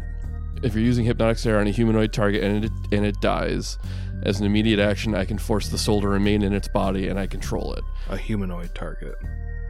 if 0.63 0.73
you're 0.73 0.83
using 0.83 1.05
hypnotic 1.05 1.37
stare 1.37 1.59
on 1.59 1.67
a 1.67 1.71
humanoid 1.71 2.11
target 2.11 2.43
and 2.43 2.65
it 2.65 2.71
and 2.91 3.05
it 3.05 3.19
dies, 3.21 3.77
as 4.25 4.39
an 4.39 4.45
immediate 4.45 4.79
action, 4.79 5.13
I 5.15 5.23
can 5.23 5.37
force 5.37 5.69
the 5.69 5.77
soul 5.77 6.01
to 6.01 6.07
remain 6.07 6.41
in 6.41 6.51
its 6.53 6.67
body 6.67 7.07
and 7.07 7.19
I 7.19 7.27
control 7.27 7.73
it. 7.73 7.83
A 8.09 8.17
humanoid 8.17 8.73
target. 8.73 9.15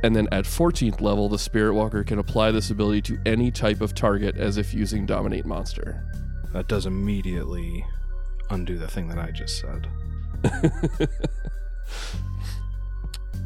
And 0.04 0.16
then 0.16 0.28
at 0.32 0.46
14th 0.46 1.02
level, 1.02 1.28
the 1.30 1.40
Spirit 1.40 1.74
Walker 1.74 2.04
can 2.04 2.20
apply 2.20 2.52
this 2.52 2.70
ability 2.70 3.02
to 3.04 3.20
any 3.26 3.52
type 3.52 3.82
of 3.82 3.94
target 3.94 4.38
as 4.38 4.58
if 4.58 4.74
using 4.74 5.06
Dominate 5.06 5.46
Monster. 5.46 6.04
That 6.54 6.68
does 6.68 6.86
immediately 6.86 7.86
undo 8.50 8.78
the 8.78 8.88
thing 8.88 9.08
that 9.10 9.18
I 9.18 9.32
just 9.32 9.60
said. 9.60 9.88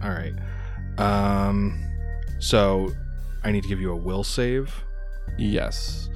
All 0.04 0.10
right. 0.12 0.34
Um 0.98 1.82
so 2.40 2.92
I 3.44 3.52
need 3.52 3.64
to 3.64 3.70
give 3.70 3.82
you 3.82 3.92
a 3.92 3.96
will 3.96 4.24
save. 4.24 4.74
yes. 5.38 6.10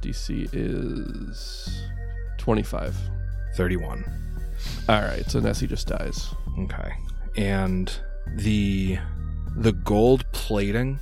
DC 0.00 0.48
is 0.52 1.82
25. 2.38 2.96
31. 3.56 4.27
All 4.88 5.02
right, 5.02 5.28
so 5.30 5.40
Nessie 5.40 5.66
just 5.66 5.88
dies. 5.88 6.34
Okay. 6.60 6.92
And 7.36 7.92
the 8.36 8.98
the 9.56 9.72
gold 9.72 10.24
plating 10.32 11.00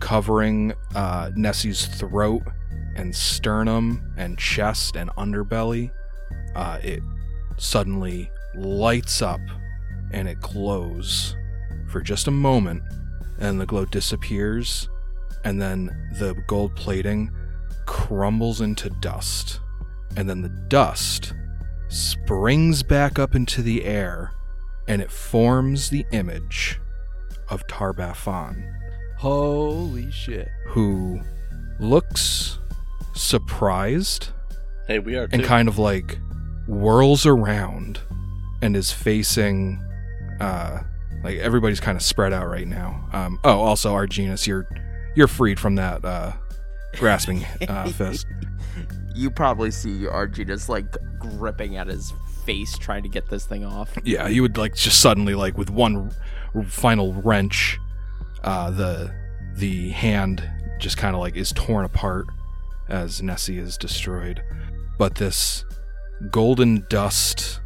covering 0.00 0.74
uh, 0.94 1.30
Nessie's 1.36 1.86
throat 1.86 2.42
and 2.96 3.14
sternum 3.14 4.12
and 4.16 4.36
chest 4.38 4.96
and 4.96 5.10
underbelly, 5.10 5.90
uh, 6.54 6.78
it 6.82 7.02
suddenly 7.56 8.30
lights 8.54 9.22
up 9.22 9.40
and 10.12 10.28
it 10.28 10.40
glows 10.40 11.36
for 11.88 12.00
just 12.00 12.26
a 12.26 12.30
moment, 12.30 12.82
and 13.38 13.60
the 13.60 13.66
glow 13.66 13.84
disappears, 13.84 14.88
and 15.44 15.60
then 15.60 16.10
the 16.18 16.34
gold 16.46 16.74
plating 16.74 17.30
crumbles 17.86 18.60
into 18.60 18.90
dust, 18.90 19.60
and 20.16 20.28
then 20.28 20.42
the 20.42 20.48
dust 20.48 21.34
springs 21.92 22.82
back 22.82 23.18
up 23.18 23.34
into 23.34 23.62
the 23.62 23.84
air 23.84 24.32
and 24.88 25.00
it 25.02 25.10
forms 25.10 25.90
the 25.90 26.04
image 26.12 26.80
of 27.48 27.66
Tar-Baphon, 27.68 28.68
Holy 29.18 30.10
shit. 30.10 30.48
who 30.68 31.20
looks 31.78 32.58
surprised 33.14 34.30
Hey, 34.88 34.98
we 34.98 35.16
are 35.16 35.28
and 35.32 35.42
too. 35.42 35.46
kind 35.48 35.68
of 35.68 35.78
like 35.78 36.18
whirls 36.66 37.24
around 37.26 38.00
and 38.62 38.76
is 38.76 38.90
facing 38.92 39.80
uh 40.40 40.80
like 41.22 41.38
everybody's 41.38 41.78
kind 41.80 41.96
of 41.96 42.02
spread 42.02 42.32
out 42.32 42.48
right 42.48 42.66
now. 42.66 43.08
Um 43.12 43.38
oh 43.44 43.60
also 43.60 43.94
Arginus, 43.94 44.46
you're 44.46 44.66
you're 45.14 45.28
freed 45.28 45.60
from 45.60 45.76
that 45.76 46.04
uh 46.04 46.32
grasping 46.96 47.44
uh 47.68 47.88
fist. 47.92 48.26
You 49.14 49.30
probably 49.30 49.70
see 49.70 50.06
just 50.44 50.68
like 50.68 50.86
gripping 51.18 51.76
at 51.76 51.86
his 51.86 52.12
face 52.44 52.76
trying 52.78 53.02
to 53.02 53.08
get 53.08 53.28
this 53.28 53.46
thing 53.46 53.64
off. 53.64 53.96
Yeah, 54.04 54.28
you 54.28 54.42
would 54.42 54.58
like 54.58 54.74
just 54.74 55.00
suddenly 55.00 55.34
like 55.34 55.56
with 55.56 55.70
one 55.70 56.12
r- 56.54 56.62
final 56.64 57.12
wrench, 57.12 57.78
uh, 58.42 58.70
the 58.70 59.14
the 59.54 59.90
hand 59.90 60.48
just 60.78 60.96
kind 60.96 61.14
of 61.14 61.20
like 61.20 61.36
is 61.36 61.52
torn 61.52 61.84
apart 61.84 62.26
as 62.88 63.22
Nessie 63.22 63.58
is 63.58 63.76
destroyed. 63.76 64.42
But 64.98 65.16
this 65.16 65.64
golden 66.30 66.86
dust 66.88 67.60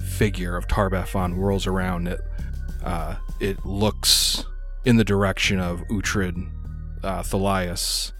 figure 0.00 0.56
of 0.56 0.66
Tar-Baphon 0.66 1.34
whirls 1.34 1.66
around. 1.66 2.08
It 2.08 2.20
uh, 2.82 3.16
it 3.40 3.64
looks 3.66 4.44
in 4.84 4.96
the 4.96 5.04
direction 5.04 5.60
of 5.60 5.80
Uhtred, 5.90 6.50
uh, 7.02 7.22
Thalias, 7.22 8.12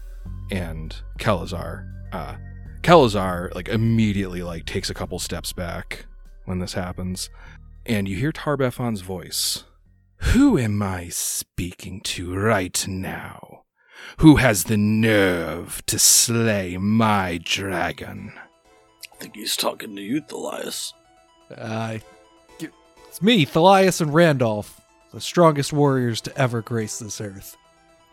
and 0.51 0.95
Kelazar. 1.17 1.87
Uh, 2.11 2.35
Kelazar 2.81 3.53
like 3.53 3.69
immediately 3.69 4.43
like 4.43 4.65
takes 4.65 4.89
a 4.89 4.93
couple 4.93 5.19
steps 5.19 5.53
back 5.53 6.05
when 6.45 6.59
this 6.59 6.73
happens, 6.73 7.29
and 7.85 8.07
you 8.07 8.15
hear 8.15 8.31
Tar-Baphon's 8.31 9.01
voice. 9.01 9.63
Who 10.17 10.57
am 10.57 10.81
I 10.81 11.09
speaking 11.09 12.01
to 12.01 12.35
right 12.35 12.87
now? 12.87 13.63
Who 14.17 14.37
has 14.37 14.65
the 14.65 14.77
nerve 14.77 15.83
to 15.87 15.99
slay 15.99 16.77
my 16.77 17.39
dragon? 17.43 18.33
I 19.13 19.15
think 19.17 19.35
he's 19.35 19.55
talking 19.55 19.95
to 19.95 20.01
you, 20.01 20.21
Thalias. 20.21 20.93
Uh, 21.55 21.99
it's 22.59 23.21
me, 23.21 23.45
Thalias 23.45 24.01
and 24.01 24.13
Randolph, 24.13 24.81
the 25.11 25.21
strongest 25.21 25.73
warriors 25.73 26.21
to 26.21 26.37
ever 26.37 26.61
grace 26.61 26.99
this 26.99 27.21
earth. 27.21 27.57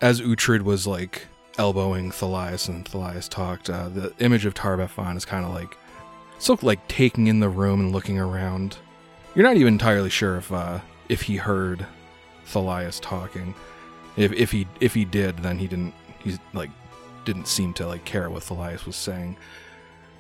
As 0.01 0.21
Uhtred 0.21 0.63
was 0.63 0.87
like 0.87 1.27
elbowing 1.59 2.11
Thalias 2.11 2.69
and 2.69 2.85
Thalias 2.85 3.29
talked, 3.29 3.69
uh, 3.69 3.89
the 3.89 4.13
image 4.21 4.45
of 4.47 4.55
Tar-Baphon 4.55 5.17
is 5.17 5.25
kind 5.25 5.45
of 5.45 5.53
like 5.53 5.77
still 6.39 6.59
like 6.63 6.87
taking 6.89 7.27
in 7.27 7.41
the 7.41 7.49
room 7.49 7.81
and 7.81 7.93
looking 7.93 8.19
around. 8.19 8.79
You're 9.35 9.45
not 9.47 9.57
even 9.57 9.75
entirely 9.75 10.11
sure 10.11 10.37
if 10.37 10.51
uh, 10.53 10.81
if 11.09 11.23
he 11.23 11.37
heard 11.37 11.87
Thalias 12.47 13.01
talking. 13.01 13.55
If 14.17 14.33
if 14.33 14.51
he 14.53 14.67
if 14.81 14.95
he 14.95 15.05
did, 15.05 15.39
then 15.39 15.59
he 15.59 15.67
didn't. 15.67 15.95
He's 16.21 16.39
like 16.53 16.71
didn't 17.25 17.47
seem 17.47 17.75
to 17.75 17.87
like 17.87 18.05
care 18.05 18.31
what 18.31 18.43
Thalias 18.43 18.87
was 18.87 18.97
saying. 18.97 19.37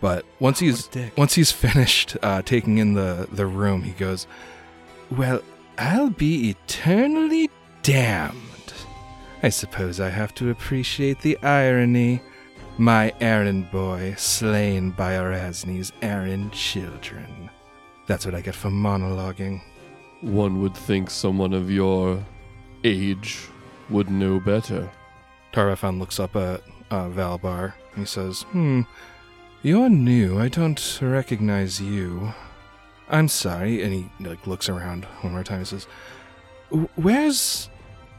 But 0.01 0.25
once 0.39 0.61
he's 0.61 0.87
What 0.87 0.97
a 0.97 0.99
dick. 0.99 1.17
once 1.19 1.35
he's 1.35 1.51
finished 1.67 2.17
uh, 2.23 2.43
taking 2.43 2.79
in 2.79 2.95
the 2.95 3.29
the 3.33 3.47
room, 3.47 3.83
he 3.83 3.93
goes, 3.93 4.27
"Well, 5.11 5.43
I'll 5.79 6.11
be 6.11 6.51
eternally 6.51 7.51
damned. 7.83 8.37
I 9.43 9.51
suppose 9.51 10.01
I 10.01 10.09
have 10.09 10.35
to 10.35 10.51
appreciate 10.51 11.21
the 11.21 11.39
irony. 11.43 12.21
My 12.77 13.13
errand 13.21 13.71
boy 13.71 14.15
slain 14.17 14.91
by 14.91 15.15
Arazni's 15.15 15.93
errand 16.03 16.53
children. 16.53 17.51
That's 18.07 18.25
what 18.25 18.35
I 18.35 18.41
get 18.41 18.55
for 18.55 18.71
monologuing." 18.71 19.61
One 20.21 20.61
would 20.63 20.77
think 20.77 21.11
someone 21.11 21.53
of 21.53 21.71
your 21.71 22.25
age 22.83 23.47
would 23.89 24.11
know 24.11 24.41
better. 24.41 24.91
Tar-Baphon 25.53 25.99
looks 25.99 26.19
up 26.19 26.35
at 26.37 26.63
uh, 26.91 27.09
Valbar. 27.09 27.75
He 27.97 28.05
says, 28.05 28.43
Hmm, 28.43 28.83
you're 29.63 29.89
new. 29.89 30.39
I 30.39 30.49
don't 30.49 30.99
recognize 31.01 31.81
you. 31.81 32.33
I'm 33.09 33.29
sorry. 33.29 33.83
And 33.83 33.93
he 33.93 34.09
like 34.21 34.47
looks 34.47 34.69
around 34.69 35.05
one 35.23 35.33
more 35.33 35.45
time 35.45 35.59
and 35.59 35.69
says, 35.69 35.87
Where's. 36.97 37.71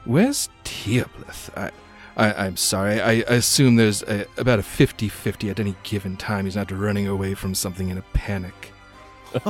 Where's 0.10 0.50
Teoblith? 0.64 1.56
I, 1.56 1.70
I, 2.18 2.34
I'm 2.48 2.58
sorry. 2.58 3.00
I, 3.00 3.12
I 3.12 3.36
assume 3.36 3.76
there's 3.76 4.02
a, 4.02 4.26
about 4.38 4.58
a 4.58 4.64
50 4.64 5.08
50 5.08 5.52
at 5.52 5.60
any 5.60 5.76
given 5.84 6.18
time. 6.18 6.46
He's 6.46 6.56
not 6.56 6.72
running 6.72 7.08
away 7.08 7.36
from 7.36 7.54
something 7.54 7.90
in 7.90 8.00
a 8.00 8.02
panic. 8.14 8.72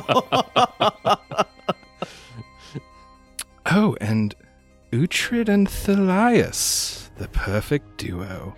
oh, 3.68 3.96
and 4.02 4.36
Uhtred 4.92 5.48
and 5.48 5.70
Thalias, 5.70 7.08
the 7.16 7.30
perfect 7.30 7.96
duo. 7.96 8.54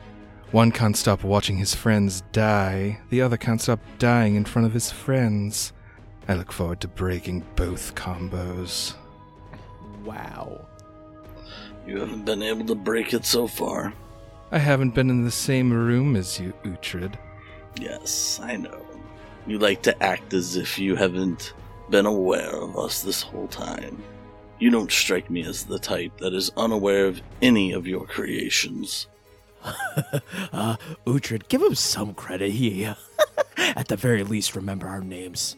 One 0.49 0.71
can't 0.71 0.97
stop 0.97 1.23
watching 1.23 1.57
his 1.57 1.75
friends 1.75 2.23
die, 2.31 2.99
the 3.11 3.21
other 3.21 3.37
can't 3.37 3.61
stop 3.61 3.79
dying 3.99 4.33
in 4.33 4.45
front 4.45 4.65
of 4.65 4.73
his 4.73 4.91
friends. 4.91 5.71
I 6.27 6.33
look 6.33 6.51
forward 6.51 6.81
to 6.81 6.87
breaking 6.87 7.45
both 7.55 7.93
combos. 7.93 8.95
Wow. 10.03 10.65
You 11.85 11.99
haven't 11.99 12.25
been 12.25 12.43
able 12.43 12.65
to 12.65 12.75
break 12.75 13.13
it 13.13 13.25
so 13.25 13.47
far. 13.47 13.93
I 14.51 14.59
haven't 14.59 14.95
been 14.95 15.09
in 15.09 15.23
the 15.23 15.31
same 15.31 15.71
room 15.71 16.15
as 16.15 16.39
you, 16.39 16.53
Uhtred. 16.63 17.15
Yes, 17.79 18.39
I 18.43 18.57
know. 18.57 18.85
You 19.47 19.59
like 19.59 19.81
to 19.83 20.03
act 20.03 20.33
as 20.33 20.55
if 20.55 20.77
you 20.77 20.95
haven't 20.95 21.53
been 21.89 22.05
aware 22.05 22.55
of 22.55 22.77
us 22.77 23.01
this 23.01 23.21
whole 23.21 23.47
time. 23.47 24.01
You 24.59 24.69
don't 24.69 24.91
strike 24.91 25.29
me 25.29 25.43
as 25.43 25.63
the 25.63 25.79
type 25.79 26.17
that 26.19 26.33
is 26.33 26.51
unaware 26.55 27.07
of 27.07 27.21
any 27.41 27.71
of 27.71 27.87
your 27.87 28.05
creations. 28.05 29.07
uh, 29.63 30.75
Uhtred, 31.05 31.47
give 31.47 31.61
him 31.61 31.75
some 31.75 32.13
credit. 32.13 32.51
He, 32.51 32.85
uh, 32.85 32.95
at 33.57 33.87
the 33.87 33.95
very 33.95 34.23
least, 34.23 34.55
remember 34.55 34.87
our 34.87 35.01
names. 35.01 35.55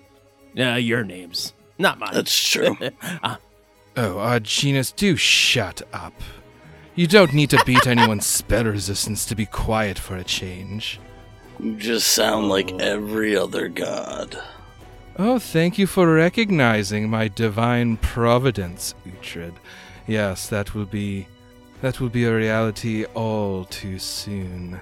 Uh, 0.57 0.75
your 0.75 1.03
names, 1.03 1.53
not 1.77 1.99
mine. 1.99 2.13
That's 2.13 2.49
true. 2.49 2.77
Ah, 3.23 3.39
Oh, 3.95 4.15
Arginus, 4.15 4.95
do 4.95 5.15
shut 5.15 5.81
up. 5.93 6.13
You 6.95 7.07
don't 7.07 7.33
need 7.33 7.49
to 7.51 7.63
beat 7.65 7.85
anyone's 7.85 8.25
spell 8.25 8.65
resistance 8.65 9.25
to 9.27 9.35
be 9.35 9.45
quiet 9.45 9.99
for 9.99 10.15
a 10.15 10.23
change. 10.23 10.99
you 11.59 11.75
just 11.75 12.07
sound 12.07 12.49
like 12.49 12.71
every 12.79 13.35
other 13.35 13.67
god. 13.67 14.37
Oh, 15.17 15.37
thank 15.37 15.77
you 15.77 15.85
for 15.85 16.11
recognizing 16.11 17.07
my 17.07 17.27
divine 17.27 17.97
providence, 17.97 18.95
Uhtred. 19.05 19.53
Yes, 20.07 20.47
that 20.49 20.73
will 20.73 20.85
be 20.85 21.27
that 21.81 21.99
will 21.99 22.09
be 22.09 22.23
a 22.25 22.35
reality 22.35 23.05
all 23.13 23.65
too 23.65 23.99
soon. 23.99 24.79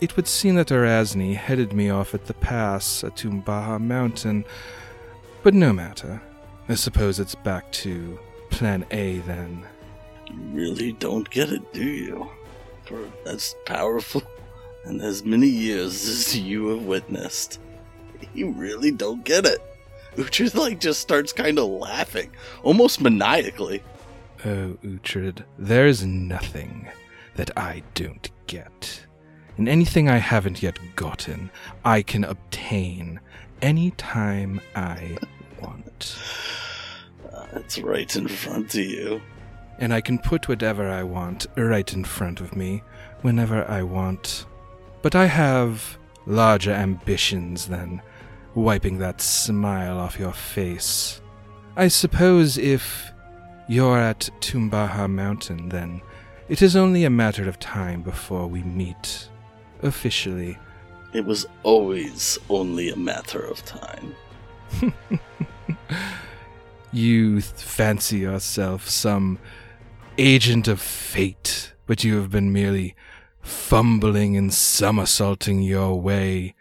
It 0.00 0.14
would 0.14 0.28
seem 0.28 0.54
that 0.56 0.68
Arazni 0.68 1.34
headed 1.34 1.72
me 1.72 1.90
off 1.90 2.14
at 2.14 2.26
the 2.26 2.34
pass 2.34 3.02
at 3.02 3.16
Tumbaja 3.16 3.80
Mountain, 3.80 4.44
but 5.42 5.54
no 5.54 5.72
matter. 5.72 6.22
I 6.68 6.74
suppose 6.74 7.18
it's 7.18 7.34
back 7.34 7.70
to 7.72 8.18
Plan 8.54 8.86
A 8.92 9.18
then. 9.18 9.66
You 10.30 10.36
really 10.52 10.92
don't 10.92 11.28
get 11.28 11.50
it, 11.50 11.72
do 11.72 11.82
you? 11.82 12.30
For 12.84 13.10
as 13.26 13.56
powerful 13.66 14.22
and 14.84 15.02
as 15.02 15.24
many 15.24 15.48
years 15.48 16.06
as 16.06 16.38
you 16.38 16.68
have 16.68 16.82
witnessed, 16.82 17.58
you 18.32 18.52
really 18.52 18.92
don't 18.92 19.24
get 19.24 19.44
it. 19.44 19.58
Uhtred 20.14 20.54
like 20.54 20.78
just 20.78 21.00
starts 21.00 21.32
kind 21.32 21.58
of 21.58 21.68
laughing, 21.68 22.30
almost 22.62 23.00
maniacally. 23.00 23.82
Oh, 24.44 24.78
Uhtred, 24.84 25.42
there's 25.58 26.04
nothing 26.04 26.88
that 27.34 27.50
I 27.58 27.82
don't 27.94 28.30
get. 28.46 29.04
And 29.56 29.68
anything 29.68 30.08
I 30.08 30.18
haven't 30.18 30.62
yet 30.62 30.78
gotten, 30.94 31.50
I 31.84 32.02
can 32.02 32.22
obtain 32.22 33.18
any 33.60 33.90
time 33.90 34.60
I 34.76 35.18
want. 35.60 36.16
It's 37.52 37.78
right 37.78 38.14
in 38.16 38.28
front 38.28 38.74
of 38.74 38.84
you. 38.84 39.20
And 39.78 39.92
I 39.92 40.00
can 40.00 40.18
put 40.18 40.48
whatever 40.48 40.88
I 40.88 41.02
want 41.02 41.46
right 41.56 41.92
in 41.92 42.04
front 42.04 42.40
of 42.40 42.56
me 42.56 42.82
whenever 43.22 43.68
I 43.68 43.82
want. 43.82 44.46
But 45.02 45.14
I 45.14 45.26
have 45.26 45.98
larger 46.26 46.72
ambitions 46.72 47.66
than 47.66 48.00
wiping 48.54 48.98
that 48.98 49.20
smile 49.20 49.98
off 49.98 50.18
your 50.18 50.32
face. 50.32 51.20
I 51.76 51.88
suppose 51.88 52.56
if 52.56 53.12
you're 53.68 53.98
at 53.98 54.30
Tumbaja 54.40 55.10
Mountain, 55.10 55.70
then 55.70 56.00
it 56.48 56.62
is 56.62 56.76
only 56.76 57.04
a 57.04 57.10
matter 57.10 57.48
of 57.48 57.58
time 57.58 58.02
before 58.02 58.46
we 58.46 58.62
meet 58.62 59.28
officially. 59.82 60.58
It 61.12 61.24
was 61.24 61.46
always 61.62 62.38
only 62.48 62.90
a 62.90 62.96
matter 62.96 63.40
of 63.40 63.64
time. 63.64 64.14
You 66.94 67.40
fancy 67.40 68.18
yourself 68.18 68.88
some 68.88 69.40
agent 70.16 70.68
of 70.68 70.80
fate, 70.80 71.74
but 71.88 72.04
you 72.04 72.14
have 72.18 72.30
been 72.30 72.52
merely 72.52 72.94
fumbling 73.42 74.36
and 74.36 74.54
somersaulting 74.54 75.60
your 75.60 76.00
way 76.00 76.54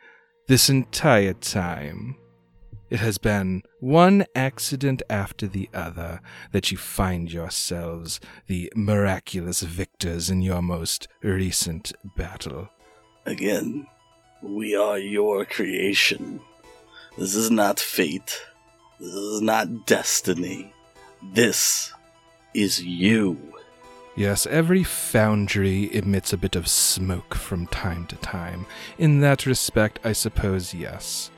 this 0.47 0.69
entire 0.69 1.34
time. 1.34 2.15
It 2.89 2.99
has 2.99 3.19
been 3.19 3.61
one 3.79 4.25
accident 4.34 5.03
after 5.07 5.45
the 5.45 5.69
other 5.71 6.19
that 6.51 6.71
you 6.71 6.79
find 6.79 7.31
yourselves 7.31 8.19
the 8.47 8.73
miraculous 8.75 9.61
victors 9.61 10.31
in 10.31 10.41
your 10.41 10.63
most 10.63 11.07
recent 11.21 11.93
battle. 12.17 12.69
Again, 13.27 13.86
we 14.41 14.75
are 14.75 14.97
your 14.97 15.45
creation. 15.45 16.41
This 17.19 17.36
is 17.36 17.51
not 17.51 17.79
fate. 17.79 18.41
This 19.00 19.14
is 19.14 19.41
not 19.41 19.86
destiny. 19.86 20.74
This 21.22 21.91
is 22.54 22.84
you. 22.84 23.38
Yes, 24.16 24.46
every 24.46 24.84
foundry 24.84 25.94
emits 25.96 26.34
a 26.34 26.38
bit 26.38 26.56
of 26.56 26.68
smoke 26.68 27.34
from 27.34 27.66
time 27.68 28.06
to 28.08 28.16
time. 28.18 28.68
In 29.00 29.22
that 29.22 29.48
respect, 29.48 30.00
I 30.04 30.14
suppose 30.14 30.74
yes. 30.74 31.32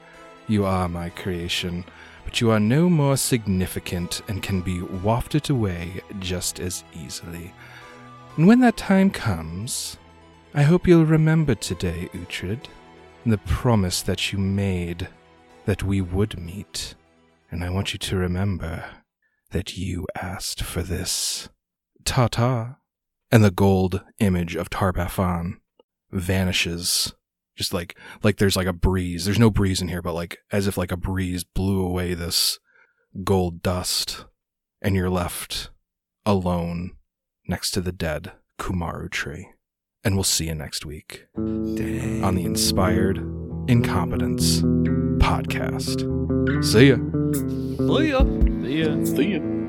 You 0.47 0.65
are 0.65 0.89
my 0.89 1.09
creation, 1.09 1.85
but 2.25 2.41
you 2.41 2.51
are 2.51 2.59
no 2.59 2.89
more 2.89 3.15
significant 3.15 4.21
and 4.27 4.43
can 4.43 4.61
be 4.61 4.81
wafted 4.81 5.49
away 5.49 6.01
just 6.19 6.59
as 6.59 6.83
easily. 6.93 7.53
And 8.35 8.45
when 8.45 8.59
that 8.59 8.75
time 8.75 9.09
comes, 9.09 9.97
I 10.53 10.63
hope 10.63 10.85
you'll 10.87 11.05
remember 11.05 11.55
today, 11.55 12.09
Uhtred, 12.13 12.65
the 13.25 13.37
promise 13.37 14.01
that 14.01 14.33
you 14.33 14.39
made 14.39 15.07
that 15.65 15.83
we 15.83 16.01
would 16.01 16.37
meet. 16.37 16.95
And 17.51 17.63
I 17.63 17.69
want 17.69 17.93
you 17.93 17.99
to 17.99 18.17
remember 18.17 18.83
that 19.51 19.77
you 19.77 20.07
asked 20.15 20.61
for 20.63 20.81
this. 20.83 21.49
Ta 22.03 22.27
ta. 22.27 22.77
And 23.31 23.43
the 23.43 23.51
gold 23.51 24.03
image 24.19 24.55
of 24.55 24.69
Tar-Baphon 24.69 25.55
vanishes. 26.11 27.13
Just 27.55 27.73
like 27.73 27.97
like 28.21 28.37
there's 28.37 28.57
like 28.57 28.67
a 28.67 28.73
breeze. 28.73 29.25
There's 29.25 29.39
no 29.39 29.49
breeze 29.49 29.81
in 29.81 29.87
here, 29.87 30.01
but 30.01 30.13
like 30.13 30.37
as 30.51 30.67
if 30.67 30.77
like 30.77 30.91
a 30.91 30.97
breeze 30.97 31.43
blew 31.43 31.85
away 31.85 32.13
this 32.13 32.59
gold 33.23 33.61
dust, 33.61 34.25
and 34.81 34.93
you're 34.95 35.09
left 35.09 35.69
alone 36.25 36.97
next 37.47 37.71
to 37.71 37.81
the 37.81 37.93
dead 37.93 38.33
Kumaru 38.59 39.09
tree. 39.09 39.49
And 40.03 40.15
we'll 40.15 40.23
see 40.23 40.47
you 40.47 40.55
next 40.55 40.85
week 40.85 41.25
Dang. 41.35 42.23
on 42.23 42.35
the 42.35 42.43
Inspired 42.43 43.17
Incompetence 43.67 44.61
podcast. 45.25 46.05
See 46.63 46.89
ya. 46.89 46.97
See 47.81 48.09
ya. 48.13 48.21
see 48.61 48.79
ya. 48.79 49.05
See 49.05 49.31
ya. 49.33 49.64